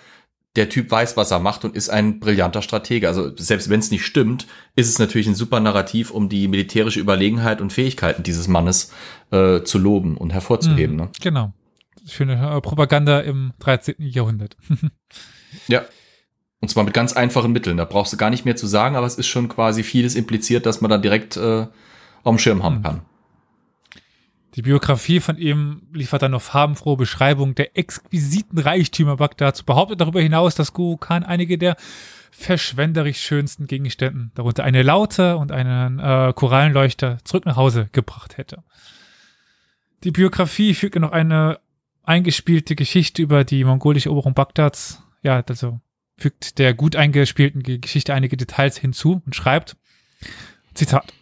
der 0.57 0.69
Typ 0.71 0.91
weiß, 0.91 1.17
was 1.17 1.31
er 1.31 1.39
macht 1.39 1.65
und 1.65 1.77
ist 1.77 1.89
ein 1.89 2.19
brillanter 2.19 2.63
Stratege. 2.63 3.07
Also 3.07 3.31
selbst 3.37 3.71
wenn 3.71 3.79
es 3.79 3.93
nicht 3.93 4.05
stimmt, 4.05 4.49
ist 4.75 4.89
es 4.89 4.99
natürlich 4.99 5.29
ein 5.29 5.37
super 5.37 5.61
Narrativ, 5.61 6.11
um 6.11 6.29
die 6.29 6.49
militärische 6.49 6.99
Überlegenheit 6.99 7.61
und 7.61 7.73
Fähigkeiten 7.73 8.25
dieses 8.25 8.49
Mannes 8.49 8.93
äh, 9.31 9.63
zu 9.63 9.79
loben 9.79 10.17
und 10.17 10.33
hervorzuheben. 10.33 10.97
Mhm, 10.97 11.03
ne? 11.03 11.11
Genau. 11.21 11.53
Schöne 12.07 12.57
äh, 12.57 12.61
Propaganda 12.61 13.21
im 13.21 13.53
13. 13.61 13.97
Jahrhundert. 13.99 14.57
ja. 15.69 15.85
Und 16.61 16.69
zwar 16.69 16.85
mit 16.85 16.93
ganz 16.93 17.15
einfachen 17.15 17.53
Mitteln. 17.53 17.79
Da 17.79 17.87
brauchst 17.87 18.13
du 18.13 18.17
gar 18.17 18.31
nicht 18.31 18.45
mehr 18.45 18.57
zu 18.57 18.67
sagen, 18.67 18.97
aber 18.97 19.07
es 19.07 19.17
ist 19.17 19.29
schon 19.29 19.49
quasi 19.49 19.83
vieles 19.83 20.15
impliziert, 20.15 20.67
dass 20.67 20.81
man 20.81 20.91
dann 20.91 21.03
direkt 21.03 21.37
äh, 21.37 21.67
auf 22.23 22.35
dem 22.35 22.39
Schirm 22.39 22.63
haben 22.63 22.79
mhm. 22.79 22.83
kann. 22.83 23.01
Die 24.57 24.63
Biografie 24.63 25.21
von 25.21 25.39
ihm 25.39 25.83
liefert 25.93 26.23
dann 26.23 26.33
noch 26.33 26.43
farbenfrohe 26.43 26.97
Beschreibung 26.97 27.55
der 27.55 27.79
exquisiten 27.79 28.59
Reichtümer 28.59 29.17
Bagdads, 29.17 29.63
behauptet 29.63 30.01
darüber 30.01 30.21
hinaus, 30.21 30.57
dass 30.57 30.73
Guru 30.73 30.97
Khan 30.97 31.23
einige 31.23 31.57
der 31.57 31.77
verschwenderisch 32.33 33.21
schönsten 33.21 33.67
Gegenständen, 33.67 34.33
darunter 34.35 34.65
eine 34.65 34.83
Laute 34.83 35.37
und 35.37 35.53
einen 35.53 35.99
äh, 35.99 36.33
Korallenleuchter, 36.35 37.19
zurück 37.25 37.47
nach 37.47 37.57
Hause 37.57 37.89
gebracht 37.93 38.39
hätte. 38.39 38.63
Die 40.05 40.11
Biografie 40.11 40.75
fügt 40.75 40.97
noch 40.97 41.13
eine 41.13 41.61
eingespielte 42.11 42.75
Geschichte 42.75 43.23
über 43.23 43.45
die 43.45 43.65
mongolische 43.65 44.09
Eroberung 44.09 44.35
Bagdads, 44.35 45.01
ja, 45.23 45.41
also 45.49 45.81
fügt 46.19 46.59
der 46.59 46.75
gut 46.75 46.97
eingespielten 46.97 47.63
Geschichte 47.81 48.13
einige 48.13 48.37
Details 48.37 48.77
hinzu 48.77 49.23
und 49.25 49.37
schreibt, 49.37 49.77
Zitat, 50.75 51.15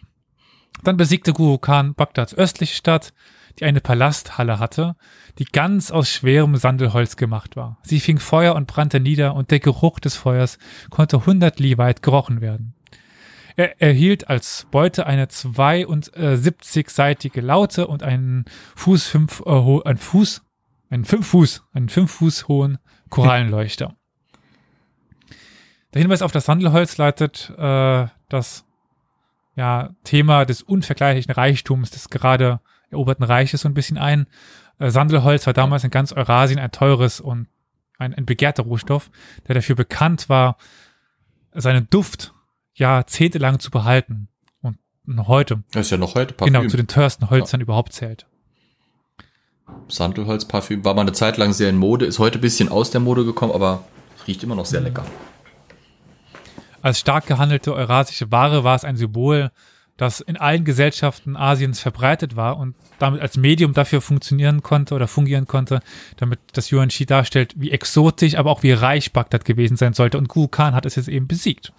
dann 0.83 0.97
besiegte 0.97 1.31
Guru 1.31 1.59
Khan 1.59 1.93
Bagdads 1.93 2.33
östliche 2.33 2.75
Stadt, 2.75 3.13
die 3.59 3.65
eine 3.65 3.81
Palasthalle 3.81 4.57
hatte, 4.57 4.95
die 5.37 5.45
ganz 5.45 5.91
aus 5.91 6.09
schwerem 6.09 6.55
Sandelholz 6.55 7.17
gemacht 7.17 7.55
war. 7.55 7.77
Sie 7.83 7.99
fing 7.99 8.17
Feuer 8.17 8.55
und 8.55 8.65
brannte 8.65 8.99
nieder 8.99 9.35
und 9.35 9.51
der 9.51 9.59
Geruch 9.59 9.99
des 9.99 10.15
Feuers 10.15 10.57
konnte 10.89 11.27
hundert 11.27 11.59
Li 11.59 11.77
weit 11.77 12.01
gerochen 12.01 12.41
werden. 12.41 12.73
Er 13.55 13.79
erhielt 13.81 14.27
als 14.29 14.65
Beute 14.71 15.05
eine 15.05 15.25
72-seitige 15.25 17.41
Laute 17.41 17.85
und 17.87 18.01
einen 18.03 18.45
Fuß 18.75 19.05
fünf, 19.05 19.43
äh, 19.45 19.81
ein 19.85 19.97
Fuß, 19.97 20.41
einen 20.89 21.05
fünf 21.05 21.27
Fuß, 21.27 21.63
einen 21.73 21.89
fünf 21.89 22.11
Fuß 22.11 22.47
hohen 22.47 22.77
Korallenleuchter. 23.09 23.95
Der 25.93 26.01
Hinweis 26.01 26.21
auf 26.21 26.31
das 26.31 26.45
Sandelholz 26.45 26.97
leitet 26.97 27.51
äh, 27.57 28.07
das 28.29 28.65
ja, 29.55 29.89
Thema 30.03 30.45
des 30.45 30.61
unvergleichlichen 30.61 31.33
Reichtums 31.33 31.89
des 31.89 32.09
gerade 32.09 32.61
eroberten 32.91 33.25
Reiches 33.25 33.61
so 33.61 33.69
ein 33.69 33.73
bisschen 33.73 33.97
ein. 33.97 34.27
Äh, 34.77 34.89
Sandelholz 34.89 35.45
war 35.45 35.53
damals 35.53 35.83
in 35.83 35.89
ganz 35.89 36.13
Eurasien 36.13 36.59
ein 36.59 36.71
teures 36.71 37.19
und 37.19 37.47
ein, 37.97 38.13
ein 38.13 38.25
begehrter 38.25 38.63
Rohstoff, 38.63 39.11
der 39.47 39.55
dafür 39.55 39.75
bekannt 39.75 40.29
war, 40.29 40.57
seinen 41.51 41.89
Duft 41.89 42.33
jahrzehntelang 42.73 43.59
zu 43.59 43.71
behalten. 43.71 44.29
Und 44.61 44.77
noch 45.03 45.27
heute. 45.27 45.63
Das 45.71 45.87
ist 45.87 45.91
ja 45.91 45.97
noch 45.97 46.15
heute 46.15 46.33
Parfüm. 46.33 46.53
Genau, 46.53 46.67
zu 46.67 46.77
den 46.77 46.87
teuersten 46.87 47.29
Holzern 47.29 47.59
ja. 47.59 47.63
überhaupt 47.63 47.93
zählt. 47.93 48.27
Sandelholzparfüm 49.87 50.85
war 50.85 50.93
mal 50.93 51.01
eine 51.01 51.13
Zeit 51.13 51.37
lang 51.37 51.53
sehr 51.53 51.69
in 51.69 51.77
Mode, 51.77 52.05
ist 52.05 52.19
heute 52.19 52.37
ein 52.39 52.41
bisschen 52.41 52.69
aus 52.69 52.91
der 52.91 53.01
Mode 53.01 53.25
gekommen, 53.25 53.53
aber 53.53 53.83
riecht 54.27 54.43
immer 54.43 54.55
noch 54.55 54.65
sehr 54.65 54.81
lecker. 54.81 55.03
Als 56.81 56.99
stark 56.99 57.27
gehandelte 57.27 57.73
eurasische 57.73 58.31
Ware 58.31 58.63
war 58.63 58.75
es 58.75 58.85
ein 58.85 58.95
Symbol, 58.95 59.51
das 59.99 60.21
in 60.21 60.37
allen 60.37 60.63
Gesellschaften 60.63 61.35
Asiens 61.35 61.81
verbreitet 61.81 62.37
war 62.37 62.57
und 62.57 62.73
damit 62.99 63.21
als 63.21 63.35
Medium 63.35 63.73
dafür 63.73 63.99
funktionieren 63.99 64.63
konnte 64.63 64.95
oder 64.95 65.09
fungieren 65.09 65.45
konnte, 65.45 65.81
damit 66.15 66.39
das 66.53 66.71
Yuan-Shi 66.71 67.05
darstellt, 67.05 67.53
wie 67.57 67.71
exotisch, 67.71 68.35
aber 68.35 68.49
auch 68.49 68.63
wie 68.63 68.71
reich 68.71 69.11
Bagdad 69.11 69.43
gewesen 69.43 69.75
sein 69.75 69.93
sollte. 69.93 70.17
Und 70.17 70.29
Gu 70.29 70.47
Khan 70.47 70.73
hat 70.73 70.85
es 70.85 70.95
jetzt 70.95 71.09
eben 71.09 71.27
besiegt. 71.27 71.73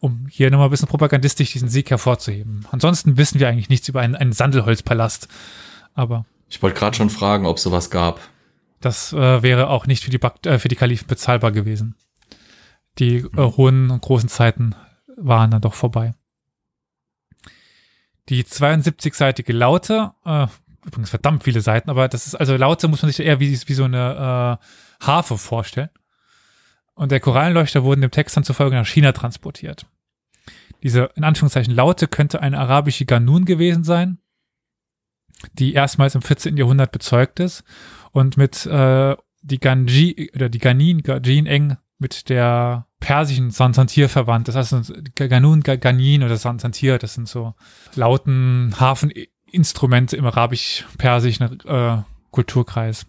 Um 0.00 0.26
hier 0.28 0.50
nochmal 0.50 0.66
ein 0.66 0.72
bisschen 0.72 0.88
propagandistisch 0.88 1.52
diesen 1.52 1.68
Sieg 1.68 1.90
hervorzuheben. 1.90 2.66
Ansonsten 2.72 3.16
wissen 3.16 3.38
wir 3.38 3.48
eigentlich 3.48 3.68
nichts 3.68 3.88
über 3.88 4.00
einen, 4.00 4.16
einen 4.16 4.32
Sandelholzpalast. 4.32 5.28
Aber. 5.94 6.24
Ich 6.52 6.62
wollte 6.62 6.78
gerade 6.78 6.96
schon 6.96 7.10
fragen, 7.10 7.46
ob 7.46 7.58
sowas 7.58 7.90
gab. 7.90 8.20
Das 8.80 9.12
äh, 9.12 9.42
wäre 9.42 9.70
auch 9.70 9.86
nicht 9.86 10.04
für 10.04 10.10
die, 10.10 10.18
Bag 10.18 10.44
äh, 10.46 10.58
für 10.58 10.68
die 10.68 10.76
Kalifen 10.76 11.06
bezahlbar 11.06 11.50
gewesen 11.50 11.96
die 12.98 13.16
äh, 13.16 13.36
hohen 13.36 13.90
und 13.90 14.02
großen 14.02 14.28
Zeiten 14.28 14.74
waren 15.16 15.50
dann 15.50 15.62
doch 15.62 15.74
vorbei. 15.74 16.14
Die 18.28 18.44
72-seitige 18.44 19.52
Laute, 19.52 20.12
äh, 20.24 20.46
übrigens 20.86 21.10
verdammt 21.10 21.44
viele 21.44 21.60
Seiten, 21.60 21.90
aber 21.90 22.08
das 22.08 22.26
ist, 22.26 22.34
also 22.34 22.56
Laute 22.56 22.88
muss 22.88 23.02
man 23.02 23.10
sich 23.10 23.24
eher 23.24 23.40
wie, 23.40 23.50
wie 23.50 23.74
so 23.74 23.84
eine 23.84 24.58
äh, 24.60 25.04
Harfe 25.04 25.38
vorstellen. 25.38 25.90
Und 26.94 27.10
der 27.10 27.20
Korallenleuchter 27.20 27.84
wurden 27.84 28.02
dem 28.02 28.10
Text 28.10 28.36
dann 28.36 28.44
zufolge 28.44 28.76
nach 28.76 28.86
China 28.86 29.12
transportiert. 29.12 29.86
Diese, 30.82 31.10
in 31.14 31.24
Anführungszeichen, 31.24 31.74
Laute 31.74 32.06
könnte 32.06 32.42
eine 32.42 32.58
arabische 32.58 33.06
Ganun 33.06 33.44
gewesen 33.44 33.84
sein, 33.84 34.18
die 35.54 35.74
erstmals 35.74 36.14
im 36.14 36.22
14. 36.22 36.56
Jahrhundert 36.56 36.92
bezeugt 36.92 37.40
ist 37.40 37.64
und 38.12 38.36
mit 38.36 38.66
äh, 38.66 39.16
die 39.42 39.58
Ganji 39.58 40.30
oder 40.34 40.48
die 40.48 40.58
Ganin, 40.58 41.02
Gajin 41.02 41.46
eng 41.46 41.76
mit 41.98 42.28
der 42.28 42.86
persischen 43.00 43.50
Sansantir 43.50 44.08
verwandt. 44.08 44.48
Das 44.48 44.56
heißt, 44.56 44.92
Ganun, 45.14 45.62
Ganin 45.62 46.22
oder 46.22 46.36
Sansantir, 46.36 46.98
das 46.98 47.14
sind 47.14 47.28
so 47.28 47.54
lauten 47.94 48.74
Hafeninstrumente 48.78 50.16
im 50.16 50.26
arabisch-persischen 50.26 51.60
äh, 51.66 51.98
Kulturkreis. 52.30 53.06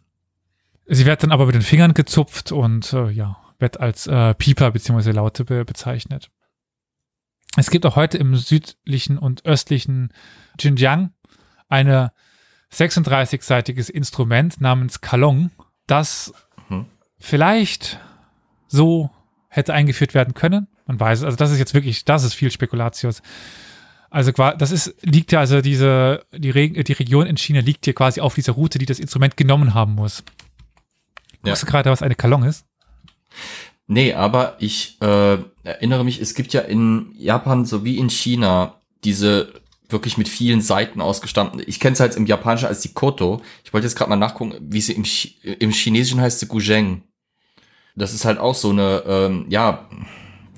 Sie 0.86 1.06
wird 1.06 1.24
dann 1.24 1.32
aber 1.32 1.46
mit 1.46 1.56
den 1.56 1.62
Fingern 1.62 1.94
gezupft 1.94 2.52
und 2.52 2.92
äh, 2.94 3.10
ja, 3.10 3.38
wird 3.60 3.80
als 3.80 4.08
äh, 4.08 4.34
Pieper 4.34 4.72
bzw. 4.72 5.12
Laute 5.12 5.46
be 5.46 5.64
bezeichnet. 5.64 6.30
Es 7.56 7.70
gibt 7.70 7.86
auch 7.86 7.96
heute 7.96 8.18
im 8.18 8.36
südlichen 8.36 9.18
und 9.18 9.46
östlichen 9.46 10.12
Xinjiang 10.58 11.12
eine 11.70 12.12
36-seitiges 12.74 13.90
Instrument 13.90 14.60
namens 14.60 15.02
Kalong, 15.02 15.52
das 15.88 16.34
mhm. 16.70 16.86
vielleicht 17.20 18.00
so 18.68 19.10
hätte 19.50 19.74
eingeführt 19.74 20.14
werden 20.14 20.34
können. 20.34 20.68
Man 20.86 21.00
weiß 21.00 21.20
es. 21.20 21.26
Also 21.26 21.38
das 21.38 21.52
ist 21.52 21.60
jetzt 21.60 21.74
wirklich, 21.74 22.06
das 22.06 22.24
ist 22.24 22.34
viel 22.34 22.52
Spekulatius. 22.52 23.22
Also 24.10 24.32
das 24.32 24.72
ist, 24.72 24.96
liegt 25.02 25.32
ja, 25.32 25.40
also 25.40 25.62
diese, 25.62 26.26
die, 26.36 26.52
Re 26.52 26.70
die 26.70 26.94
Region 26.94 27.26
in 27.26 27.38
China 27.38 27.62
liegt 27.62 27.86
hier 27.86 27.96
quasi 27.96 28.22
auf 28.22 28.36
dieser 28.36 28.54
Route, 28.54 28.78
die 28.78 28.86
das 28.86 29.00
Instrument 29.00 29.38
genommen 29.38 29.74
haben 29.74 29.94
muss. 29.94 30.24
Ja. 31.44 31.52
Guckst 31.52 31.64
du 31.64 31.68
gerade, 31.68 31.90
was 31.90 32.02
eine 32.02 32.16
Kalong 32.16 32.44
ist? 32.44 32.66
Nee, 33.88 34.14
aber 34.14 34.56
ich 34.60 35.02
äh, 35.02 35.38
erinnere 35.64 36.06
mich, 36.06 36.22
es 36.22 36.36
gibt 36.36 36.54
ja 36.54 36.62
in 36.62 37.14
Japan 37.18 37.66
sowie 37.66 37.98
in 37.98 38.10
China 38.10 38.80
diese 39.04 39.54
wirklich 39.94 40.18
mit 40.18 40.28
vielen 40.28 40.60
Seiten 40.60 41.00
ausgestanden. 41.00 41.62
Ich 41.66 41.80
kenne 41.80 41.94
es 41.94 42.02
halt 42.02 42.16
im 42.16 42.26
Japanischen 42.26 42.68
als 42.68 42.82
die 42.82 42.94
Koto. 42.94 43.42
Ich 43.64 43.74
wollte 43.74 43.88
jetzt 43.88 43.96
gerade 43.96 44.10
mal 44.10 44.18
nachgucken, 44.18 44.56
wie 44.60 44.82
sie 44.82 44.94
im, 44.94 45.04
Ch 45.04 45.38
im 45.44 45.72
Chinesischen 45.72 46.20
heißt 46.20 46.40
sie 46.40 46.48
Guzheng. 46.48 47.04
Das 47.96 48.14
ist 48.14 48.26
halt 48.26 48.40
auch 48.40 48.56
so 48.56 48.72
eine, 48.72 49.04
ähm, 49.08 49.46
ja, 49.50 49.88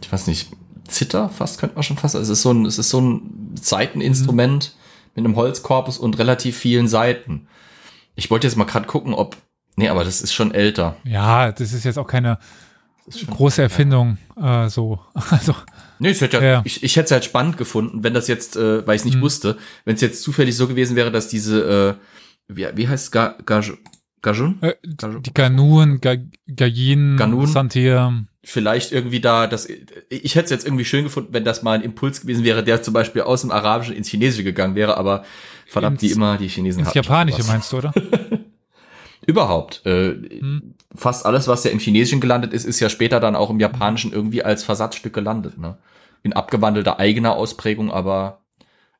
ich 0.01 0.11
weiß 0.11 0.27
nicht, 0.27 0.49
Zitter 0.87 1.29
fast 1.29 1.59
könnte 1.59 1.75
man 1.75 1.83
schon 1.83 1.97
fast. 1.97 2.15
Es 2.15 2.29
ist 2.29 2.41
so 2.41 2.51
ein, 2.51 2.65
es 2.65 2.79
ist 2.79 2.89
so 2.89 3.01
ein 3.01 3.55
Seiteninstrument 3.61 4.73
mhm. 4.75 5.11
mit 5.15 5.25
einem 5.25 5.35
Holzkorpus 5.35 5.97
und 5.97 6.17
relativ 6.17 6.57
vielen 6.57 6.87
Seiten. 6.87 7.47
Ich 8.15 8.31
wollte 8.31 8.47
jetzt 8.47 8.55
mal 8.55 8.65
gerade 8.65 8.87
gucken, 8.87 9.13
ob, 9.13 9.35
nee, 9.75 9.89
aber 9.89 10.03
das 10.03 10.21
ist 10.21 10.33
schon 10.33 10.53
älter. 10.53 10.95
Ja, 11.03 11.51
das 11.51 11.73
ist 11.73 11.83
jetzt 11.83 11.99
auch 11.99 12.07
keine 12.07 12.39
große 13.29 13.61
Erfindung, 13.61 14.17
äh, 14.41 14.69
so. 14.69 14.99
Also. 15.31 15.55
Nee, 15.99 16.11
ich 16.11 16.21
hätte, 16.21 16.43
ja, 16.43 16.61
ich, 16.65 16.83
ich 16.83 16.95
hätte 16.95 17.05
es 17.05 17.11
halt 17.11 17.25
spannend 17.25 17.57
gefunden, 17.57 18.03
wenn 18.03 18.13
das 18.13 18.27
jetzt, 18.27 18.57
äh, 18.57 18.85
weil 18.85 18.95
ich 18.95 19.01
es 19.01 19.05
nicht 19.05 19.17
mhm. 19.17 19.21
wusste, 19.21 19.57
wenn 19.85 19.95
es 19.95 20.01
jetzt 20.01 20.21
zufällig 20.23 20.57
so 20.57 20.67
gewesen 20.67 20.95
wäre, 20.95 21.11
dass 21.11 21.29
diese, 21.29 21.97
äh, 21.97 22.53
wie, 22.53 22.67
wie 22.75 22.87
heißt 22.87 23.05
es, 23.05 23.11
Ga, 23.11 23.37
Ga, 23.45 23.61
Gajun? 24.21 24.57
Äh, 24.61 24.73
die 24.83 25.33
Ganun, 25.33 26.01
Gajin, 26.01 27.15
Ganun. 27.15 27.47
Santir. 27.47 28.25
Vielleicht 28.43 28.91
irgendwie 28.91 29.21
da, 29.21 29.47
das, 29.47 29.67
ich 30.09 30.35
hätte 30.35 30.45
es 30.45 30.51
jetzt 30.51 30.65
irgendwie 30.65 30.85
schön 30.85 31.03
gefunden, 31.03 31.33
wenn 31.33 31.45
das 31.45 31.63
mal 31.63 31.73
ein 31.73 31.81
Impuls 31.81 32.21
gewesen 32.21 32.43
wäre, 32.43 32.63
der 32.63 32.81
zum 32.81 32.93
Beispiel 32.93 33.21
aus 33.21 33.41
dem 33.41 33.51
Arabischen 33.51 33.95
ins 33.95 34.09
Chinesische 34.09 34.43
gegangen 34.43 34.75
wäre, 34.75 34.97
aber 34.97 35.23
verdammt, 35.67 36.01
ins, 36.01 36.11
wie 36.11 36.15
immer, 36.15 36.37
die 36.37 36.47
Chinesen 36.47 36.83
ins 36.83 36.93
Japanische 36.93 37.43
meinst 37.43 37.71
du, 37.71 37.77
oder? 37.77 37.93
Überhaupt. 39.27 39.81
Äh, 39.85 40.13
hm. 40.13 40.75
Fast 40.95 41.25
alles, 41.25 41.47
was 41.47 41.63
ja 41.63 41.71
im 41.71 41.79
Chinesischen 41.79 42.21
gelandet 42.21 42.53
ist, 42.53 42.65
ist 42.65 42.79
ja 42.79 42.89
später 42.89 43.19
dann 43.19 43.35
auch 43.35 43.49
im 43.49 43.59
Japanischen 43.59 44.13
irgendwie 44.13 44.43
als 44.43 44.63
Versatzstück 44.63 45.13
gelandet, 45.13 45.57
ne? 45.57 45.77
In 46.23 46.33
abgewandelter 46.33 46.99
eigener 46.99 47.35
Ausprägung, 47.35 47.91
aber 47.91 48.45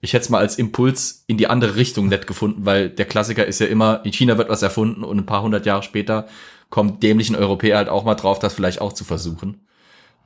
ich 0.02 0.14
hätte 0.14 0.24
es 0.24 0.30
mal 0.30 0.40
als 0.40 0.58
Impuls 0.58 1.24
in 1.28 1.38
die 1.38 1.48
andere 1.48 1.76
Richtung 1.76 2.08
nett 2.08 2.28
gefunden, 2.28 2.66
weil 2.66 2.90
der 2.90 3.06
Klassiker 3.06 3.46
ist 3.46 3.60
ja 3.60 3.66
immer, 3.66 4.02
in 4.06 4.14
China 4.14 4.38
wird 4.38 4.50
was 4.50 4.62
erfunden 4.62 5.04
und 5.04 5.18
ein 5.18 5.26
paar 5.26 5.42
hundert 5.42 5.66
Jahre 5.66 5.84
später 5.84 6.28
kommt 6.70 7.02
dämlichen 7.02 7.36
Europäer 7.36 7.78
halt 7.78 7.90
auch 7.90 8.04
mal 8.04 8.16
drauf, 8.16 8.40
das 8.40 8.54
vielleicht 8.54 8.82
auch 8.82 8.94
zu 8.94 9.04
versuchen. 9.04 9.68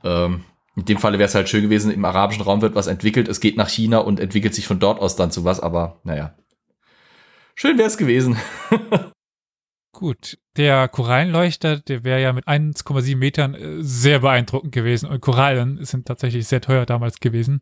Ähm, 0.04 0.44
in 0.76 0.84
dem 0.84 0.98
Falle 0.98 1.18
wäre 1.18 1.28
es 1.28 1.34
halt 1.34 1.48
schön 1.48 1.62
gewesen, 1.62 1.90
im 1.90 2.04
arabischen 2.04 2.42
Raum 2.42 2.62
wird 2.62 2.74
was 2.74 2.86
entwickelt, 2.86 3.28
es 3.28 3.40
geht 3.40 3.56
nach 3.56 3.68
China 3.68 3.98
und 3.98 4.20
entwickelt 4.20 4.54
sich 4.54 4.66
von 4.66 4.78
dort 4.78 5.00
aus 5.00 5.16
dann 5.16 5.30
zu 5.30 5.44
was, 5.44 5.60
aber 5.60 6.00
naja. 6.04 6.34
Schön 7.54 7.76
wäre 7.78 7.88
es 7.88 7.98
gewesen. 7.98 8.36
Gut, 10.00 10.38
der 10.56 10.88
Korallenleuchter, 10.88 11.76
der 11.76 12.04
wäre 12.04 12.22
ja 12.22 12.32
mit 12.32 12.48
1,7 12.48 13.16
Metern 13.16 13.54
äh, 13.54 13.82
sehr 13.82 14.20
beeindruckend 14.20 14.72
gewesen. 14.72 15.10
Und 15.10 15.20
Korallen 15.20 15.84
sind 15.84 16.06
tatsächlich 16.06 16.48
sehr 16.48 16.62
teuer 16.62 16.86
damals 16.86 17.20
gewesen. 17.20 17.60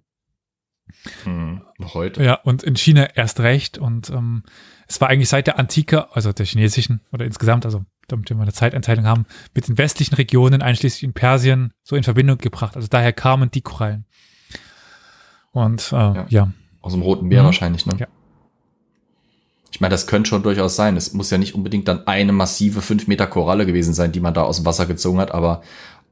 Hm, 1.25 1.63
noch 1.79 1.95
heute. 1.95 2.23
Ja, 2.23 2.35
und 2.35 2.63
in 2.63 2.77
China 2.77 3.09
erst 3.17 3.41
recht. 3.41 3.77
Und 3.77 4.11
ähm, 4.11 4.45
es 4.87 5.01
war 5.01 5.09
eigentlich 5.09 5.29
seit 5.29 5.49
der 5.49 5.59
Antike, 5.59 6.15
also 6.15 6.33
der 6.33 6.47
chinesischen 6.47 7.01
oder 7.11 7.25
insgesamt, 7.25 7.65
also 7.65 7.85
damit 8.07 8.31
wir 8.31 8.41
eine 8.41 8.53
Zeiteinteilung 8.53 9.05
haben, 9.05 9.27
mit 9.53 9.67
den 9.67 9.77
westlichen 9.77 10.15
Regionen, 10.15 10.63
einschließlich 10.63 11.03
in 11.03 11.15
Persien, 11.15 11.73
so 11.83 11.97
in 11.97 12.05
Verbindung 12.05 12.39
gebracht. 12.39 12.77
Also 12.77 12.87
daher 12.87 13.13
kamen 13.13 13.51
die 13.51 13.63
Korallen. 13.63 14.07
Und 15.51 15.91
äh, 15.91 15.97
ja. 15.97 16.27
ja. 16.29 16.53
Aus 16.83 16.93
dem 16.93 17.03
Roten 17.03 17.27
Meer 17.27 17.43
mhm. 17.43 17.47
wahrscheinlich, 17.47 17.85
ne? 17.85 17.97
Ja. 17.99 18.07
Ich 19.71 19.81
meine, 19.81 19.93
das 19.93 20.07
könnte 20.07 20.29
schon 20.29 20.43
durchaus 20.43 20.77
sein. 20.77 20.97
Es 20.97 21.13
muss 21.13 21.31
ja 21.31 21.39
nicht 21.39 21.55
unbedingt 21.55 21.89
dann 21.89 22.07
eine 22.07 22.33
massive 22.33 22.81
fünf 22.81 23.07
Meter 23.07 23.27
Koralle 23.27 23.67
gewesen 23.67 23.95
sein, 23.95 24.13
die 24.13 24.21
man 24.21 24.35
da 24.35 24.43
aus 24.43 24.57
dem 24.57 24.65
Wasser 24.65 24.87
gezogen 24.87 25.19
hat, 25.19 25.33
aber 25.33 25.63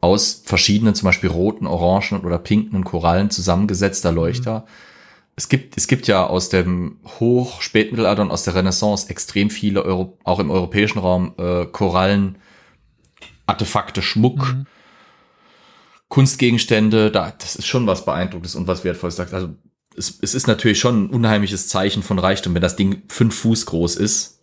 aus 0.00 0.42
verschiedenen, 0.44 0.94
zum 0.94 1.06
Beispiel 1.06 1.30
roten, 1.30 1.66
orangen 1.66 2.24
oder 2.24 2.38
pinken 2.38 2.84
Korallen 2.84 3.30
zusammengesetzter 3.30 4.12
Leuchter. 4.12 4.60
Mhm. 4.60 4.64
Es 5.36 5.48
gibt, 5.48 5.76
es 5.76 5.86
gibt 5.86 6.06
ja 6.06 6.26
aus 6.26 6.48
dem 6.48 6.98
Hoch-, 7.20 7.60
Spätmittelalter 7.60 8.22
und 8.22 8.30
aus 8.30 8.44
der 8.44 8.54
Renaissance 8.54 9.10
extrem 9.10 9.50
viele, 9.50 9.84
Euro, 9.84 10.18
auch 10.24 10.38
im 10.38 10.50
europäischen 10.50 10.98
Raum, 10.98 11.34
äh, 11.38 11.66
Korallen, 11.66 12.38
Artefakte, 13.46 14.02
Schmuck, 14.02 14.54
mhm. 14.54 14.66
Kunstgegenstände. 16.08 17.10
Da, 17.10 17.32
das 17.38 17.56
ist 17.56 17.66
schon 17.66 17.86
was 17.86 18.04
Beeindruckendes 18.04 18.54
und 18.54 18.66
was 18.66 18.84
Wertvolles. 18.84 19.18
Also 19.20 19.50
es, 19.96 20.18
es 20.20 20.34
ist 20.34 20.46
natürlich 20.46 20.78
schon 20.78 21.04
ein 21.04 21.10
unheimliches 21.10 21.68
Zeichen 21.68 22.02
von 22.02 22.18
Reichtum, 22.18 22.54
wenn 22.54 22.62
das 22.62 22.76
Ding 22.76 23.02
fünf 23.08 23.34
Fuß 23.36 23.66
groß 23.66 23.96
ist 23.96 24.36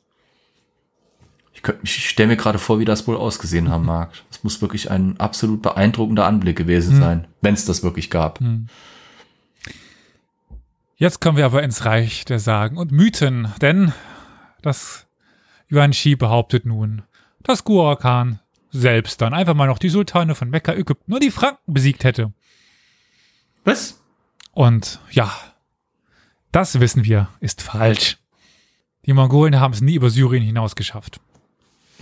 ich, 1.63 1.73
ich 1.83 2.09
stelle 2.09 2.27
mir 2.27 2.37
gerade 2.37 2.59
vor, 2.59 2.79
wie 2.79 2.85
das 2.85 3.07
wohl 3.07 3.15
ausgesehen 3.15 3.69
haben 3.69 3.85
mag. 3.85 4.11
Das 4.29 4.43
muss 4.43 4.61
wirklich 4.61 4.91
ein 4.91 5.19
absolut 5.19 5.61
beeindruckender 5.61 6.25
Anblick 6.25 6.57
gewesen 6.57 6.93
hm. 6.93 6.99
sein, 6.99 7.27
wenn 7.41 7.53
es 7.53 7.65
das 7.65 7.83
wirklich 7.83 8.09
gab. 8.09 8.39
Hm. 8.39 8.67
Jetzt 10.95 11.21
kommen 11.21 11.37
wir 11.37 11.45
aber 11.45 11.63
ins 11.63 11.85
Reich 11.85 12.25
der 12.25 12.39
Sagen 12.39 12.77
und 12.77 12.91
Mythen, 12.91 13.53
denn 13.61 13.93
das 14.61 15.07
Yuan 15.69 15.93
Shi 15.93 16.15
behauptet 16.15 16.65
nun, 16.65 17.01
dass 17.41 17.63
Guo 17.63 17.95
Khan 17.95 18.39
selbst 18.71 19.21
dann 19.21 19.33
einfach 19.33 19.53
mal 19.53 19.67
noch 19.67 19.79
die 19.79 19.89
Sultane 19.89 20.35
von 20.35 20.49
Mekka, 20.49 20.73
Ägypten 20.73 21.11
nur 21.11 21.19
die 21.19 21.31
Franken 21.31 21.73
besiegt 21.73 22.03
hätte. 22.03 22.33
Was? 23.63 24.01
Und 24.53 24.99
ja, 25.11 25.33
das 26.51 26.79
wissen 26.79 27.03
wir, 27.03 27.29
ist 27.39 27.61
falsch. 27.61 28.17
Die 29.05 29.13
Mongolen 29.13 29.59
haben 29.59 29.73
es 29.73 29.81
nie 29.81 29.95
über 29.95 30.09
Syrien 30.09 30.43
hinaus 30.43 30.75
geschafft. 30.75 31.19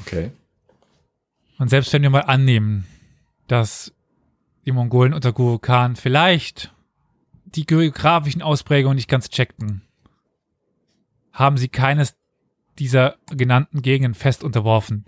Okay. 0.01 0.31
Und 1.57 1.69
selbst 1.69 1.91
wenn 1.93 2.01
wir 2.03 2.09
mal 2.09 2.21
annehmen, 2.21 2.85
dass 3.47 3.93
die 4.65 4.71
Mongolen 4.71 5.13
unter 5.13 5.33
Guru 5.33 5.57
Khan 5.57 5.95
vielleicht 5.95 6.73
die 7.45 7.65
geografischen 7.65 8.41
Ausprägungen 8.41 8.95
nicht 8.95 9.09
ganz 9.09 9.29
checkten, 9.29 9.81
haben 11.33 11.57
sie 11.57 11.69
keines 11.69 12.15
dieser 12.79 13.15
genannten 13.27 13.81
Gegenden 13.81 14.13
fest 14.13 14.43
unterworfen. 14.43 15.05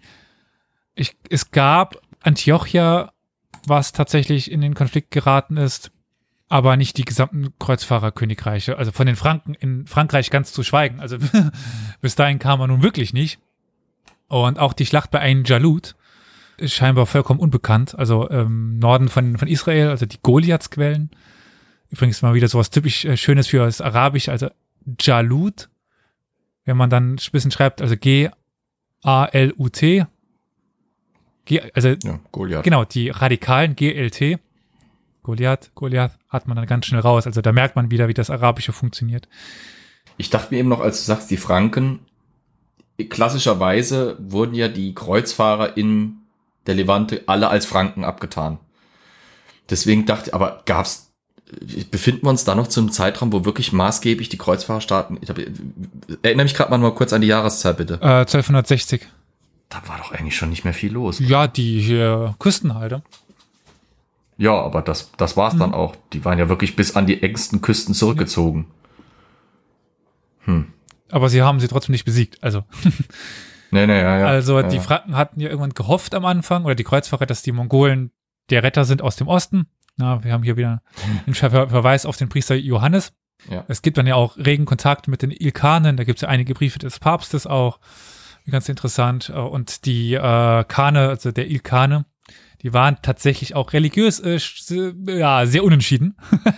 Ich, 0.95 1.15
es 1.29 1.51
gab 1.51 2.01
Antiochia, 2.21 3.13
was 3.65 3.91
tatsächlich 3.91 4.51
in 4.51 4.61
den 4.61 4.73
Konflikt 4.73 5.11
geraten 5.11 5.57
ist, 5.57 5.91
aber 6.53 6.77
nicht 6.77 6.97
die 6.97 7.03
gesamten 7.03 7.51
Kreuzfahrerkönigreiche. 7.57 8.77
Also 8.77 8.91
von 8.91 9.07
den 9.07 9.15
Franken 9.15 9.55
in 9.55 9.87
Frankreich 9.87 10.29
ganz 10.29 10.53
zu 10.53 10.61
schweigen. 10.61 10.99
Also 10.99 11.17
bis 12.01 12.13
dahin 12.13 12.37
kam 12.37 12.59
man 12.59 12.69
nun 12.69 12.83
wirklich 12.83 13.11
nicht. 13.11 13.39
Und 14.27 14.59
auch 14.59 14.73
die 14.73 14.85
Schlacht 14.85 15.09
bei 15.09 15.19
Ein 15.19 15.45
Jalut 15.45 15.95
ist 16.57 16.75
scheinbar 16.75 17.07
vollkommen 17.07 17.39
unbekannt. 17.39 17.97
Also 17.97 18.27
im 18.27 18.77
Norden 18.77 19.09
von, 19.09 19.35
von 19.39 19.47
Israel, 19.47 19.87
also 19.87 20.05
die 20.05 20.19
Goliathsquellen. 20.21 21.09
Übrigens 21.89 22.21
mal 22.21 22.35
wieder 22.35 22.47
sowas 22.47 22.69
typisch 22.69 23.03
äh, 23.03 23.17
Schönes 23.17 23.47
für 23.47 23.65
das 23.65 23.81
Arabisch, 23.81 24.29
also 24.29 24.51
Jalut. 24.99 25.69
Wenn 26.65 26.77
man 26.77 26.91
dann 26.91 27.13
ein 27.13 27.19
bisschen 27.31 27.49
schreibt, 27.49 27.81
also 27.81 27.97
G-A-L-U-T. 27.97 28.35
G, 31.45 31.61
also 31.73 31.89
ja, 31.89 32.19
Goliath. 32.31 32.63
genau, 32.63 32.85
die 32.85 33.09
Radikalen 33.09 33.75
G-L-T. 33.75 34.37
Goliath, 35.24 35.71
Goliath 35.76 36.17
hat 36.30 36.47
man 36.47 36.55
dann 36.55 36.65
ganz 36.65 36.86
schnell 36.86 37.01
raus. 37.01 37.26
Also 37.26 37.41
da 37.41 37.51
merkt 37.51 37.76
man 37.76 37.91
wieder, 37.91 38.07
wie 38.07 38.13
das 38.13 38.30
Arabische 38.30 38.74
funktioniert. 38.74 39.28
Ich 40.17 40.30
dachte 40.30 40.53
mir 40.53 40.59
eben 40.59 40.69
noch, 40.69 40.82
als 40.82 40.99
du 40.99 41.05
sagst, 41.05 41.32
die 41.32 41.38
Franken, 41.38 41.99
klassischerweise 43.09 44.17
wurden 44.19 44.53
ja 44.53 44.67
die 44.67 44.93
Kreuzfahrer 44.93 45.76
in 45.78 46.17
der 46.67 46.76
Levante 46.76 47.24
alle 47.26 47.49
als 47.49 47.65
Franken 47.65 48.03
abgetan. 48.03 48.59
Deswegen 49.69 50.05
dachte 50.05 50.30
ich, 50.30 50.36
aber 50.36 50.61
gab's 50.65 51.13
befinden 51.91 52.24
wir 52.24 52.30
uns 52.30 52.45
da 52.45 52.55
noch 52.55 52.67
zu 52.67 52.80
einem 52.80 52.91
Zeitraum, 52.91 53.32
wo 53.32 53.45
wirklich 53.45 53.74
maßgeblich 53.74 54.30
die 54.30 54.38
Kreuzfahrerstaaten, 54.38 55.19
ich 55.21 55.30
hab, 55.30 55.38
erinnere 56.24 56.45
mich 56.45 56.55
gerade 56.55 56.71
mal 56.71 56.78
nur 56.78 56.95
kurz 56.95 57.13
an 57.13 57.21
die 57.21 57.28
Jahreszahl, 57.28 57.74
bitte. 57.74 57.95
Äh, 57.95 58.21
1260. 58.21 59.07
Da 59.69 59.82
war 59.88 59.97
doch 59.97 60.11
eigentlich 60.11 60.36
schon 60.36 60.49
nicht 60.49 60.63
mehr 60.63 60.74
viel 60.74 60.93
los. 60.93 61.19
Ja, 61.19 61.47
die 61.47 61.80
hier 61.80 62.36
Küstenhalter. 62.39 63.01
Ja, 64.38 64.59
aber 64.59 64.81
das, 64.81 65.11
das 65.17 65.38
war's 65.38 65.53
mhm. 65.53 65.59
dann 65.59 65.73
auch. 65.73 65.95
Die 66.13 66.25
waren 66.25 66.39
ja 66.39 66.49
wirklich 66.49 66.75
bis 66.75 66.95
an 66.95 67.05
die 67.05 67.21
engsten 67.21 67.61
Küsten 67.61 67.93
zurückgezogen. 67.93 68.67
Hm 70.45 70.73
aber 71.13 71.29
sie 71.29 71.43
haben 71.43 71.59
sie 71.59 71.67
trotzdem 71.67 71.93
nicht 71.93 72.05
besiegt. 72.05 72.43
Also. 72.43 72.63
nee, 73.71 73.86
nee, 73.86 74.01
ja, 74.01 74.17
ja. 74.17 74.25
Also 74.25 74.59
ja, 74.59 74.67
die 74.67 74.79
Franken 74.79 75.15
hatten 75.15 75.39
ja 75.39 75.47
irgendwann 75.47 75.75
gehofft 75.75 76.15
am 76.15 76.25
Anfang, 76.25 76.65
oder 76.65 76.73
die 76.73 76.84
Kreuzfahrer, 76.84 77.27
dass 77.27 77.43
die 77.43 77.51
Mongolen 77.51 78.11
der 78.49 78.63
Retter 78.63 78.84
sind 78.84 79.03
aus 79.03 79.15
dem 79.15 79.27
Osten. 79.27 79.67
Na, 79.95 80.23
wir 80.23 80.34
haben 80.34 80.41
hier 80.41 80.57
wieder 80.57 80.81
einen 81.27 81.36
Ver 81.36 81.51
Verweis 81.51 82.07
auf 82.07 82.17
den 82.17 82.29
Priester 82.29 82.55
Johannes. 82.55 83.13
Ja. 83.47 83.63
Es 83.67 83.84
gibt 83.84 83.99
dann 83.99 84.07
ja 84.07 84.15
auch 84.15 84.38
regen 84.38 84.65
Kontakt 84.65 85.07
mit 85.07 85.21
den 85.21 85.29
Ilkanen, 85.29 85.97
da 85.97 86.03
gibt 86.03 86.17
es 86.17 86.21
ja 86.21 86.29
einige 86.29 86.55
Briefe 86.55 86.79
des 86.79 86.99
Papstes 86.99 87.45
auch. 87.45 87.79
Ganz 88.49 88.67
interessant. 88.67 89.29
Und 89.29 89.86
die 89.86 90.15
äh, 90.15 90.63
Kane, 90.65 91.09
also 91.09 91.31
der 91.31 91.49
Ilkane, 91.49 92.05
die 92.64 92.74
waren 92.74 92.97
tatsächlich 93.01 93.55
auch 93.55 93.74
religiös 93.74 94.20
äh, 94.20 94.39
ja, 95.07 95.45
sehr 95.45 95.64
unentschieden. 95.64 96.16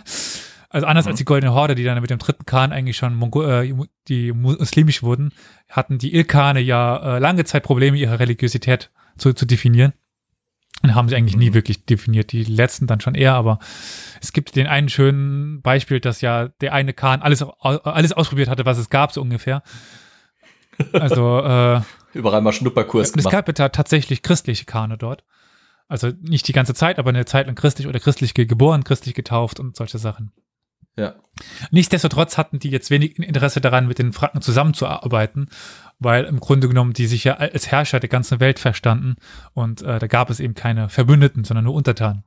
Also 0.67 0.87
anders 0.87 1.05
mhm. 1.05 1.11
als 1.11 1.19
die 1.19 1.25
Goldene 1.25 1.53
Horde, 1.53 1.73
die 1.73 1.85
dann 1.85 2.01
mit 2.01 2.09
dem 2.09 2.17
dritten 2.17 2.45
Khan 2.45 2.73
eigentlich 2.73 2.97
schon 2.97 3.15
Mongo 3.15 3.43
äh, 3.43 3.73
die 4.09 4.33
muslimisch 4.33 5.03
wurden, 5.03 5.31
hatten 5.69 5.99
die 5.99 6.13
Ilkane 6.13 6.59
ja 6.59 7.15
äh, 7.15 7.19
lange 7.19 7.45
Zeit 7.45 7.63
Probleme, 7.63 7.95
ihre 7.95 8.19
Religiosität 8.19 8.91
zu, 9.17 9.31
zu 9.31 9.45
definieren. 9.45 9.93
Und 10.83 10.93
haben 10.93 11.07
sie 11.07 11.15
eigentlich 11.15 11.37
mhm. 11.37 11.43
nie 11.43 11.53
wirklich 11.53 11.85
definiert. 11.85 12.33
Die 12.33 12.43
letzten 12.43 12.87
dann 12.87 12.99
schon 12.99 13.15
eher, 13.15 13.35
aber 13.35 13.59
es 14.21 14.33
gibt 14.33 14.57
den 14.57 14.67
einen 14.67 14.89
schönen 14.89 15.61
Beispiel, 15.61 16.01
dass 16.01 16.19
ja 16.19 16.49
der 16.59 16.73
eine 16.73 16.91
Khan 16.91 17.21
alles, 17.21 17.41
alles 17.61 18.11
ausprobiert 18.11 18.49
hatte, 18.49 18.65
was 18.65 18.77
es 18.77 18.89
gab, 18.89 19.13
so 19.13 19.21
ungefähr. 19.21 19.63
Also 20.91 21.39
äh, 21.39 21.81
überall 22.13 22.41
mal 22.41 22.51
Schnupperkurs 22.51 23.13
gemacht. 23.13 23.27
Es 23.27 23.31
gab 23.31 23.47
ja 23.47 23.69
tatsächlich 23.69 24.23
christliche 24.23 24.65
Kane 24.65 24.97
dort. 24.97 25.23
Also 25.87 26.11
nicht 26.21 26.47
die 26.47 26.53
ganze 26.53 26.73
Zeit, 26.73 26.97
aber 26.97 27.09
eine 27.09 27.25
Zeit 27.25 27.45
lang 27.45 27.55
christlich 27.55 27.87
oder 27.87 27.99
christlich 27.99 28.33
geboren, 28.33 28.83
christlich 28.83 29.13
getauft 29.13 29.59
und 29.59 29.75
solche 29.75 29.99
Sachen. 29.99 30.31
Ja. 30.97 31.15
Nichtsdestotrotz 31.71 32.37
hatten 32.37 32.59
die 32.59 32.69
jetzt 32.69 32.89
wenig 32.89 33.19
Interesse 33.19 33.59
daran, 33.59 33.87
mit 33.87 33.99
den 33.99 34.13
Franken 34.13 34.41
zusammenzuarbeiten, 34.41 35.49
weil 35.99 36.23
im 36.23 36.39
Grunde 36.39 36.69
genommen 36.69 36.93
die 36.93 37.07
sich 37.07 37.25
ja 37.25 37.35
als 37.35 37.69
Herrscher 37.69 37.99
der 37.99 38.09
ganzen 38.09 38.39
Welt 38.39 38.59
verstanden 38.59 39.15
und 39.53 39.81
äh, 39.81 39.99
da 39.99 40.07
gab 40.07 40.29
es 40.29 40.39
eben 40.39 40.53
keine 40.53 40.87
Verbündeten, 40.89 41.43
sondern 41.43 41.65
nur 41.65 41.73
Untertanen. 41.73 42.23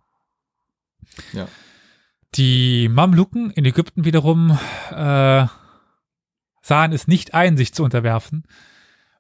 Ja. 1.33 1.49
Die 2.35 2.89
Mamluken 2.91 3.51
in 3.51 3.65
Ägypten 3.65 4.05
wiederum 4.05 4.59
äh, 4.91 5.47
sahen 6.61 6.93
es 6.93 7.09
nicht 7.09 7.33
ein, 7.33 7.57
sich 7.57 7.73
zu 7.73 7.85
unterwerfen 7.85 8.47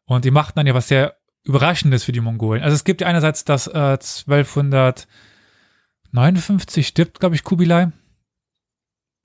und 0.05 0.27
die 0.27 0.31
machten 0.31 0.57
dann 0.57 0.67
ja 0.67 0.75
was 0.75 0.89
sehr 0.89 1.18
Überraschendes 1.49 2.05
für 2.05 2.13
die 2.13 2.21
Mongolen. 2.21 2.63
Also 2.63 2.75
es 2.75 2.85
gibt 2.85 3.01
ja 3.01 3.09
einerseits 3.09 3.45
das 3.45 3.67
äh, 3.67 3.99
1259 3.99 6.87
stirbt, 6.87 7.19
glaube 7.19 7.35
ich, 7.35 7.43
Kubilai 7.43 7.91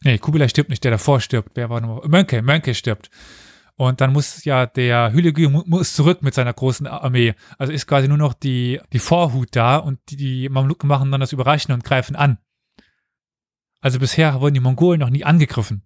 Nee, 0.03 0.17
Kubilai 0.17 0.49
stirbt 0.49 0.69
nicht, 0.69 0.83
der 0.83 0.91
davor 0.91 1.21
stirbt. 1.21 1.51
Wer 1.55 1.69
war 1.69 1.79
noch? 1.79 2.05
Mönke, 2.07 2.41
Mönke 2.41 2.75
stirbt. 2.75 3.09
Und 3.75 4.01
dann 4.01 4.13
muss 4.13 4.43
ja 4.43 4.65
der 4.65 5.13
Hülegü 5.13 5.49
muss 5.49 5.93
zurück 5.93 6.21
mit 6.21 6.33
seiner 6.33 6.53
großen 6.53 6.85
Armee. 6.85 7.33
Also 7.57 7.73
ist 7.73 7.87
quasi 7.87 8.07
nur 8.07 8.17
noch 8.17 8.33
die, 8.33 8.79
die 8.91 8.99
Vorhut 8.99 9.55
da 9.55 9.77
und 9.77 9.99
die, 10.09 10.17
die 10.17 10.49
Mamluken 10.49 10.87
machen 10.87 11.11
dann 11.11 11.21
das 11.21 11.31
Überraschen 11.31 11.73
und 11.73 11.83
greifen 11.83 12.15
an. 12.15 12.37
Also 13.79 13.99
bisher 13.99 14.41
wurden 14.41 14.53
die 14.53 14.59
Mongolen 14.59 14.99
noch 14.99 15.09
nie 15.09 15.23
angegriffen. 15.23 15.83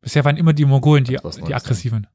Bisher 0.00 0.24
waren 0.24 0.36
immer 0.36 0.52
die 0.52 0.64
Mongolen 0.64 1.04
die, 1.04 1.18
die 1.46 1.54
aggressiven. 1.54 2.06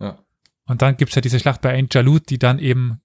Ja. 0.00 0.22
Und 0.68 0.82
dann 0.82 0.96
gibt's 0.96 1.14
ja 1.14 1.22
diese 1.22 1.40
Schlacht 1.40 1.62
bei 1.62 1.72
Ain 1.72 1.88
Jalut, 1.90 2.30
die 2.30 2.38
dann 2.38 2.58
eben 2.58 3.00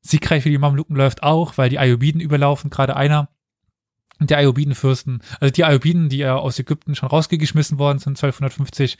siegreich 0.00 0.44
für 0.44 0.50
die 0.50 0.58
Mamluken 0.58 0.96
läuft 0.96 1.22
auch, 1.22 1.58
weil 1.58 1.68
die 1.68 1.78
Ayubiden 1.78 2.20
überlaufen, 2.20 2.70
gerade 2.70 2.96
einer 2.96 3.28
der 4.18 4.38
Ayubidenfürsten, 4.38 5.22
also 5.40 5.50
die 5.52 5.64
Ayubiden, 5.64 6.08
die 6.08 6.18
ja 6.18 6.36
aus 6.36 6.58
Ägypten 6.58 6.94
schon 6.94 7.08
rausgeschmissen 7.08 7.78
worden 7.78 7.98
sind, 7.98 8.12
1250, 8.12 8.98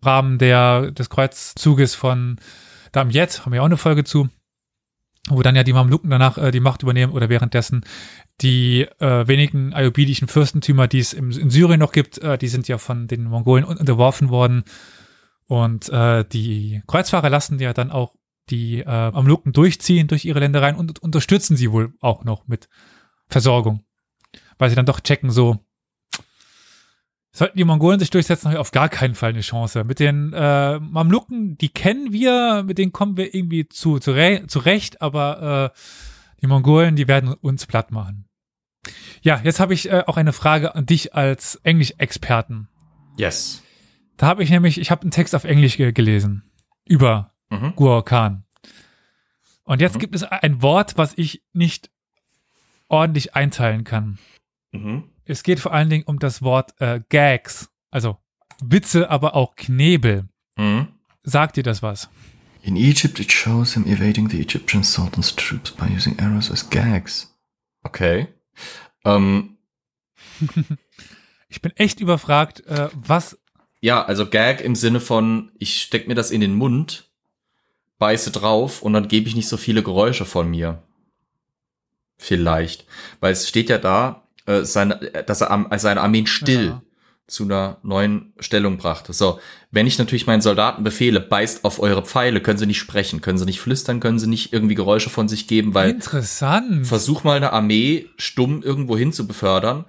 im 0.00 0.06
Rahmen 0.06 0.38
der, 0.38 0.90
des 0.90 1.10
Kreuzzuges 1.10 1.94
von 1.94 2.36
Da 2.90 3.02
am 3.02 3.10
Jet 3.10 3.44
haben 3.44 3.52
wir 3.52 3.62
auch 3.62 3.66
eine 3.66 3.76
Folge 3.76 4.04
zu, 4.04 4.28
wo 5.28 5.42
dann 5.42 5.56
ja 5.56 5.62
die 5.62 5.72
Mamluken 5.72 6.10
danach 6.10 6.38
äh, 6.38 6.50
die 6.50 6.60
Macht 6.60 6.82
übernehmen 6.82 7.12
oder 7.12 7.28
währenddessen 7.28 7.84
die 8.40 8.88
äh, 8.98 9.28
wenigen 9.28 9.72
ayubidischen 9.72 10.26
Fürstentümer, 10.26 10.88
die 10.88 10.98
es 10.98 11.12
im, 11.12 11.30
in 11.30 11.50
Syrien 11.50 11.78
noch 11.78 11.92
gibt, 11.92 12.18
äh, 12.18 12.36
die 12.38 12.48
sind 12.48 12.66
ja 12.66 12.78
von 12.78 13.06
den 13.06 13.24
Mongolen 13.24 13.64
unterworfen 13.64 14.30
worden. 14.30 14.64
Und 15.46 15.88
äh, 15.88 16.24
die 16.24 16.82
Kreuzfahrer 16.86 17.30
lassen 17.30 17.58
ja 17.58 17.72
dann 17.72 17.90
auch 17.90 18.14
die 18.50 18.80
äh, 18.80 19.10
Mamluken 19.10 19.52
durchziehen 19.52 20.08
durch 20.08 20.24
ihre 20.24 20.40
Ländereien 20.40 20.76
und 20.76 21.00
unterstützen 21.00 21.56
sie 21.56 21.70
wohl 21.70 21.94
auch 22.00 22.24
noch 22.24 22.46
mit 22.46 22.68
Versorgung. 23.28 23.84
Weil 24.58 24.70
sie 24.70 24.76
dann 24.76 24.86
doch 24.86 25.00
checken, 25.00 25.30
so, 25.30 25.64
sollten 27.32 27.56
die 27.56 27.64
Mongolen 27.64 27.98
sich 27.98 28.10
durchsetzen, 28.10 28.46
haben 28.46 28.54
wir 28.54 28.60
auf 28.60 28.70
gar 28.70 28.88
keinen 28.88 29.14
Fall 29.14 29.30
eine 29.30 29.40
Chance. 29.40 29.84
Mit 29.84 30.00
den 30.00 30.32
äh, 30.32 30.78
Mamluken, 30.78 31.56
die 31.56 31.70
kennen 31.70 32.12
wir, 32.12 32.62
mit 32.64 32.78
denen 32.78 32.92
kommen 32.92 33.16
wir 33.16 33.34
irgendwie 33.34 33.68
zu, 33.68 33.98
zu 33.98 34.12
zurecht, 34.46 35.00
aber 35.00 35.72
äh, 35.74 35.78
die 36.42 36.46
Mongolen, 36.46 36.96
die 36.96 37.08
werden 37.08 37.32
uns 37.32 37.66
platt 37.66 37.90
machen. 37.90 38.28
Ja, 39.22 39.40
jetzt 39.42 39.60
habe 39.60 39.74
ich 39.74 39.90
äh, 39.90 40.02
auch 40.06 40.16
eine 40.16 40.32
Frage 40.32 40.74
an 40.74 40.86
dich 40.86 41.14
als 41.14 41.56
Englisch-Experten. 41.62 42.68
Yes. 43.16 43.62
Da 44.16 44.26
habe 44.26 44.42
ich 44.42 44.50
nämlich, 44.50 44.78
ich 44.78 44.90
habe 44.90 45.02
einen 45.02 45.10
Text 45.10 45.34
auf 45.34 45.44
Englisch 45.44 45.76
ge 45.76 45.92
gelesen 45.92 46.50
über 46.84 47.32
mhm. 47.50 47.74
Guokan. 47.76 48.44
Und 49.64 49.80
jetzt 49.80 49.96
mhm. 49.96 50.00
gibt 50.00 50.14
es 50.14 50.24
ein 50.24 50.62
Wort, 50.62 50.96
was 50.96 51.14
ich 51.16 51.42
nicht 51.52 51.90
ordentlich 52.88 53.34
einteilen 53.34 53.84
kann. 53.84 54.18
Mhm. 54.72 55.04
Es 55.24 55.42
geht 55.42 55.60
vor 55.60 55.72
allen 55.72 55.88
Dingen 55.88 56.04
um 56.04 56.18
das 56.18 56.42
Wort 56.42 56.74
äh, 56.80 57.00
Gags, 57.08 57.70
also 57.90 58.18
Witze, 58.62 59.10
aber 59.10 59.34
auch 59.34 59.56
Knebel. 59.56 60.28
Mhm. 60.56 60.88
Sagt 61.22 61.56
dir 61.56 61.62
das 61.62 61.82
was? 61.82 62.08
In 62.62 62.76
Egypt 62.76 63.18
it 63.18 63.32
shows 63.32 63.74
him 63.74 63.86
evading 63.86 64.28
the 64.28 64.40
Egyptian 64.40 64.84
Sultan's 64.84 65.34
troops 65.34 65.70
by 65.70 65.86
using 65.86 66.18
arrows 66.20 66.50
as 66.50 66.68
gags. 66.68 67.34
Okay. 67.82 68.28
Ähm. 69.04 69.58
ich 71.48 71.60
bin 71.60 71.72
echt 71.76 72.00
überfragt, 72.00 72.64
äh, 72.66 72.88
was. 72.94 73.38
Ja, 73.82 74.04
also 74.04 74.26
Gag 74.26 74.60
im 74.60 74.76
Sinne 74.76 75.00
von, 75.00 75.50
ich 75.58 75.82
steck 75.82 76.06
mir 76.06 76.14
das 76.14 76.30
in 76.30 76.40
den 76.40 76.54
Mund, 76.54 77.10
beiße 77.98 78.30
drauf 78.30 78.80
und 78.80 78.92
dann 78.92 79.08
gebe 79.08 79.28
ich 79.28 79.34
nicht 79.34 79.48
so 79.48 79.56
viele 79.56 79.82
Geräusche 79.82 80.24
von 80.24 80.48
mir. 80.48 80.84
Vielleicht. 82.16 82.86
Weil 83.18 83.32
es 83.32 83.48
steht 83.48 83.68
ja 83.68 83.78
da, 83.78 84.28
äh, 84.46 84.62
seine, 84.62 84.94
dass 85.26 85.40
er 85.40 85.68
seine 85.78 86.00
Armeen 86.00 86.28
still 86.28 86.66
ja. 86.66 86.82
zu 87.26 87.42
einer 87.42 87.78
neuen 87.82 88.34
Stellung 88.38 88.76
brachte. 88.76 89.12
So, 89.12 89.40
wenn 89.72 89.88
ich 89.88 89.98
natürlich 89.98 90.28
meinen 90.28 90.42
Soldaten 90.42 90.84
befehle, 90.84 91.18
beißt 91.18 91.64
auf 91.64 91.80
eure 91.80 92.04
Pfeile, 92.04 92.40
können 92.40 92.58
sie 92.58 92.66
nicht 92.66 92.78
sprechen, 92.78 93.20
können 93.20 93.38
sie 93.38 93.46
nicht 93.46 93.60
flüstern, 93.60 93.98
können 93.98 94.20
sie 94.20 94.28
nicht 94.28 94.52
irgendwie 94.52 94.76
Geräusche 94.76 95.10
von 95.10 95.26
sich 95.26 95.48
geben, 95.48 95.74
weil 95.74 95.90
Interessant. 95.90 96.86
versuch 96.86 97.24
mal 97.24 97.36
eine 97.36 97.52
Armee 97.52 98.08
stumm 98.16 98.62
irgendwo 98.62 98.96
hin 98.96 99.12
zu 99.12 99.26
befördern. 99.26 99.86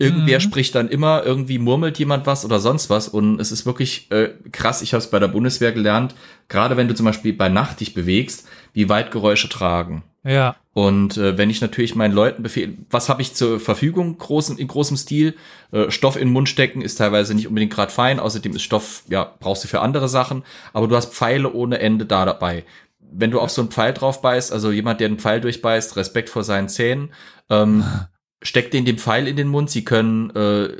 Irgendwer 0.00 0.38
mhm. 0.38 0.42
spricht 0.42 0.74
dann 0.74 0.88
immer, 0.88 1.24
irgendwie 1.26 1.58
murmelt 1.58 1.98
jemand 1.98 2.26
was 2.26 2.46
oder 2.46 2.58
sonst 2.58 2.88
was 2.88 3.06
und 3.06 3.38
es 3.38 3.52
ist 3.52 3.66
wirklich 3.66 4.10
äh, 4.10 4.30
krass. 4.50 4.80
Ich 4.80 4.94
habe 4.94 5.02
es 5.02 5.10
bei 5.10 5.18
der 5.18 5.28
Bundeswehr 5.28 5.72
gelernt, 5.72 6.14
gerade 6.48 6.78
wenn 6.78 6.88
du 6.88 6.94
zum 6.94 7.04
Beispiel 7.04 7.34
bei 7.34 7.50
Nacht 7.50 7.80
dich 7.80 7.92
bewegst, 7.92 8.48
wie 8.72 8.88
weit 8.88 9.10
Geräusche 9.10 9.50
tragen. 9.50 10.02
Ja. 10.24 10.56
Und 10.72 11.18
äh, 11.18 11.36
wenn 11.36 11.50
ich 11.50 11.60
natürlich 11.60 11.96
meinen 11.96 12.14
Leuten 12.14 12.42
befehle, 12.42 12.78
was 12.88 13.10
habe 13.10 13.20
ich 13.20 13.34
zur 13.34 13.60
Verfügung 13.60 14.16
großen, 14.16 14.56
in 14.56 14.68
großem 14.68 14.96
Stil? 14.96 15.36
Äh, 15.70 15.90
Stoff 15.90 16.16
in 16.16 16.28
den 16.28 16.32
Mund 16.32 16.48
stecken 16.48 16.80
ist 16.80 16.94
teilweise 16.94 17.34
nicht 17.34 17.46
unbedingt 17.46 17.74
gerade 17.74 17.92
fein, 17.92 18.20
außerdem 18.20 18.56
ist 18.56 18.62
Stoff, 18.62 19.02
ja, 19.10 19.34
brauchst 19.38 19.64
du 19.64 19.68
für 19.68 19.82
andere 19.82 20.08
Sachen, 20.08 20.44
aber 20.72 20.88
du 20.88 20.96
hast 20.96 21.12
Pfeile 21.12 21.52
ohne 21.52 21.78
Ende 21.78 22.06
da 22.06 22.24
dabei. 22.24 22.64
Wenn 23.12 23.32
du 23.32 23.38
auf 23.38 23.50
so 23.50 23.60
einen 23.60 23.70
Pfeil 23.70 23.92
drauf 23.92 24.22
beißt, 24.22 24.50
also 24.50 24.70
jemand, 24.72 25.00
der 25.00 25.08
einen 25.08 25.18
Pfeil 25.18 25.42
durchbeißt, 25.42 25.96
Respekt 25.96 26.30
vor 26.30 26.42
seinen 26.42 26.70
Zähnen, 26.70 27.12
ähm, 27.50 27.84
steckt 28.42 28.74
den 28.74 28.84
den 28.84 28.98
Pfeil 28.98 29.28
in 29.28 29.36
den 29.36 29.48
Mund, 29.48 29.70
sie 29.70 29.84
können 29.84 30.30
äh, 30.30 30.76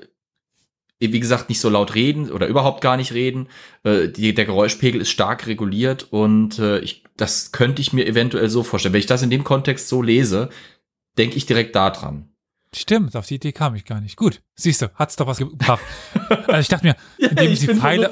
wie 1.01 1.21
gesagt, 1.21 1.49
nicht 1.49 1.61
so 1.61 1.71
laut 1.71 1.95
reden 1.95 2.31
oder 2.31 2.47
überhaupt 2.47 2.83
gar 2.83 2.99
nicht 2.99 3.15
reden. 3.15 3.49
Äh, 3.85 4.09
die, 4.09 4.35
der 4.35 4.45
Geräuschpegel 4.45 5.01
ist 5.01 5.11
stark 5.11 5.47
reguliert 5.47 6.07
und 6.11 6.59
äh, 6.59 6.81
ich 6.81 7.05
das 7.17 7.53
könnte 7.53 7.83
ich 7.83 7.93
mir 7.93 8.07
eventuell 8.07 8.49
so 8.49 8.63
vorstellen. 8.63 8.95
Wenn 8.95 9.01
ich 9.01 9.07
das 9.07 9.23
in 9.23 9.31
dem 9.31 9.45
Kontext 9.45 9.89
so 9.89 10.03
lese, 10.03 10.49
denke 11.19 11.37
ich 11.37 11.47
direkt 11.47 11.75
daran. 11.77 12.31
Stimmt, 12.75 13.17
auf 13.17 13.27
die 13.27 13.35
Idee 13.35 13.53
kam 13.53 13.75
ich 13.75 13.85
gar 13.85 14.01
nicht. 14.01 14.17
Gut, 14.17 14.43
siehst 14.55 14.81
du, 14.81 14.87
hat's 14.95 15.17
doch 15.17 15.27
was 15.27 15.39
gebracht. 15.39 15.83
also 16.47 16.61
ich 16.61 16.69
dachte 16.69 16.87
mir, 16.87 16.97
indem, 17.19 17.51
ja, 17.51 17.57
sie 17.57 17.75
Pfeile, 17.75 18.11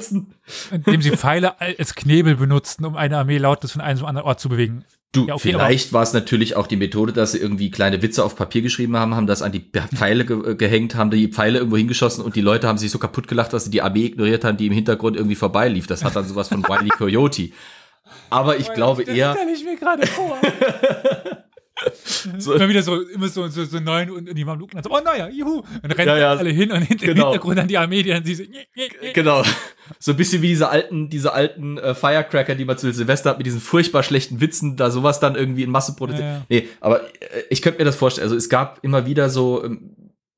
indem 0.71 1.01
sie 1.01 1.11
Pfeile 1.11 1.61
als 1.61 1.95
Knebel 1.95 2.35
benutzten, 2.35 2.85
um 2.85 2.97
eine 2.97 3.17
Armee 3.17 3.37
lautlos 3.37 3.71
von 3.71 3.81
einem 3.81 3.99
zum 3.99 4.07
anderen 4.07 4.27
Ort 4.27 4.41
zu 4.41 4.49
bewegen. 4.49 4.83
Du, 5.11 5.25
ja, 5.25 5.33
okay, 5.33 5.51
vielleicht 5.51 5.91
war 5.91 6.03
es 6.03 6.13
natürlich 6.13 6.55
auch 6.55 6.67
die 6.67 6.75
Methode, 6.75 7.13
dass 7.13 7.31
sie 7.31 7.39
irgendwie 7.39 7.71
kleine 7.71 8.03
Witze 8.03 8.23
auf 8.23 8.35
Papier 8.35 8.61
geschrieben 8.61 8.95
haben, 8.95 9.15
haben 9.15 9.25
das 9.25 9.41
an 9.41 9.51
die 9.51 9.67
Pfeile 9.95 10.23
ge 10.23 10.55
gehängt, 10.55 10.93
haben 10.93 11.09
die 11.09 11.29
Pfeile 11.29 11.57
irgendwo 11.57 11.77
hingeschossen 11.77 12.23
und 12.23 12.35
die 12.35 12.41
Leute 12.41 12.67
haben 12.67 12.77
sich 12.77 12.91
so 12.91 12.99
kaputt 12.99 13.27
gelacht, 13.27 13.51
dass 13.51 13.65
sie 13.65 13.71
die 13.71 13.81
Armee 13.81 14.05
ignoriert 14.05 14.43
haben, 14.43 14.57
die 14.57 14.67
im 14.67 14.73
Hintergrund 14.73 15.17
irgendwie 15.17 15.35
vorbeilief. 15.35 15.87
Das 15.87 16.03
hat 16.03 16.15
dann 16.15 16.27
sowas 16.27 16.49
von 16.49 16.63
Wiley 16.63 16.89
Coyote. 16.89 17.49
Aber 18.29 18.57
ich 18.57 18.71
glaube 18.73 19.01
eher. 19.03 19.33
Das 19.33 19.37
stelle 19.37 19.55
ich 19.55 19.63
mir 19.63 19.77
gerade 19.77 20.05
vor. 20.05 20.37
so. 22.37 22.53
Immer 22.53 22.69
wieder 22.69 22.83
so, 22.83 23.01
immer 23.01 23.27
so, 23.27 23.47
so, 23.47 23.65
so 23.65 23.79
neun 23.79 24.09
und 24.11 24.33
die 24.33 24.45
Mamluken 24.45 24.75
dann 24.75 24.83
so, 24.83 24.91
oh 24.91 25.01
naja, 25.03 25.29
juhu. 25.29 25.63
Und 25.81 25.97
rennen 25.97 26.07
ja, 26.07 26.17
ja. 26.17 26.33
alle 26.33 26.49
hin 26.49 26.71
und 26.71 26.81
hinter 26.81 27.05
genau. 27.05 27.27
im 27.27 27.31
Hintergrund 27.31 27.57
dann 27.57 27.67
die 27.67 27.77
Armee, 27.77 28.03
die 28.03 28.09
dann 28.09 28.23
sie 28.23 28.35
so, 28.35 28.43
nye, 28.43 28.65
nye. 28.75 29.13
Genau. 29.13 29.43
So 29.99 30.11
ein 30.11 30.17
bisschen 30.17 30.41
wie 30.41 30.49
diese 30.49 30.69
alten, 30.69 31.09
diese 31.09 31.33
alten 31.33 31.77
äh, 31.77 31.95
Firecracker, 31.95 32.55
die 32.55 32.65
man 32.65 32.77
zu 32.77 32.91
Silvester 32.91 33.31
hat, 33.31 33.37
mit 33.37 33.47
diesen 33.47 33.61
furchtbar 33.61 34.03
schlechten 34.03 34.41
Witzen, 34.41 34.75
da 34.75 34.91
sowas 34.91 35.19
dann 35.19 35.35
irgendwie 35.35 35.63
in 35.63 35.71
Masse 35.71 35.95
produziert. 35.95 36.23
Ja, 36.23 36.33
ja. 36.33 36.45
Nee, 36.49 36.67
aber 36.79 37.01
äh, 37.03 37.43
ich 37.49 37.61
könnte 37.61 37.79
mir 37.79 37.85
das 37.85 37.95
vorstellen. 37.95 38.25
Also 38.25 38.35
es 38.35 38.49
gab 38.49 38.83
immer 38.83 39.05
wieder 39.05 39.29
so 39.29 39.63
ähm, 39.63 39.95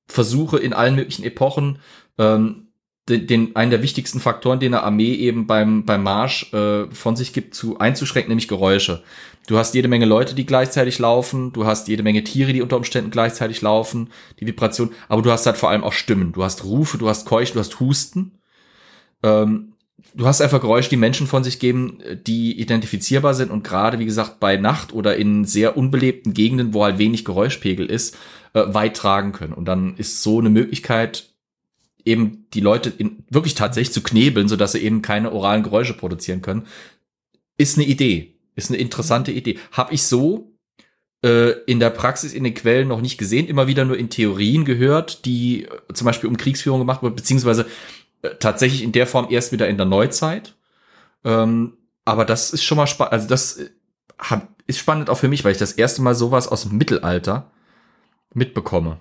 Versuche 0.08 0.58
in 0.58 0.74
allen 0.74 0.96
möglichen 0.96 1.24
Epochen, 1.24 1.80
ähm, 2.18 2.68
den, 3.10 3.28
den 3.28 3.56
einen 3.56 3.72
der 3.72 3.82
wichtigsten 3.82 4.20
Faktoren, 4.20 4.60
den 4.60 4.74
eine 4.74 4.84
Armee 4.84 5.14
eben 5.14 5.48
beim 5.48 5.86
beim 5.86 6.04
Marsch 6.04 6.54
äh, 6.54 6.86
von 6.92 7.16
sich 7.16 7.34
gibt, 7.34 7.56
zu 7.56 7.80
einzuschränken, 7.80 8.30
nämlich 8.30 8.48
Geräusche. 8.48 9.04
Du 9.52 9.58
hast 9.58 9.76
jede 9.76 9.90
Menge 9.90 10.06
Leute, 10.06 10.34
die 10.34 10.46
gleichzeitig 10.46 10.98
laufen, 10.98 11.52
du 11.52 11.66
hast 11.66 11.90
jede 11.90 12.04
Menge 12.04 12.24
Tiere, 12.24 12.54
die 12.54 12.62
unter 12.62 12.78
Umständen 12.78 13.12
gleichzeitig 13.12 13.62
laufen, 13.62 14.10
die 14.40 14.48
Vibration, 14.48 14.92
aber 15.10 15.22
du 15.22 15.30
hast 15.30 15.46
halt 15.46 15.58
vor 15.58 15.70
allem 15.70 15.84
auch 15.84 15.92
Stimmen. 15.92 16.32
Du 16.32 16.42
hast 16.42 16.64
Rufe, 16.64 16.98
du 16.98 17.10
hast 17.10 17.26
Keuch, 17.26 17.52
du 17.52 17.60
hast 17.60 17.82
Husten. 17.82 18.40
Ähm, 19.24 19.74
du 20.14 20.26
hast 20.26 20.40
einfach 20.40 20.62
Geräusche, 20.62 20.90
die 20.90 20.96
Menschen 20.96 21.28
von 21.28 21.44
sich 21.44 21.60
geben, 21.60 22.00
die 22.26 22.62
identifizierbar 22.62 23.34
sind 23.34 23.52
und 23.52 23.66
gerade, 23.66 24.00
wie 24.00 24.06
gesagt, 24.06 24.40
bei 24.40 24.56
Nacht 24.56 24.94
oder 24.94 25.18
in 25.18 25.44
sehr 25.44 25.76
unbelebten 25.76 26.34
Gegenden, 26.34 26.74
wo 26.74 26.86
halt 26.86 26.98
wenig 26.98 27.26
Geräuschpegel 27.26 27.88
ist, 27.88 28.18
äh, 28.54 28.64
weit 28.68 28.96
tragen 28.96 29.34
können. 29.34 29.52
Und 29.52 29.66
dann 29.66 29.98
ist 29.98 30.24
so 30.24 30.40
eine 30.40 30.50
Möglichkeit, 30.50 31.30
eben 32.06 32.48
die 32.54 32.62
Leute 32.62 32.90
in, 32.90 33.26
wirklich 33.30 33.56
tatsächlich 33.56 33.92
zu 33.92 34.02
knebeln, 34.02 34.48
sodass 34.48 34.72
sie 34.72 34.80
eben 34.80 35.02
keine 35.02 35.34
oralen 35.34 35.64
Geräusche 35.64 35.94
produzieren 35.94 36.42
können, 36.42 36.68
ist 37.58 37.78
eine 37.78 37.86
Idee. 37.86 38.38
Ist 38.56 38.70
eine 38.70 38.80
interessante 38.80 39.32
Idee. 39.32 39.60
Habe 39.72 39.94
ich 39.94 40.04
so 40.04 40.52
äh, 41.24 41.52
in 41.66 41.80
der 41.80 41.90
Praxis, 41.90 42.34
in 42.34 42.44
den 42.44 42.54
Quellen 42.54 42.88
noch 42.88 43.02
nicht 43.02 43.18
gesehen, 43.18 43.48
immer 43.48 43.68
wieder 43.68 43.86
nur 43.86 43.98
in 43.98 44.10
Theorien 44.10 44.66
gehört, 44.66 45.26
die 45.26 45.66
äh, 45.66 45.94
zum 45.94 46.06
Beispiel 46.06 46.30
um 46.30 46.38
Kriegsführung 46.38 46.80
gemacht 46.80 47.04
wurden, 47.04 47.16
beziehungsweise 47.16 47.66
äh, 48.22 48.30
tatsächlich 48.40 48.84
in 48.84 48.92
der 48.92 49.08
Form 49.08 49.28
erst 49.30 49.52
wieder 49.52 49.68
in 49.68 49.78
der 49.78 49.86
Neuzeit. 49.86 50.56
Ähm, 51.24 51.78
aber 52.06 52.26
das 52.26 52.52
ist 52.52 52.64
schon 52.64 52.78
mal 52.78 52.88
spannend. 52.88 53.14
Also 53.14 53.28
das 53.28 53.58
äh, 53.58 53.70
hab, 54.18 54.50
ist 54.68 54.80
spannend 54.80 55.10
auch 55.10 55.18
für 55.18 55.28
mich, 55.28 55.44
weil 55.44 55.52
ich 55.52 55.58
das 55.58 55.74
erste 55.74 56.02
Mal 56.02 56.16
sowas 56.16 56.48
aus 56.48 56.64
dem 56.64 56.78
Mittelalter 56.78 57.52
mitbekomme. 58.34 58.98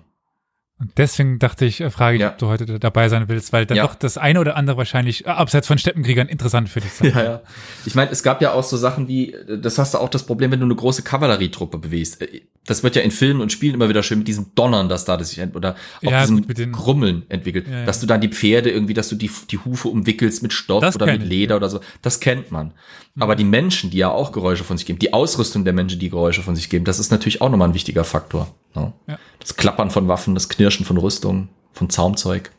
Und 0.81 0.97
deswegen 0.97 1.37
dachte 1.37 1.65
ich, 1.65 1.79
äh, 1.79 1.91
frage 1.91 2.15
ich, 2.15 2.21
ja. 2.21 2.31
ob 2.31 2.39
du 2.39 2.47
heute 2.47 2.79
dabei 2.79 3.07
sein 3.07 3.29
willst, 3.29 3.53
weil 3.53 3.67
dann 3.67 3.77
ja. 3.77 3.85
doch 3.85 3.93
das 3.93 4.17
eine 4.17 4.39
oder 4.39 4.55
andere 4.55 4.77
wahrscheinlich, 4.77 5.27
äh, 5.27 5.29
abseits 5.29 5.67
von 5.67 5.77
Steppenkriegern, 5.77 6.27
interessant 6.27 6.69
für 6.69 6.81
dich 6.81 6.91
sein. 6.91 7.11
Ja, 7.15 7.23
ja. 7.23 7.41
Ich 7.85 7.93
meine, 7.93 8.09
es 8.09 8.23
gab 8.23 8.41
ja 8.41 8.53
auch 8.53 8.63
so 8.63 8.77
Sachen 8.77 9.07
wie, 9.07 9.35
das 9.61 9.77
hast 9.77 9.93
du 9.93 9.99
auch 9.99 10.09
das 10.09 10.25
Problem, 10.25 10.49
wenn 10.49 10.59
du 10.59 10.65
eine 10.65 10.73
große 10.73 11.03
Kavallerietruppe 11.03 11.77
bewegst. 11.77 12.19
Äh, 12.23 12.41
das 12.65 12.81
wird 12.81 12.95
ja 12.95 13.03
in 13.03 13.11
Filmen 13.11 13.41
und 13.41 13.51
Spielen 13.51 13.75
immer 13.75 13.89
wieder 13.89 14.01
schön 14.01 14.19
mit 14.19 14.27
diesem 14.27 14.55
Donnern, 14.55 14.89
das 14.89 15.05
da 15.05 15.17
das 15.17 15.29
sich 15.29 15.55
oder 15.55 15.75
auch 16.03 16.11
ja, 16.11 16.21
diesem 16.21 16.47
gut, 16.47 16.73
Krummeln 16.73 17.23
entwickelt. 17.29 17.67
Ja, 17.67 17.85
dass 17.85 17.99
du 17.99 18.07
dann 18.07 18.21
die 18.21 18.29
Pferde 18.29 18.71
irgendwie, 18.71 18.95
dass 18.95 19.09
du 19.09 19.15
die, 19.15 19.29
die 19.51 19.59
Hufe 19.59 19.87
umwickelst 19.87 20.41
mit 20.41 20.51
Stoff 20.51 20.81
das 20.81 20.95
oder 20.95 21.05
mit 21.05 21.23
Leder 21.23 21.55
ich, 21.55 21.57
oder 21.57 21.69
so. 21.69 21.79
Das 22.01 22.19
kennt 22.19 22.51
man. 22.51 22.73
Mhm. 23.13 23.21
Aber 23.21 23.35
die 23.35 23.43
Menschen, 23.43 23.91
die 23.91 23.97
ja 23.97 24.09
auch 24.09 24.31
Geräusche 24.31 24.63
von 24.63 24.77
sich 24.77 24.87
geben, 24.87 24.99
die 24.99 25.13
Ausrüstung 25.13 25.63
der 25.63 25.73
Menschen, 25.73 25.99
die 25.99 26.09
Geräusche 26.09 26.41
von 26.41 26.55
sich 26.55 26.69
geben, 26.69 26.85
das 26.85 26.97
ist 26.97 27.11
natürlich 27.11 27.41
auch 27.41 27.49
nochmal 27.49 27.69
ein 27.69 27.73
wichtiger 27.73 28.03
Faktor. 28.03 28.53
Ne? 28.75 28.93
Ja. 29.07 29.19
Das 29.39 29.55
Klappern 29.55 29.89
von 29.91 30.07
Waffen, 30.07 30.33
das 30.33 30.49
Knirschen 30.49 30.85
von 30.85 30.97
Rüstung, 30.97 31.49
von 31.73 31.89
Zaumzeug. 31.89 32.51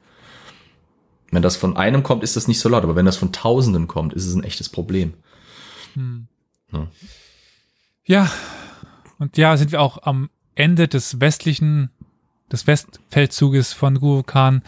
Wenn 1.30 1.42
das 1.42 1.56
von 1.56 1.76
einem 1.76 2.02
kommt, 2.02 2.22
ist 2.22 2.36
das 2.36 2.48
nicht 2.48 2.60
so 2.60 2.68
laut, 2.68 2.82
aber 2.82 2.96
wenn 2.96 3.06
das 3.06 3.16
von 3.16 3.32
Tausenden 3.32 3.88
kommt, 3.88 4.12
ist 4.12 4.26
es 4.26 4.34
ein 4.34 4.44
echtes 4.44 4.68
Problem. 4.68 5.14
Hm. 5.94 6.26
Ja. 6.72 6.88
ja, 8.04 8.30
und 9.18 9.36
ja, 9.36 9.56
sind 9.56 9.72
wir 9.72 9.80
auch 9.80 10.02
am 10.02 10.30
Ende 10.54 10.88
des 10.88 11.20
westlichen, 11.20 11.90
des 12.50 12.66
Westfeldzuges 12.66 13.72
von 13.72 14.00
Guru 14.00 14.22
Khan. 14.22 14.62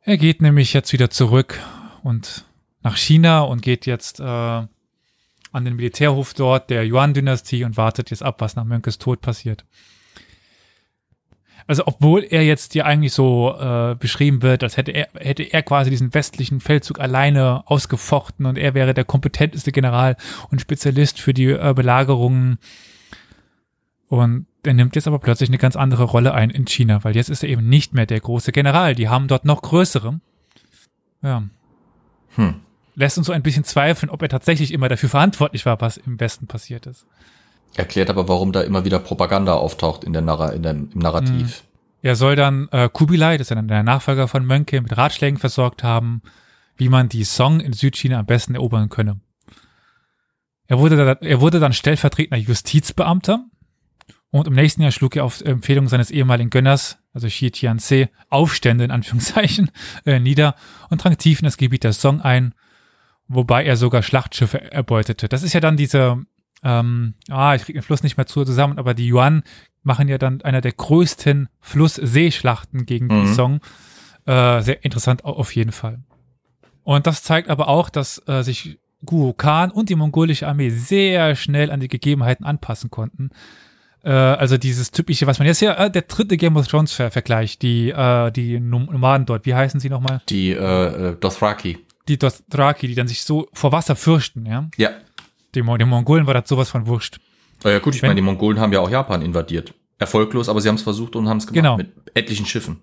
Er 0.00 0.16
geht 0.16 0.42
nämlich 0.42 0.72
jetzt 0.72 0.92
wieder 0.92 1.10
zurück 1.10 1.60
und 2.02 2.44
nach 2.82 2.96
China 2.96 3.40
und 3.40 3.62
geht 3.62 3.86
jetzt 3.86 4.20
äh, 4.20 4.24
an 4.24 4.68
den 5.52 5.76
Militärhof 5.76 6.34
dort 6.34 6.70
der 6.70 6.84
Yuan-Dynastie 6.86 7.64
und 7.64 7.76
wartet 7.76 8.10
jetzt 8.10 8.22
ab, 8.22 8.40
was 8.40 8.56
nach 8.56 8.64
Mönkes 8.64 8.98
Tod 8.98 9.20
passiert. 9.20 9.64
Also 11.68 11.82
obwohl 11.86 12.22
er 12.22 12.44
jetzt 12.44 12.74
hier 12.74 12.86
eigentlich 12.86 13.12
so 13.12 13.54
äh, 13.58 13.96
beschrieben 13.98 14.42
wird, 14.42 14.62
als 14.62 14.76
hätte 14.76 14.92
er, 14.92 15.08
hätte 15.18 15.42
er 15.42 15.62
quasi 15.62 15.90
diesen 15.90 16.14
westlichen 16.14 16.60
Feldzug 16.60 17.00
alleine 17.00 17.64
ausgefochten 17.66 18.46
und 18.46 18.56
er 18.56 18.74
wäre 18.74 18.94
der 18.94 19.04
kompetenteste 19.04 19.72
General 19.72 20.16
und 20.50 20.60
Spezialist 20.60 21.20
für 21.20 21.34
die 21.34 21.50
äh, 21.50 21.72
Belagerungen. 21.74 22.58
Und 24.08 24.46
er 24.62 24.74
nimmt 24.74 24.94
jetzt 24.94 25.08
aber 25.08 25.18
plötzlich 25.18 25.50
eine 25.50 25.58
ganz 25.58 25.74
andere 25.74 26.04
Rolle 26.04 26.34
ein 26.34 26.50
in 26.50 26.66
China, 26.66 27.02
weil 27.02 27.16
jetzt 27.16 27.30
ist 27.30 27.42
er 27.42 27.48
eben 27.48 27.68
nicht 27.68 27.94
mehr 27.94 28.06
der 28.06 28.20
große 28.20 28.52
General. 28.52 28.94
Die 28.94 29.08
haben 29.08 29.26
dort 29.26 29.44
noch 29.44 29.62
größere. 29.62 30.20
Ja. 31.22 31.42
Hm. 32.36 32.60
Lässt 32.94 33.18
uns 33.18 33.26
so 33.26 33.32
ein 33.32 33.42
bisschen 33.42 33.64
zweifeln, 33.64 34.10
ob 34.10 34.22
er 34.22 34.28
tatsächlich 34.28 34.72
immer 34.72 34.88
dafür 34.88 35.08
verantwortlich 35.08 35.66
war, 35.66 35.80
was 35.80 35.96
im 35.96 36.20
Westen 36.20 36.46
passiert 36.46 36.86
ist. 36.86 37.06
Erklärt 37.74 38.10
aber, 38.10 38.28
warum 38.28 38.52
da 38.52 38.62
immer 38.62 38.84
wieder 38.84 38.98
Propaganda 38.98 39.54
auftaucht 39.54 40.04
in 40.04 40.12
der 40.12 40.22
Narra 40.22 40.50
in 40.50 40.62
dem, 40.62 40.90
im 40.94 41.00
Narrativ. 41.00 41.64
Er 42.02 42.16
soll 42.16 42.36
dann 42.36 42.68
äh, 42.70 42.88
Kubilai, 42.90 43.36
das 43.36 43.50
ist 43.50 43.56
dann 43.56 43.68
der 43.68 43.82
Nachfolger 43.82 44.28
von 44.28 44.46
Mönke, 44.46 44.80
mit 44.80 44.96
Ratschlägen 44.96 45.38
versorgt 45.38 45.82
haben, 45.82 46.22
wie 46.76 46.88
man 46.88 47.08
die 47.08 47.24
Song 47.24 47.60
in 47.60 47.72
Südchina 47.72 48.18
am 48.20 48.26
besten 48.26 48.54
erobern 48.54 48.88
könne. 48.88 49.20
Er 50.68 50.78
wurde, 50.78 50.96
da, 50.96 51.12
er 51.12 51.40
wurde 51.40 51.60
dann 51.60 51.72
stellvertretender 51.72 52.38
Justizbeamter 52.38 53.44
und 54.30 54.46
im 54.46 54.54
nächsten 54.54 54.82
Jahr 54.82 54.90
schlug 54.90 55.16
er 55.16 55.24
auf 55.24 55.40
Empfehlung 55.40 55.88
seines 55.88 56.10
ehemaligen 56.10 56.50
Gönners, 56.50 56.98
also 57.12 57.28
Xi 57.28 57.50
Tianze, 57.50 58.10
Aufstände 58.28 58.84
in 58.84 58.90
Anführungszeichen 58.90 59.70
äh, 60.04 60.18
nieder 60.18 60.54
und 60.90 61.02
drang 61.02 61.16
tief 61.16 61.40
in 61.40 61.44
das 61.44 61.56
Gebiet 61.56 61.84
der 61.84 61.92
Song 61.92 62.20
ein, 62.20 62.54
wobei 63.28 63.64
er 63.64 63.76
sogar 63.76 64.02
Schlachtschiffe 64.02 64.70
erbeutete. 64.70 65.28
Das 65.28 65.42
ist 65.42 65.52
ja 65.52 65.60
dann 65.60 65.76
diese 65.76 66.24
ähm, 66.66 67.14
ah, 67.30 67.54
ich 67.54 67.62
kriege 67.62 67.78
den 67.78 67.84
Fluss 67.84 68.02
nicht 68.02 68.16
mehr 68.16 68.26
zu 68.26 68.44
zusammen, 68.44 68.78
aber 68.78 68.92
die 68.92 69.08
Yuan 69.08 69.44
machen 69.84 70.08
ja 70.08 70.18
dann 70.18 70.42
einer 70.42 70.60
der 70.60 70.72
größten 70.72 71.48
Fluss-Seeschlachten 71.60 72.86
gegen 72.86 73.06
mhm. 73.06 73.22
die 73.22 73.34
Song. 73.34 73.60
Äh, 74.26 74.62
sehr 74.62 74.84
interessant 74.84 75.24
auf 75.24 75.54
jeden 75.54 75.70
Fall. 75.70 76.00
Und 76.82 77.06
das 77.06 77.22
zeigt 77.22 77.50
aber 77.50 77.68
auch, 77.68 77.88
dass 77.88 78.20
äh, 78.26 78.42
sich 78.42 78.80
Guo 79.04 79.32
Khan 79.32 79.70
und 79.70 79.88
die 79.90 79.94
mongolische 79.94 80.48
Armee 80.48 80.70
sehr 80.70 81.36
schnell 81.36 81.70
an 81.70 81.78
die 81.78 81.86
Gegebenheiten 81.86 82.44
anpassen 82.44 82.90
konnten. 82.90 83.30
Äh, 84.02 84.10
also 84.10 84.56
dieses 84.56 84.90
typische, 84.90 85.28
was 85.28 85.38
man 85.38 85.46
jetzt 85.46 85.60
hier, 85.60 85.78
äh, 85.78 85.88
der 85.88 86.02
dritte 86.02 86.36
Game 86.36 86.56
of 86.56 86.66
Thrones 86.66 86.92
Vergleich, 86.92 87.60
die, 87.60 87.90
äh, 87.90 88.32
die 88.32 88.58
Nomaden 88.58 89.24
dort, 89.24 89.46
wie 89.46 89.54
heißen 89.54 89.78
sie 89.78 89.88
nochmal? 89.88 90.20
Die 90.28 90.50
äh, 90.50 91.14
Dothraki. 91.14 91.78
Die 92.08 92.18
Dothraki, 92.18 92.88
die 92.88 92.96
dann 92.96 93.06
sich 93.06 93.22
so 93.22 93.46
vor 93.52 93.70
Wasser 93.70 93.94
fürchten, 93.94 94.46
ja? 94.46 94.68
Ja. 94.76 94.90
Den, 95.56 95.66
den 95.78 95.88
Mongolen 95.88 96.26
war 96.26 96.34
das 96.34 96.48
sowas 96.48 96.70
von 96.70 96.86
wurscht. 96.86 97.18
Ja 97.64 97.78
gut, 97.78 97.94
ich 97.94 98.02
meine, 98.02 98.14
die 98.14 98.22
Mongolen 98.22 98.60
haben 98.60 98.72
ja 98.72 98.80
auch 98.80 98.90
Japan 98.90 99.22
invadiert. 99.22 99.74
Erfolglos, 99.98 100.48
aber 100.48 100.60
sie 100.60 100.68
haben 100.68 100.76
es 100.76 100.82
versucht 100.82 101.16
und 101.16 101.28
haben 101.28 101.38
es 101.38 101.46
gemacht 101.46 101.56
genau. 101.56 101.76
mit 101.78 101.90
etlichen 102.14 102.46
Schiffen. 102.46 102.80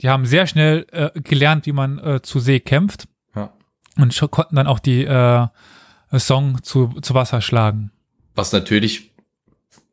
Die 0.00 0.08
haben 0.08 0.26
sehr 0.26 0.46
schnell 0.46 0.86
äh, 0.90 1.10
gelernt, 1.20 1.66
wie 1.66 1.72
man 1.72 1.98
äh, 1.98 2.20
zu 2.20 2.40
See 2.40 2.60
kämpft. 2.60 3.06
Ja. 3.34 3.52
Und 3.96 4.18
konnten 4.30 4.56
dann 4.56 4.66
auch 4.66 4.80
die 4.80 5.04
äh, 5.04 5.46
Song 6.18 6.62
zu, 6.62 6.88
zu 7.00 7.14
Wasser 7.14 7.40
schlagen. 7.40 7.92
Was 8.34 8.52
natürlich 8.52 9.14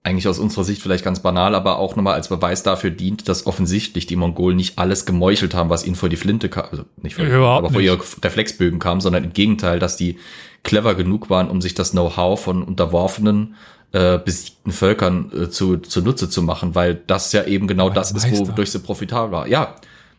eigentlich 0.04 0.28
aus 0.28 0.40
unserer 0.40 0.64
Sicht 0.64 0.82
vielleicht 0.82 1.04
ganz 1.04 1.20
banal, 1.20 1.54
aber 1.54 1.78
auch 1.78 1.96
nochmal 1.96 2.16
als 2.16 2.30
Beweis 2.30 2.64
dafür 2.64 2.90
dient, 2.90 3.30
dass 3.30 3.46
offensichtlich 3.46 4.08
die 4.08 4.16
Mongolen 4.16 4.58
nicht 4.58 4.80
alles 4.80 5.06
gemeuchelt 5.06 5.54
haben, 5.54 5.70
was 5.70 5.86
ihnen 5.86 5.96
vor 5.96 6.10
die 6.10 6.16
Flinte 6.16 6.50
kam, 6.50 6.66
also 6.72 6.86
nicht 6.98 7.16
vor, 7.16 7.26
aber 7.26 7.70
vor 7.70 7.82
ihre 7.82 8.00
Reflexbögen 8.24 8.80
kam, 8.80 9.00
sondern 9.00 9.24
im 9.24 9.34
Gegenteil, 9.34 9.78
dass 9.78 9.98
die 9.98 10.18
clever 10.64 10.96
genug 10.96 11.30
waren, 11.30 11.50
um 11.50 11.62
sich 11.62 11.74
das 11.74 11.92
Know-how 11.92 12.40
von 12.40 12.64
unterworfenen 12.64 13.56
äh, 13.92 14.20
besiegten 14.20 14.72
Völkern 14.72 15.32
äh, 15.36 15.50
zu, 15.50 15.78
zu 15.78 16.02
Nutze 16.02 16.30
zu 16.30 16.42
machen, 16.42 16.76
weil 16.76 16.96
das 16.96 17.34
ja 17.34 17.44
eben 17.44 17.68
genau 17.68 17.90
das 17.90 18.12
ist, 18.12 18.30
wodurch 18.40 18.72
sie 18.72 18.80
profitabel 18.80 19.32
war. 19.32 19.48
Ja, 19.48 19.76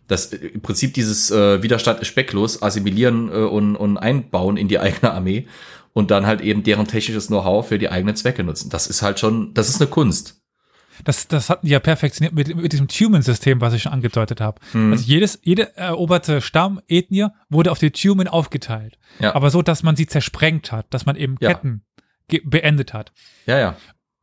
das 0.08 0.32
äh, 0.32 0.36
im 0.48 0.60
Prinzip 0.60 0.94
dieses 0.94 1.30
äh, 1.30 1.62
Widerstand 1.62 2.00
ist 2.00 2.08
specklos, 2.08 2.62
assimilieren 2.62 3.30
äh, 3.30 3.36
und, 3.36 3.76
und 3.76 3.96
einbauen 3.96 4.56
in 4.56 4.68
die 4.68 4.78
eigene 4.78 5.12
Armee 5.12 5.46
und 5.92 6.10
dann 6.10 6.26
halt 6.26 6.40
eben 6.40 6.62
deren 6.62 6.86
technisches 6.86 7.28
Know-how 7.28 7.66
für 7.66 7.78
die 7.78 7.88
eigenen 7.88 8.16
Zwecke 8.16 8.44
nutzen. 8.44 8.70
Das 8.70 8.86
ist 8.86 9.02
halt 9.02 9.20
schon, 9.20 9.54
das 9.54 9.68
ist 9.68 9.80
eine 9.80 9.90
Kunst. 9.90 10.41
Das, 11.04 11.28
das 11.28 11.50
hatten 11.50 11.66
die 11.66 11.72
ja 11.72 11.80
perfektioniert 11.80 12.34
mit, 12.34 12.54
mit 12.54 12.72
diesem 12.72 12.88
Tumen-System, 12.88 13.60
was 13.60 13.74
ich 13.74 13.82
schon 13.82 13.92
angedeutet 13.92 14.40
habe. 14.40 14.60
Mhm. 14.72 14.92
Also 14.92 15.04
jedes, 15.04 15.38
jede 15.42 15.76
eroberte 15.76 16.40
Stamm, 16.40 16.80
Ethnie 16.88 17.28
wurde 17.48 17.70
auf 17.70 17.78
die 17.78 17.90
Tumen 17.90 18.28
aufgeteilt. 18.28 18.98
Ja. 19.18 19.34
Aber 19.34 19.50
so, 19.50 19.62
dass 19.62 19.82
man 19.82 19.96
sie 19.96 20.06
zersprengt 20.06 20.72
hat, 20.72 20.86
dass 20.90 21.06
man 21.06 21.16
eben 21.16 21.38
Ketten 21.38 21.84
ja. 22.30 22.40
beendet 22.44 22.92
hat. 22.92 23.12
Ja, 23.46 23.58
ja. 23.58 23.76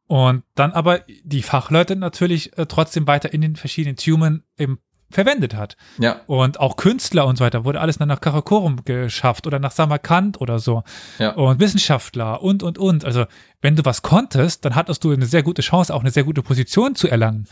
Und 0.08 0.44
dann 0.56 0.72
aber 0.72 1.02
die 1.24 1.44
Fachleute 1.44 1.96
natürlich 1.96 2.58
äh, 2.58 2.66
trotzdem 2.66 3.06
weiter 3.06 3.32
in 3.32 3.42
den 3.42 3.56
verschiedenen 3.56 3.96
Tumen 3.96 4.44
eben 4.58 4.80
verwendet 5.10 5.56
hat. 5.56 5.76
Ja. 5.98 6.22
Und 6.28 6.60
auch 6.60 6.76
Künstler 6.76 7.26
und 7.26 7.38
so 7.38 7.44
weiter 7.44 7.66
wurde 7.66 7.82
alles 7.82 7.98
dann 7.98 8.08
nach 8.08 8.22
Karakorum 8.22 8.84
geschafft 8.86 9.48
oder 9.48 9.60
nach 9.60 9.72
Samarkand 9.72 10.40
oder 10.42 10.60
so. 10.60 10.84
Ja. 11.18 11.32
Und 11.32 11.60
Wissenschaftler 11.60 12.42
und, 12.42 12.64
und, 12.64 12.78
und. 12.78 13.06
Also, 13.06 13.26
wenn 13.62 13.76
du 13.76 13.86
was 13.86 14.02
konntest, 14.02 14.66
dann 14.66 14.76
hattest 14.76 15.04
du 15.04 15.12
eine 15.12 15.26
sehr 15.26 15.44
gute 15.44 15.62
Chance, 15.62 15.94
auch 15.94 16.02
eine 16.02 16.12
sehr 16.12 16.24
gute 16.24 16.42
Position 16.44 16.96
zu 16.96 17.08
erlangen. 17.08 17.48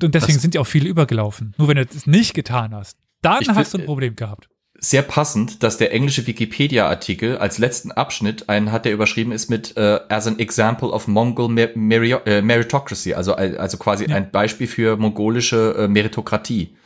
Und 0.00 0.14
deswegen 0.14 0.34
das 0.34 0.42
sind 0.42 0.54
ja 0.54 0.60
auch 0.60 0.66
viele 0.66 0.88
übergelaufen. 0.88 1.54
Nur 1.58 1.68
wenn 1.68 1.76
du 1.76 1.82
es 1.82 2.06
nicht 2.06 2.34
getan 2.34 2.74
hast, 2.74 2.98
dann 3.22 3.42
hast 3.54 3.74
du 3.74 3.78
ein 3.78 3.86
Problem 3.86 4.14
gehabt 4.14 4.48
sehr 4.80 5.02
passend, 5.02 5.62
dass 5.62 5.76
der 5.76 5.92
englische 5.92 6.26
Wikipedia-Artikel 6.26 7.38
als 7.38 7.58
letzten 7.58 7.90
Abschnitt 7.90 8.48
einen 8.48 8.70
hat, 8.70 8.84
der 8.84 8.92
überschrieben 8.92 9.32
ist 9.32 9.50
mit 9.50 9.76
äh, 9.76 10.00
as 10.08 10.26
an 10.26 10.38
example 10.38 10.88
of 10.90 11.08
Mongol 11.08 11.48
mer 11.48 11.70
mer 11.74 12.26
äh, 12.26 12.42
meritocracy, 12.42 13.14
also 13.14 13.34
also 13.34 13.76
quasi 13.76 14.08
ja. 14.08 14.14
ein 14.14 14.30
Beispiel 14.30 14.68
für 14.68 14.96
mongolische 14.96 15.74
äh, 15.78 15.88
Meritokratie, 15.88 16.76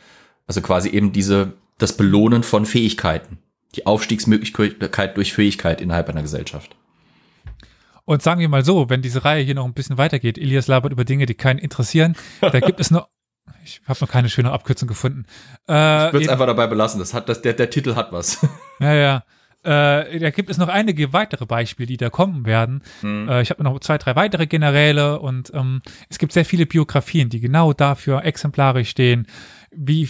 also 0.47 0.61
quasi 0.61 0.89
eben 0.89 1.11
diese 1.11 1.53
das 1.77 1.95
Belohnen 1.95 2.41
von 2.43 2.65
Fähigkeiten, 2.65 3.37
die 3.75 3.85
Aufstiegsmöglichkeit 3.85 5.15
durch 5.15 5.33
Fähigkeit 5.33 5.79
innerhalb 5.79 6.09
einer 6.09 6.21
Gesellschaft. 6.23 6.75
Und 8.05 8.21
sagen 8.21 8.41
wir 8.41 8.49
mal 8.49 8.65
so, 8.65 8.89
wenn 8.89 9.01
diese 9.01 9.23
Reihe 9.23 9.43
hier 9.43 9.55
noch 9.55 9.65
ein 9.65 9.73
bisschen 9.73 9.97
weitergeht, 9.97 10.37
Elias 10.37 10.67
labert 10.67 10.91
über 10.91 11.05
Dinge, 11.05 11.25
die 11.25 11.35
keinen 11.35 11.59
interessieren, 11.59 12.15
da 12.41 12.59
gibt 12.59 12.79
es 12.79 12.91
noch 12.91 13.07
ich 13.63 13.81
habe 13.85 13.99
noch 14.01 14.09
keine 14.09 14.29
schöne 14.29 14.51
Abkürzung 14.51 14.87
gefunden. 14.87 15.25
Äh, 15.67 16.07
ich 16.07 16.13
würde 16.13 16.25
es 16.25 16.29
einfach 16.29 16.47
dabei 16.47 16.67
belassen. 16.67 16.99
Das 16.99 17.13
hat, 17.13 17.29
das, 17.29 17.41
der, 17.41 17.53
der 17.53 17.69
Titel 17.69 17.95
hat 17.95 18.11
was. 18.11 18.45
Ja, 18.79 18.93
ja. 18.93 19.23
Äh, 19.63 20.19
da 20.19 20.29
gibt 20.31 20.49
es 20.49 20.57
noch 20.57 20.67
einige 20.67 21.13
weitere 21.13 21.45
Beispiele, 21.45 21.87
die 21.87 21.95
da 21.95 22.09
kommen 22.09 22.45
werden. 22.45 22.81
Mhm. 23.01 23.29
Äh, 23.29 23.41
ich 23.43 23.49
habe 23.49 23.63
noch 23.63 23.79
zwei, 23.79 23.97
drei 23.97 24.15
weitere 24.15 24.45
Generäle 24.45 25.19
und 25.19 25.53
ähm, 25.53 25.81
es 26.09 26.17
gibt 26.17 26.33
sehr 26.33 26.43
viele 26.43 26.65
Biografien, 26.65 27.29
die 27.29 27.39
genau 27.39 27.71
dafür 27.71 28.25
exemplarisch 28.25 28.89
stehen, 28.89 29.25
wie, 29.71 30.09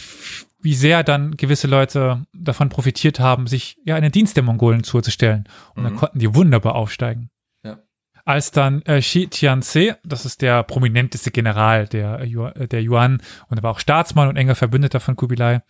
wie 0.60 0.74
sehr 0.74 1.04
dann 1.04 1.38
gewisse 1.38 1.68
Leute 1.68 2.26
davon 2.34 2.70
profitiert 2.70 3.20
haben, 3.20 3.46
sich 3.46 3.78
ja 3.86 3.96
in 3.96 4.02
den 4.02 4.12
Dienst 4.12 4.36
der 4.38 4.44
Mongolen 4.44 4.84
zuzustellen. 4.84 5.44
Und 5.76 5.84
mhm. 5.84 5.88
dann 5.88 5.96
konnten 5.98 6.20
die 6.20 6.34
wunderbar 6.34 6.74
aufsteigen 6.74 7.30
als 8.26 8.52
dann 8.52 8.82
äh, 8.84 9.00
Xi 9.00 9.28
Tianze, 9.28 9.98
das 10.04 10.26
ist 10.26 10.42
der 10.42 10.64
prominenteste 10.64 11.32
General 11.32 11.88
der, 11.88 12.22
äh, 12.22 12.68
der 12.68 12.84
Yuan 12.84 13.22
und 13.50 13.58
er 13.58 13.64
war 13.64 13.72
auch 13.72 13.80
Staatsmann 13.80 14.30
und 14.30 14.38
enger 14.38 14.56
Verbündeter 14.56 15.00
von 15.00 15.16
Kubilai, 15.16 15.62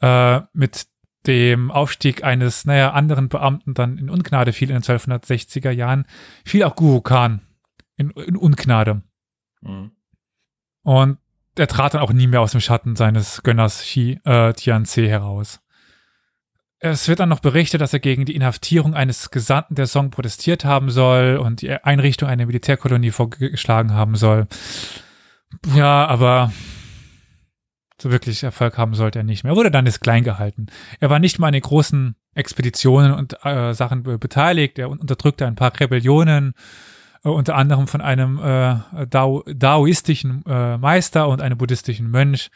äh, 0.00 0.40
mit 0.52 0.86
dem 1.26 1.70
Aufstieg 1.70 2.24
eines, 2.24 2.64
naja, 2.64 2.92
anderen 2.92 3.28
Beamten 3.28 3.74
dann 3.74 3.98
in 3.98 4.08
Ungnade 4.08 4.52
fiel 4.52 4.70
in 4.70 4.76
den 4.76 4.82
1260er 4.82 5.70
Jahren, 5.70 6.06
fiel 6.44 6.62
auch 6.64 6.76
Guru 6.76 7.00
Khan 7.00 7.40
in, 7.96 8.10
in 8.10 8.36
Ungnade. 8.36 9.02
Mhm. 9.60 9.92
Und 10.82 11.18
er 11.56 11.66
trat 11.66 11.94
dann 11.94 12.00
auch 12.00 12.12
nie 12.12 12.26
mehr 12.26 12.40
aus 12.40 12.52
dem 12.52 12.60
Schatten 12.60 12.96
seines 12.96 13.42
Gönners 13.42 13.80
Xi 13.80 14.18
äh, 14.24 14.54
Tianze 14.54 15.06
heraus. 15.06 15.60
Es 16.82 17.08
wird 17.08 17.20
dann 17.20 17.28
noch 17.28 17.40
berichtet, 17.40 17.82
dass 17.82 17.92
er 17.92 18.00
gegen 18.00 18.24
die 18.24 18.34
Inhaftierung 18.34 18.94
eines 18.94 19.30
Gesandten 19.30 19.74
der 19.74 19.86
Song 19.86 20.10
protestiert 20.10 20.64
haben 20.64 20.90
soll 20.90 21.36
und 21.36 21.60
die 21.60 21.70
Einrichtung 21.70 22.28
einer 22.28 22.46
Militärkolonie 22.46 23.10
vorgeschlagen 23.10 23.92
haben 23.92 24.16
soll. 24.16 24.46
Ja, 25.74 26.06
aber 26.06 26.52
so 28.00 28.10
wirklich 28.10 28.42
Erfolg 28.42 28.78
haben 28.78 28.94
sollte 28.94 29.18
er 29.18 29.24
nicht 29.24 29.44
mehr. 29.44 29.52
Er 29.52 29.56
wurde 29.56 29.70
dann 29.70 29.84
jetzt 29.84 30.00
klein 30.00 30.24
gehalten. 30.24 30.66
Er 31.00 31.10
war 31.10 31.18
nicht 31.18 31.38
mal 31.38 31.48
an 31.48 31.52
den 31.52 31.60
großen 31.60 32.16
Expeditionen 32.34 33.12
und 33.12 33.36
äh, 33.44 33.74
Sachen 33.74 34.02
beteiligt. 34.02 34.78
Er 34.78 34.88
unterdrückte 34.88 35.46
ein 35.46 35.56
paar 35.56 35.78
Rebellionen, 35.78 36.54
äh, 37.24 37.28
unter 37.28 37.56
anderem 37.56 37.88
von 37.88 38.00
einem 38.00 38.38
äh, 38.38 39.06
Dao 39.06 39.44
daoistischen 39.46 40.44
äh, 40.46 40.78
Meister 40.78 41.28
und 41.28 41.42
einem 41.42 41.58
buddhistischen 41.58 42.10
Mönch. 42.10 42.50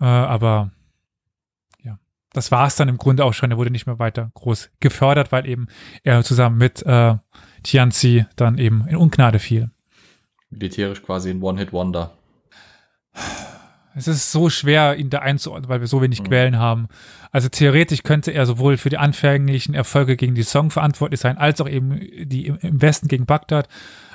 Äh, 0.00 0.04
aber 0.04 0.70
das 2.36 2.50
war 2.50 2.66
es 2.66 2.76
dann 2.76 2.88
im 2.88 2.98
Grunde 2.98 3.24
auch 3.24 3.32
schon. 3.32 3.50
Er 3.50 3.56
wurde 3.56 3.70
nicht 3.70 3.86
mehr 3.86 3.98
weiter 3.98 4.30
groß 4.34 4.70
gefördert, 4.80 5.32
weil 5.32 5.46
eben 5.46 5.68
er 6.04 6.22
zusammen 6.22 6.58
mit 6.58 6.84
äh, 6.84 7.14
Tianzi 7.62 8.26
dann 8.36 8.58
eben 8.58 8.86
in 8.86 8.96
Ungnade 8.96 9.38
fiel. 9.38 9.70
Militärisch 10.50 11.02
quasi 11.02 11.30
ein 11.30 11.42
One-Hit-Wonder. 11.42 12.12
es 13.94 14.06
ist 14.06 14.30
so 14.30 14.50
schwer, 14.50 14.96
ihn 14.96 15.08
da 15.08 15.20
einzuordnen, 15.20 15.70
weil 15.70 15.80
wir 15.80 15.86
so 15.86 16.02
wenig 16.02 16.20
mhm. 16.20 16.24
Quellen 16.26 16.58
haben. 16.58 16.88
Also 17.32 17.48
theoretisch 17.48 18.02
könnte 18.02 18.32
er 18.32 18.44
sowohl 18.44 18.76
für 18.76 18.90
die 18.90 18.98
anfänglichen 18.98 19.74
Erfolge 19.74 20.16
gegen 20.16 20.34
die 20.34 20.42
Song 20.42 20.70
verantwortlich 20.70 21.20
sein, 21.20 21.38
als 21.38 21.60
auch 21.62 21.68
eben 21.68 21.98
die 22.28 22.48
im 22.48 22.82
Westen 22.82 23.08
gegen 23.08 23.24
Bagdad. 23.24 23.66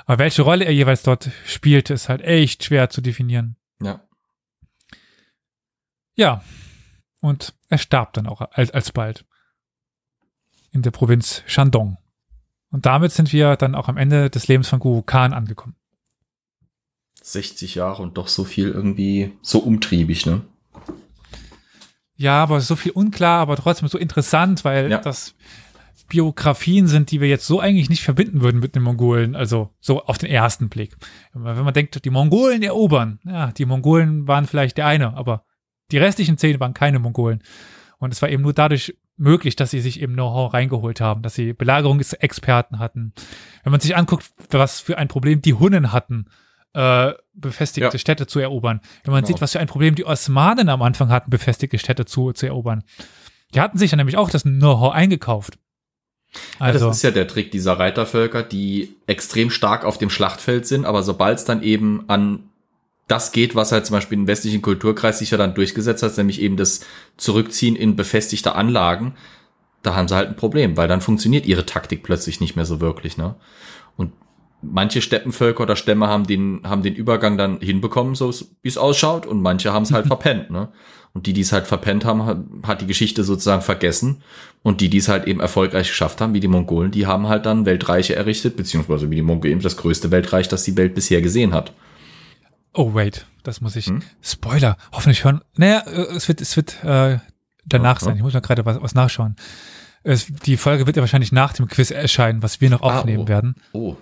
Aber 0.06 0.20
welche 0.20 0.42
Rolle 0.42 0.64
er 0.64 0.72
jeweils 0.72 1.02
dort 1.02 1.30
spielt, 1.44 1.90
ist 1.90 2.08
halt 2.08 2.22
echt 2.22 2.62
schwer 2.62 2.88
zu 2.88 3.00
definieren. 3.00 3.56
Ja. 3.82 4.00
Ja. 6.14 6.42
Und 7.22 7.54
er 7.68 7.78
starb 7.78 8.12
dann 8.14 8.26
auch 8.26 8.40
alsbald 8.40 9.24
in 10.72 10.82
der 10.82 10.90
Provinz 10.90 11.44
Shandong. 11.46 11.96
Und 12.70 12.84
damit 12.84 13.12
sind 13.12 13.32
wir 13.32 13.54
dann 13.56 13.76
auch 13.76 13.88
am 13.88 13.96
Ende 13.96 14.28
des 14.28 14.48
Lebens 14.48 14.68
von 14.68 14.80
Guru 14.80 15.02
Khan 15.02 15.32
angekommen. 15.32 15.76
60 17.22 17.76
Jahre 17.76 18.02
und 18.02 18.18
doch 18.18 18.26
so 18.26 18.42
viel 18.42 18.70
irgendwie 18.70 19.38
so 19.40 19.60
umtriebig, 19.60 20.26
ne? 20.26 20.42
Ja, 22.16 22.42
aber 22.42 22.60
so 22.60 22.74
viel 22.74 22.90
unklar, 22.90 23.40
aber 23.40 23.56
trotzdem 23.56 23.88
so 23.88 23.98
interessant, 23.98 24.64
weil 24.64 24.90
ja. 24.90 24.98
das 24.98 25.36
Biografien 26.08 26.88
sind, 26.88 27.12
die 27.12 27.20
wir 27.20 27.28
jetzt 27.28 27.46
so 27.46 27.60
eigentlich 27.60 27.88
nicht 27.88 28.02
verbinden 28.02 28.40
würden 28.40 28.60
mit 28.60 28.74
den 28.74 28.82
Mongolen, 28.82 29.36
also 29.36 29.70
so 29.78 30.02
auf 30.02 30.18
den 30.18 30.28
ersten 30.28 30.68
Blick. 30.68 30.96
Wenn 31.32 31.64
man 31.64 31.72
denkt, 31.72 32.04
die 32.04 32.10
Mongolen 32.10 32.62
erobern, 32.62 33.20
ja, 33.24 33.52
die 33.52 33.64
Mongolen 33.64 34.26
waren 34.26 34.46
vielleicht 34.46 34.76
der 34.76 34.86
eine, 34.86 35.14
aber 35.16 35.44
die 35.92 35.98
restlichen 35.98 36.38
zehn 36.38 36.58
waren 36.60 36.74
keine 36.74 36.98
Mongolen. 36.98 37.42
Und 37.98 38.12
es 38.12 38.20
war 38.20 38.28
eben 38.28 38.42
nur 38.42 38.52
dadurch 38.52 38.96
möglich, 39.16 39.54
dass 39.54 39.70
sie 39.70 39.80
sich 39.80 40.00
eben 40.00 40.14
Know-how 40.14 40.52
reingeholt 40.52 41.00
haben, 41.00 41.22
dass 41.22 41.34
sie 41.34 41.52
Belagerungsexperten 41.52 42.78
hatten. 42.78 43.12
Wenn 43.62 43.70
man 43.70 43.80
sich 43.80 43.96
anguckt, 43.96 44.30
was 44.50 44.80
für 44.80 44.98
ein 44.98 45.08
Problem 45.08 45.40
die 45.42 45.54
Hunnen 45.54 45.92
hatten, 45.92 46.26
äh, 46.74 47.12
befestigte 47.34 47.92
ja. 47.92 47.98
Städte 47.98 48.26
zu 48.26 48.40
erobern. 48.40 48.80
Wenn 49.04 49.12
man 49.12 49.22
genau. 49.22 49.34
sieht, 49.34 49.42
was 49.42 49.52
für 49.52 49.60
ein 49.60 49.66
Problem 49.66 49.94
die 49.94 50.06
Osmanen 50.06 50.68
am 50.68 50.82
Anfang 50.82 51.10
hatten, 51.10 51.30
befestigte 51.30 51.78
Städte 51.78 52.04
zu, 52.04 52.32
zu 52.32 52.46
erobern. 52.46 52.82
Die 53.54 53.60
hatten 53.60 53.78
sich 53.78 53.90
ja 53.90 53.96
nämlich 53.96 54.16
auch 54.16 54.30
das 54.30 54.42
Know-how 54.42 54.92
eingekauft. 54.92 55.58
Also, 56.58 56.86
ja, 56.86 56.88
das 56.88 56.96
ist 56.96 57.02
ja 57.02 57.10
der 57.10 57.28
Trick 57.28 57.50
dieser 57.50 57.78
Reitervölker, 57.78 58.42
die 58.42 58.96
extrem 59.06 59.50
stark 59.50 59.84
auf 59.84 59.98
dem 59.98 60.08
Schlachtfeld 60.08 60.66
sind, 60.66 60.86
aber 60.86 61.02
sobald 61.02 61.38
es 61.38 61.44
dann 61.44 61.62
eben 61.62 62.04
an 62.08 62.48
das 63.08 63.32
geht, 63.32 63.54
was 63.54 63.72
halt 63.72 63.86
zum 63.86 63.94
Beispiel 63.94 64.18
im 64.18 64.26
westlichen 64.26 64.62
Kulturkreis 64.62 65.18
sich 65.18 65.30
ja 65.30 65.38
dann 65.38 65.54
durchgesetzt 65.54 66.02
hat, 66.02 66.16
nämlich 66.16 66.40
eben 66.40 66.56
das 66.56 66.80
Zurückziehen 67.16 67.76
in 67.76 67.96
befestigte 67.96 68.54
Anlagen, 68.54 69.14
da 69.82 69.96
haben 69.96 70.08
sie 70.08 70.14
halt 70.14 70.28
ein 70.28 70.36
Problem, 70.36 70.76
weil 70.76 70.88
dann 70.88 71.00
funktioniert 71.00 71.46
ihre 71.46 71.66
Taktik 71.66 72.02
plötzlich 72.02 72.40
nicht 72.40 72.56
mehr 72.56 72.64
so 72.64 72.80
wirklich, 72.80 73.16
ne? 73.16 73.34
Und 73.96 74.12
manche 74.62 75.02
Steppenvölker 75.02 75.64
oder 75.64 75.76
Stämme 75.76 76.06
haben 76.06 76.26
den, 76.26 76.60
haben 76.64 76.82
den 76.82 76.94
Übergang 76.94 77.36
dann 77.36 77.60
hinbekommen, 77.60 78.14
so 78.14 78.32
wie 78.62 78.68
es 78.68 78.78
ausschaut, 78.78 79.26
und 79.26 79.42
manche 79.42 79.72
haben 79.72 79.82
es 79.82 79.92
halt 79.92 80.06
verpennt, 80.08 80.50
ne? 80.50 80.68
Und 81.14 81.26
die, 81.26 81.34
die 81.34 81.42
es 81.42 81.52
halt 81.52 81.66
verpennt 81.66 82.06
haben, 82.06 82.62
hat 82.66 82.80
die 82.80 82.86
Geschichte 82.86 83.22
sozusagen 83.22 83.60
vergessen. 83.60 84.22
Und 84.62 84.80
die, 84.80 84.88
die 84.88 84.96
es 84.96 85.08
halt 85.08 85.26
eben 85.26 85.40
erfolgreich 85.40 85.88
geschafft 85.88 86.22
haben, 86.22 86.32
wie 86.32 86.40
die 86.40 86.48
Mongolen, 86.48 86.90
die 86.90 87.06
haben 87.06 87.28
halt 87.28 87.44
dann 87.44 87.66
Weltreiche 87.66 88.16
errichtet, 88.16 88.56
beziehungsweise 88.56 89.10
wie 89.10 89.16
die 89.16 89.22
Mongolen 89.22 89.60
das 89.60 89.76
größte 89.76 90.10
Weltreich, 90.10 90.48
das 90.48 90.64
die 90.64 90.76
Welt 90.78 90.94
bisher 90.94 91.20
gesehen 91.20 91.52
hat. 91.52 91.74
Oh, 92.74 92.94
wait, 92.94 93.26
das 93.42 93.60
muss 93.60 93.76
ich. 93.76 93.86
Hm? 93.86 94.02
Spoiler, 94.22 94.76
hoffentlich 94.92 95.24
hören. 95.24 95.42
Naja, 95.56 95.80
äh, 95.86 96.16
es 96.16 96.28
wird, 96.28 96.40
es 96.40 96.56
wird 96.56 96.82
äh, 96.84 97.18
danach 97.64 98.00
ja, 98.00 98.06
sein. 98.06 98.16
Ich 98.16 98.22
muss 98.22 98.32
mal 98.34 98.40
gerade 98.40 98.64
was, 98.64 98.80
was 98.80 98.94
nachschauen. 98.94 99.36
Es, 100.04 100.26
die 100.26 100.56
Folge 100.56 100.86
wird 100.86 100.96
ja 100.96 101.02
wahrscheinlich 101.02 101.32
nach 101.32 101.52
dem 101.52 101.68
Quiz 101.68 101.90
erscheinen, 101.90 102.42
was 102.42 102.60
wir 102.60 102.70
noch 102.70 102.82
ah, 102.82 102.98
aufnehmen 102.98 103.20
ah, 103.20 103.24
oh. 103.24 103.28
werden. 103.28 103.54
Oh. 103.72 103.96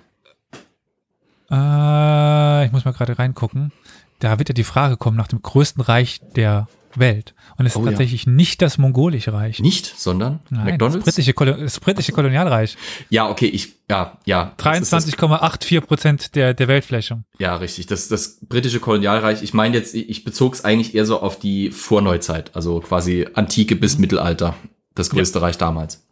Äh, 1.51 2.67
ich 2.67 2.73
muss 2.73 2.85
mal 2.85 2.93
gerade 2.93 3.19
reingucken. 3.19 3.73
Da 4.21 4.39
wird 4.39 4.49
ja 4.49 4.55
die 4.55 4.65
Frage 4.65 4.97
kommen 4.97 5.17
nach 5.17 5.29
dem 5.29 5.43
größten 5.43 5.83
Reich 5.83 6.21
der 6.37 6.69
Welt. 6.95 7.35
Und 7.57 7.67
es 7.67 7.75
ist 7.75 7.81
oh, 7.81 7.85
tatsächlich 7.85 8.25
ja. 8.25 8.33
nicht 8.33 8.63
das 8.63 8.79
mongolische 8.79 9.33
Reich. 9.33 9.61
Nicht, 9.61 9.87
sondern 9.99 10.41
Nein, 10.51 10.65
McDonalds? 10.65 11.05
Das 11.05 11.15
britische, 11.15 11.35
das 11.35 11.81
britische 11.81 12.13
Kolonialreich. 12.13 12.77
Ja, 13.09 13.29
okay, 13.29 13.47
ich, 13.47 13.75
ja, 13.89 14.19
ja. 14.25 14.55
23,84 14.59 15.81
Prozent 15.81 16.35
der, 16.35 16.55
der 16.55 16.69
Weltfläche. 16.69 17.23
Ja, 17.39 17.57
richtig. 17.57 17.87
Das, 17.87 18.09
das 18.09 18.39
britische 18.41 18.81
Kolonialreich, 18.81 19.43
ich 19.43 19.55
meine 19.55 19.77
jetzt, 19.77 19.95
ich 19.95 20.25
bezog 20.25 20.55
es 20.55 20.65
eigentlich 20.65 20.95
eher 20.95 21.07
so 21.07 21.21
auf 21.21 21.39
die 21.39 21.71
Vorneuzeit, 21.71 22.55
also 22.55 22.81
quasi 22.81 23.27
Antike 23.35 23.77
bis 23.77 23.95
mhm. 23.95 24.03
Mittelalter. 24.03 24.55
Das 24.95 25.11
größte 25.11 25.39
ja. 25.39 25.45
Reich 25.45 25.59
damals. 25.59 26.03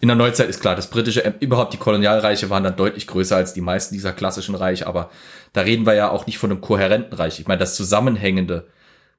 In 0.00 0.08
der 0.08 0.16
Neuzeit 0.16 0.48
ist 0.48 0.60
klar, 0.60 0.76
das 0.76 0.90
britische, 0.90 1.24
äh, 1.24 1.32
überhaupt 1.40 1.72
die 1.72 1.78
Kolonialreiche 1.78 2.50
waren 2.50 2.62
dann 2.62 2.76
deutlich 2.76 3.06
größer 3.06 3.36
als 3.36 3.52
die 3.52 3.60
meisten 3.60 3.94
dieser 3.94 4.12
klassischen 4.12 4.54
Reiche, 4.54 4.86
aber 4.86 5.10
da 5.52 5.62
reden 5.62 5.86
wir 5.86 5.94
ja 5.94 6.10
auch 6.10 6.26
nicht 6.26 6.38
von 6.38 6.50
einem 6.50 6.60
kohärenten 6.60 7.14
Reich. 7.14 7.40
Ich 7.40 7.48
meine, 7.48 7.58
das 7.58 7.74
zusammenhängende 7.74 8.68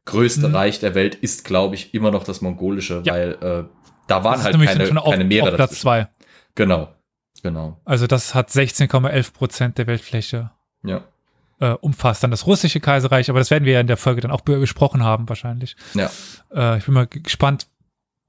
größte 0.09 0.47
mhm. 0.47 0.55
Reich 0.55 0.79
der 0.79 0.95
Welt 0.95 1.15
ist, 1.15 1.45
glaube 1.45 1.75
ich, 1.75 1.93
immer 1.93 2.11
noch 2.11 2.23
das 2.23 2.41
mongolische, 2.41 3.01
ja. 3.05 3.13
weil 3.13 3.31
äh, 3.41 3.63
da 4.07 4.23
waren 4.23 4.43
halt 4.43 4.59
keine, 4.59 5.01
auf, 5.01 5.11
keine 5.11 5.23
Meere. 5.23 5.49
Auf 5.49 5.55
Platz 5.55 5.79
zwei. 5.79 6.07
Genau, 6.55 6.89
genau. 7.43 7.79
Also 7.85 8.07
das 8.07 8.35
hat 8.35 8.49
16,11 8.49 9.33
Prozent 9.33 9.77
der 9.77 9.87
Weltfläche. 9.87 10.51
Ja. 10.83 11.03
Äh, 11.59 11.71
umfasst 11.73 12.23
dann 12.23 12.31
das 12.31 12.47
russische 12.47 12.79
Kaiserreich, 12.79 13.29
aber 13.29 13.39
das 13.39 13.51
werden 13.51 13.65
wir 13.65 13.73
ja 13.73 13.81
in 13.81 13.87
der 13.87 13.97
Folge 13.97 14.21
dann 14.21 14.31
auch 14.31 14.41
besprochen 14.41 15.03
haben 15.03 15.27
wahrscheinlich. 15.27 15.75
Ja. 15.93 16.09
Äh, 16.53 16.77
ich 16.77 16.85
bin 16.85 16.93
mal 16.93 17.07
gespannt, 17.07 17.67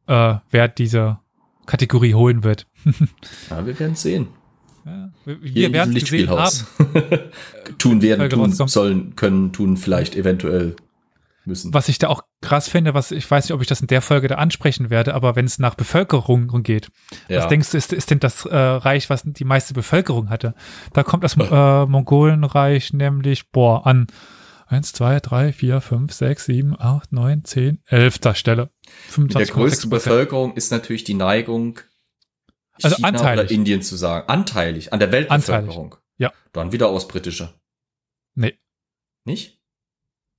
äh, 0.07 0.35
wer 0.51 0.69
diese 0.69 1.19
Kategorie 1.67 2.15
holen 2.15 2.43
wird. 2.43 2.67
ja, 3.51 3.65
wir 3.65 3.79
werden 3.79 3.95
sehen. 3.95 4.29
Ja, 4.85 5.11
wir, 5.25 5.73
werden 5.73 5.97
es 5.97 6.05
gesehen 6.05 6.31
haben. 6.31 6.51
tun 7.79 8.03
werden, 8.03 8.29
tun 8.31 8.53
sollen, 8.69 9.15
können, 9.15 9.53
tun 9.53 9.77
vielleicht 9.77 10.17
eventuell 10.17 10.75
müssen. 11.51 11.75
Was 11.75 11.89
ich 11.89 11.99
da 11.99 12.09
auch 12.09 12.23
krass 12.41 12.69
finde, 12.69 12.95
was 12.95 13.11
ich 13.11 13.31
weiß 13.31 13.45
nicht, 13.45 13.53
ob 13.53 13.61
ich 13.61 13.67
das 13.67 13.83
in 13.83 13.87
der 13.87 14.01
Folge 14.01 14.29
da 14.29 14.37
ansprechen 14.37 14.89
werde, 14.89 15.15
aber 15.15 15.37
wenn 15.37 15.45
es 15.45 15.59
nach 15.59 15.75
Bevölkerung 15.75 16.63
geht, 16.63 16.91
ja. 17.29 17.39
was 17.39 17.49
denkst 17.49 17.71
du, 17.71 17.77
ist, 17.77 17.93
ist 17.93 18.11
denn 18.11 18.21
das 18.21 18.47
äh, 18.47 18.57
Reich, 18.57 19.11
was 19.11 19.23
die 19.25 19.45
meiste 19.45 19.75
Bevölkerung 19.75 20.31
hatte? 20.31 20.55
Da 20.95 21.03
kommt 21.03 21.25
das 21.25 21.37
äh, 21.39 21.87
Mongolenreich 21.87 22.93
nämlich, 22.95 23.51
boah, 23.51 23.87
an 23.87 24.07
1, 24.67 24.93
2, 24.93 25.21
3, 25.21 25.53
4, 25.53 25.81
5, 25.81 26.13
6, 26.13 26.45
7, 26.45 26.77
8, 26.79 27.13
9, 27.13 27.45
10, 27.45 27.83
11. 27.87 28.21
Stelle. 28.35 28.71
25, 29.09 29.35
der 29.47 29.55
größte 29.55 29.89
Bevölkerung 29.89 30.55
ist 30.55 30.71
natürlich 30.71 31.05
die 31.05 31.15
Neigung, 31.15 31.81
also 32.81 32.97
China 32.97 33.09
anteilig. 33.09 33.45
oder 33.47 33.51
Indien 33.51 33.83
zu 33.83 33.97
sagen. 33.97 34.29
Anteilig, 34.29 34.93
an 34.93 35.01
der 35.01 35.13
Weltbevölkerung. 35.13 35.87
Anteilig. 35.87 36.05
Ja. 36.19 36.33
Dann 36.53 36.73
wieder 36.73 36.89
aus 36.89 37.09
britische. 37.09 37.53
Nee. 38.35 38.59
Nicht? 39.25 39.60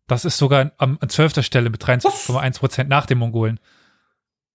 Das 0.08 0.26
ist 0.26 0.38
sogar 0.38 0.72
an, 0.78 0.98
an 1.00 1.10
12. 1.10 1.44
Stelle 1.44 1.70
mit 1.70 1.84
23,1 1.84 2.60
Prozent 2.60 2.90
nach 2.90 3.06
den 3.06 3.18
Mongolen. 3.18 3.60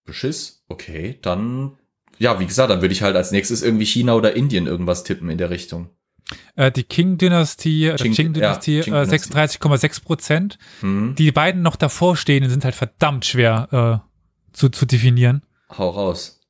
Beschiss. 0.05 0.65
Okay, 0.69 1.19
dann, 1.23 1.79
ja, 2.19 2.39
wie 2.41 2.47
gesagt, 2.47 2.71
dann 2.71 2.81
würde 2.81 2.93
ich 2.93 3.03
halt 3.03 3.17
als 3.17 3.33
nächstes 3.33 3.63
irgendwie 3.63 3.87
China 3.87 4.15
oder 4.15 4.35
Indien 4.35 4.67
irgendwas 4.67 5.05
tippen 5.05 5.31
in 5.31 5.39
der 5.39 5.51
Richtung. 5.51 5.91
Äh, 6.57 6.73
die 6.73 6.85
Qing-Dynastie, 6.85 7.95
Qing, 7.97 8.13
Qing-Dynastie, 8.13 8.83
ja, 8.87 9.03
äh, 9.03 9.07
36,6 9.07 10.03
Prozent. 10.03 10.59
Hm. 10.81 11.15
Die 11.17 11.31
beiden 11.31 11.63
noch 11.63 11.77
davor 11.77 12.17
stehenden 12.17 12.51
sind 12.51 12.65
halt 12.65 12.75
verdammt 12.75 13.25
schwer 13.25 14.03
äh, 14.03 14.57
zu, 14.57 14.69
zu 14.71 14.87
definieren. 14.87 15.43
Hau 15.77 15.91
raus. 15.91 16.41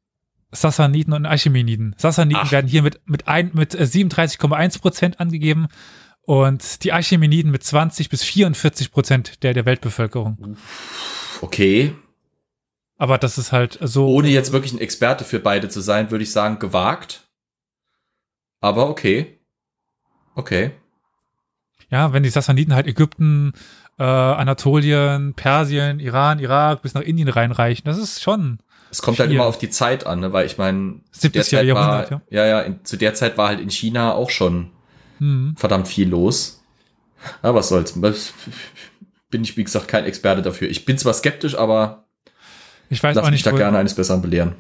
Sassaniden 0.53 1.13
und 1.13 1.27
Achaemeniden. 1.27 1.95
Sassaniden 1.99 2.43
Ach. 2.47 2.53
werden 2.53 2.69
hier 2.69 2.83
mit, 2.83 3.01
mit, 3.05 3.29
ein, 3.29 3.51
mit 3.53 3.75
37,1 3.75 4.77
äh, 4.77 4.79
Prozent 4.79 5.21
angegeben 5.21 5.69
und 6.27 6.83
die 6.85 6.93
Achaemeniden 6.93 7.51
mit 7.51 7.63
20 7.63 8.11
bis 8.11 8.23
44 8.25 8.91
Prozent 8.91 9.43
der, 9.43 9.55
der 9.55 9.65
Weltbevölkerung. 9.65 10.57
Okay. 11.41 11.95
Aber 12.99 13.17
das 13.17 13.39
ist 13.39 13.53
halt 13.53 13.79
so. 13.81 14.09
Ohne 14.09 14.29
jetzt 14.29 14.53
wirklich 14.53 14.73
ein 14.73 14.81
Experte 14.81 15.25
für 15.25 15.39
beide 15.39 15.69
zu 15.69 15.81
sein, 15.81 16.11
würde 16.11 16.25
ich 16.25 16.33
sagen, 16.33 16.59
gewagt. 16.59 17.29
Aber 18.61 18.89
okay. 18.89 19.39
Okay. 20.35 20.73
Ja, 21.91 22.13
wenn 22.13 22.25
die 22.25 22.31
Sassaniden 22.31 22.75
halt 22.75 22.89
Ägypten, 22.89 23.53
äh, 23.99 24.03
Anatolien, 24.03 25.35
Persien, 25.35 26.01
Iran, 26.01 26.41
Irak 26.41 26.83
bis 26.83 26.95
nach 26.95 27.03
Indien 27.03 27.29
reinreichen, 27.29 27.85
das 27.85 27.99
ist 27.99 28.21
schon. 28.21 28.59
Es 28.91 29.01
kommt 29.01 29.19
halt 29.19 29.29
viel. 29.29 29.39
halt 29.39 29.45
immer 29.45 29.49
auf 29.49 29.59
die 29.59 29.71
Zeit 29.71 30.07
an, 30.07 30.21
ne? 30.21 30.33
weil 30.33 30.47
ich 30.47 30.59
meine, 30.59 31.01
70. 31.13 31.53
Jahrhundert, 31.53 32.11
war, 32.11 32.23
ja. 32.31 32.45
Ja, 32.45 32.47
ja, 32.47 32.61
in, 32.63 32.85
zu 32.85 32.97
der 32.97 33.15
Zeit 33.15 33.39
war 33.39 33.49
halt 33.49 33.61
in 33.61 33.71
China 33.71 34.15
auch 34.15 34.31
schon 34.31 34.73
hm. 35.19 35.55
verdammt 35.57 35.89
viel 35.89 36.09
los. 36.09 36.63
Ja, 37.43 37.55
was 37.55 37.69
soll's. 37.69 37.95
Bin 39.31 39.43
ich, 39.43 39.57
wie 39.57 39.65
gesagt, 39.65 39.89
kein 39.89 40.05
Experte 40.05 40.43
dafür. 40.43 40.71
Ich 40.71 40.85
bin 40.85 40.99
zwar 40.99 41.15
skeptisch, 41.15 41.57
aber 41.57 42.07
ich 42.89 43.03
weiß 43.03 43.17
lass 43.17 43.25
auch 43.25 43.31
nicht, 43.31 43.45
mich 43.45 43.53
da 43.53 43.57
gerne 43.57 43.79
eines 43.79 43.95
Besseren 43.95 44.23
belehren. 44.23 44.55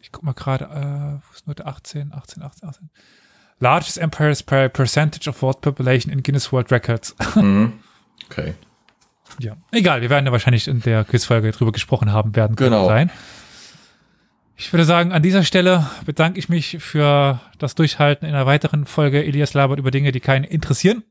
Ich 0.00 0.12
guck 0.12 0.22
mal 0.22 0.32
gerade, 0.32 0.64
äh, 0.64 1.26
wo 1.26 1.34
ist 1.34 1.46
nur 1.46 1.54
der 1.54 1.66
18, 1.66 2.12
18, 2.14 2.42
18, 2.42 2.68
18 2.68 2.90
largest 3.58 3.98
empires 3.98 4.42
per 4.42 4.68
percentage 4.68 5.28
of 5.28 5.42
world 5.42 5.60
population 5.60 6.12
in 6.12 6.22
Guinness 6.22 6.52
World 6.52 6.70
Records. 6.70 7.14
Mhm. 7.36 7.74
Okay. 8.30 8.54
Ja, 9.38 9.56
egal, 9.72 10.00
wir 10.00 10.10
werden 10.10 10.24
ja 10.24 10.32
wahrscheinlich 10.32 10.66
in 10.66 10.80
der 10.80 11.04
Quizfolge 11.04 11.50
drüber 11.52 11.70
gesprochen 11.70 12.12
haben 12.12 12.34
werden. 12.34 12.56
Genau. 12.56 12.86
Sein. 12.88 13.10
Ich 14.58 14.72
würde 14.72 14.84
sagen, 14.84 15.12
an 15.12 15.22
dieser 15.22 15.44
Stelle 15.44 15.86
bedanke 16.06 16.38
ich 16.38 16.48
mich 16.48 16.78
für 16.80 17.40
das 17.58 17.74
Durchhalten 17.74 18.26
in 18.26 18.34
einer 18.34 18.46
weiteren 18.46 18.86
Folge 18.86 19.22
Elias 19.22 19.52
labert 19.54 19.78
über 19.78 19.90
Dinge, 19.90 20.12
die 20.12 20.20
keinen 20.20 20.44
interessieren. 20.44 21.04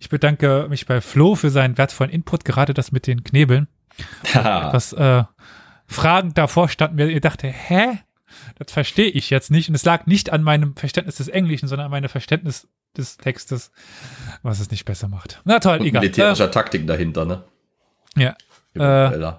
Ich 0.00 0.08
bedanke 0.08 0.66
mich 0.68 0.86
bei 0.86 1.00
Flo 1.00 1.34
für 1.36 1.50
seinen 1.50 1.78
wertvollen 1.78 2.10
Input, 2.12 2.44
gerade 2.44 2.74
das 2.74 2.90
mit 2.90 3.06
den 3.06 3.22
Knebeln. 3.22 3.68
Was 4.34 4.92
äh, 4.92 5.24
Fragen 5.86 6.34
davor 6.34 6.68
standen, 6.68 6.96
mir 6.96 7.08
ihr 7.08 7.20
dachte, 7.20 7.46
hä? 7.48 8.00
Das 8.58 8.72
verstehe 8.72 9.08
ich 9.10 9.30
jetzt 9.30 9.50
nicht. 9.50 9.68
Und 9.68 9.74
es 9.74 9.84
lag 9.84 10.06
nicht 10.06 10.32
an 10.32 10.42
meinem 10.42 10.74
Verständnis 10.76 11.16
des 11.16 11.28
Englischen, 11.28 11.68
sondern 11.68 11.86
an 11.86 11.90
meinem 11.90 12.08
Verständnis 12.08 12.68
des 12.96 13.18
Textes, 13.18 13.70
was 14.42 14.60
es 14.60 14.70
nicht 14.70 14.84
besser 14.84 15.08
macht. 15.08 15.40
Na 15.44 15.58
toll, 15.58 15.78
Und 15.78 15.86
egal. 15.86 16.00
militärischer 16.00 16.46
Äh, 16.46 16.50
Taktik 16.50 16.86
dahinter, 16.86 17.24
ne? 17.24 17.44
ja. 18.16 18.34
Äh, 18.74 19.36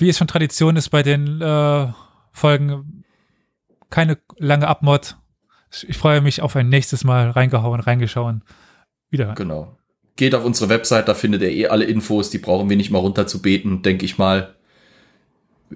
Wie 0.00 0.08
es 0.08 0.18
schon 0.18 0.28
Tradition 0.28 0.76
ist 0.76 0.88
bei 0.88 1.02
den 1.02 1.40
äh, 1.40 1.88
Folgen, 2.32 3.04
keine 3.90 4.18
lange 4.38 4.68
Abmod. 4.68 5.16
Ich 5.86 5.98
freue 5.98 6.20
mich 6.20 6.42
auf 6.42 6.56
ein 6.56 6.68
nächstes 6.68 7.04
Mal 7.04 7.30
reingehauen, 7.30 7.80
reingeschauen. 7.80 8.42
Wieder. 9.10 9.34
Genau. 9.34 9.76
Geht 10.16 10.34
auf 10.34 10.44
unsere 10.44 10.68
Website, 10.70 11.08
da 11.08 11.14
findet 11.14 11.42
ihr 11.42 11.50
eh 11.50 11.66
alle 11.68 11.84
Infos, 11.84 12.30
die 12.30 12.38
brauchen 12.38 12.68
wir 12.68 12.76
nicht 12.76 12.90
mal 12.90 12.98
runter 12.98 13.26
zu 13.26 13.40
beten, 13.42 13.82
denke 13.82 14.04
ich 14.04 14.18
mal. 14.18 14.54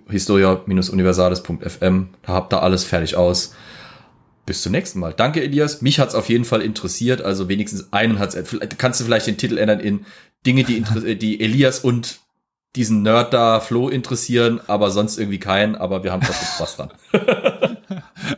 Historia-universales.fm, 0.08 2.08
da 2.22 2.32
habt 2.32 2.52
ihr 2.52 2.62
alles 2.62 2.84
fertig 2.84 3.16
aus. 3.16 3.54
Bis 4.46 4.62
zum 4.62 4.72
nächsten 4.72 5.00
Mal. 5.00 5.14
Danke, 5.14 5.42
Elias. 5.42 5.80
Mich 5.80 5.98
hat's 6.00 6.14
auf 6.14 6.28
jeden 6.28 6.44
Fall 6.44 6.60
interessiert. 6.60 7.22
Also 7.22 7.48
wenigstens 7.48 7.92
einen 7.92 8.18
hat's. 8.18 8.36
vielleicht- 8.44 8.78
Kannst 8.78 9.00
du 9.00 9.04
vielleicht 9.04 9.26
den 9.26 9.38
Titel 9.38 9.56
ändern 9.56 9.80
in 9.80 10.04
Dinge, 10.44 10.64
die, 10.64 10.84
die 11.16 11.40
Elias 11.40 11.78
und 11.80 12.18
diesen 12.76 13.02
Nerd 13.02 13.32
da, 13.32 13.60
Flo, 13.60 13.88
interessieren, 13.88 14.60
aber 14.66 14.90
sonst 14.90 15.18
irgendwie 15.18 15.38
keinen. 15.38 15.74
Aber 15.76 16.02
wir 16.04 16.12
haben 16.12 16.22
trotzdem 16.22 16.48
Spaß 16.56 16.76
dran. 16.76 16.90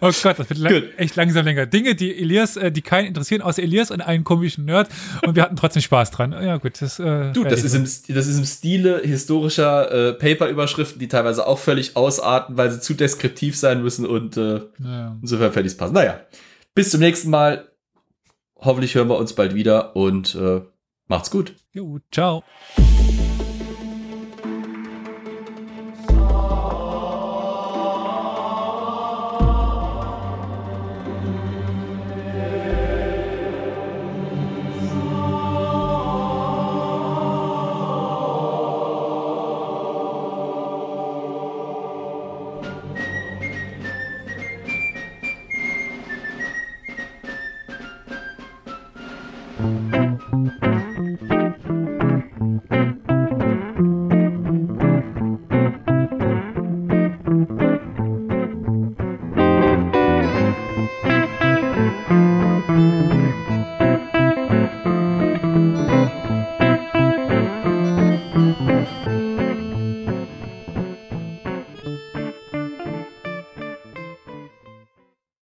Oh 0.00 0.10
Gott, 0.22 0.38
das 0.38 0.50
wird 0.50 0.58
la 0.58 0.70
Gut. 0.70 0.84
echt 0.96 1.14
langsam 1.16 1.44
länger. 1.44 1.64
Dinge, 1.64 1.94
die 1.94 2.14
Elias, 2.18 2.56
äh, 2.56 2.72
die 2.72 2.82
keinen 2.82 3.06
interessieren, 3.06 3.40
außer 3.40 3.62
Elias 3.62 3.90
und 3.92 4.00
einen 4.00 4.24
komischen 4.24 4.64
Nerd. 4.64 4.88
Und 5.24 5.36
wir 5.36 5.42
hatten 5.44 5.54
trotzdem 5.56 5.80
Spaß 5.80 6.10
dran. 6.10 6.32
Ja, 6.32 6.56
gut, 6.58 6.82
das, 6.82 6.98
äh, 6.98 7.32
Du, 7.32 7.44
das 7.44 7.62
ist, 7.62 7.74
im, 7.74 7.84
das 7.84 8.26
ist 8.26 8.36
im 8.36 8.44
Stile 8.44 9.00
historischer 9.04 10.08
äh, 10.08 10.12
Paper-Überschriften, 10.14 10.98
die 10.98 11.06
teilweise 11.08 11.46
auch 11.46 11.58
völlig 11.60 11.96
ausarten, 11.96 12.56
weil 12.56 12.70
sie 12.72 12.80
zu 12.80 12.94
deskriptiv 12.94 13.56
sein 13.56 13.80
müssen 13.82 14.04
und 14.06 14.36
äh, 14.36 14.60
Ja. 14.82 15.16
insofern 15.22 15.52
fertig 15.52 15.78
passen. 15.78 15.94
Naja, 15.94 16.20
bis 16.74 16.90
zum 16.90 17.00
nächsten 17.00 17.30
Mal. 17.30 17.68
Hoffentlich 18.56 18.94
hören 18.96 19.08
wir 19.08 19.16
uns 19.18 19.34
bald 19.34 19.54
wieder 19.54 19.94
und 19.94 20.34
äh, 20.34 20.62
macht's 21.06 21.30
gut. 21.30 21.54
Jo, 21.72 22.00
ciao. 22.10 22.42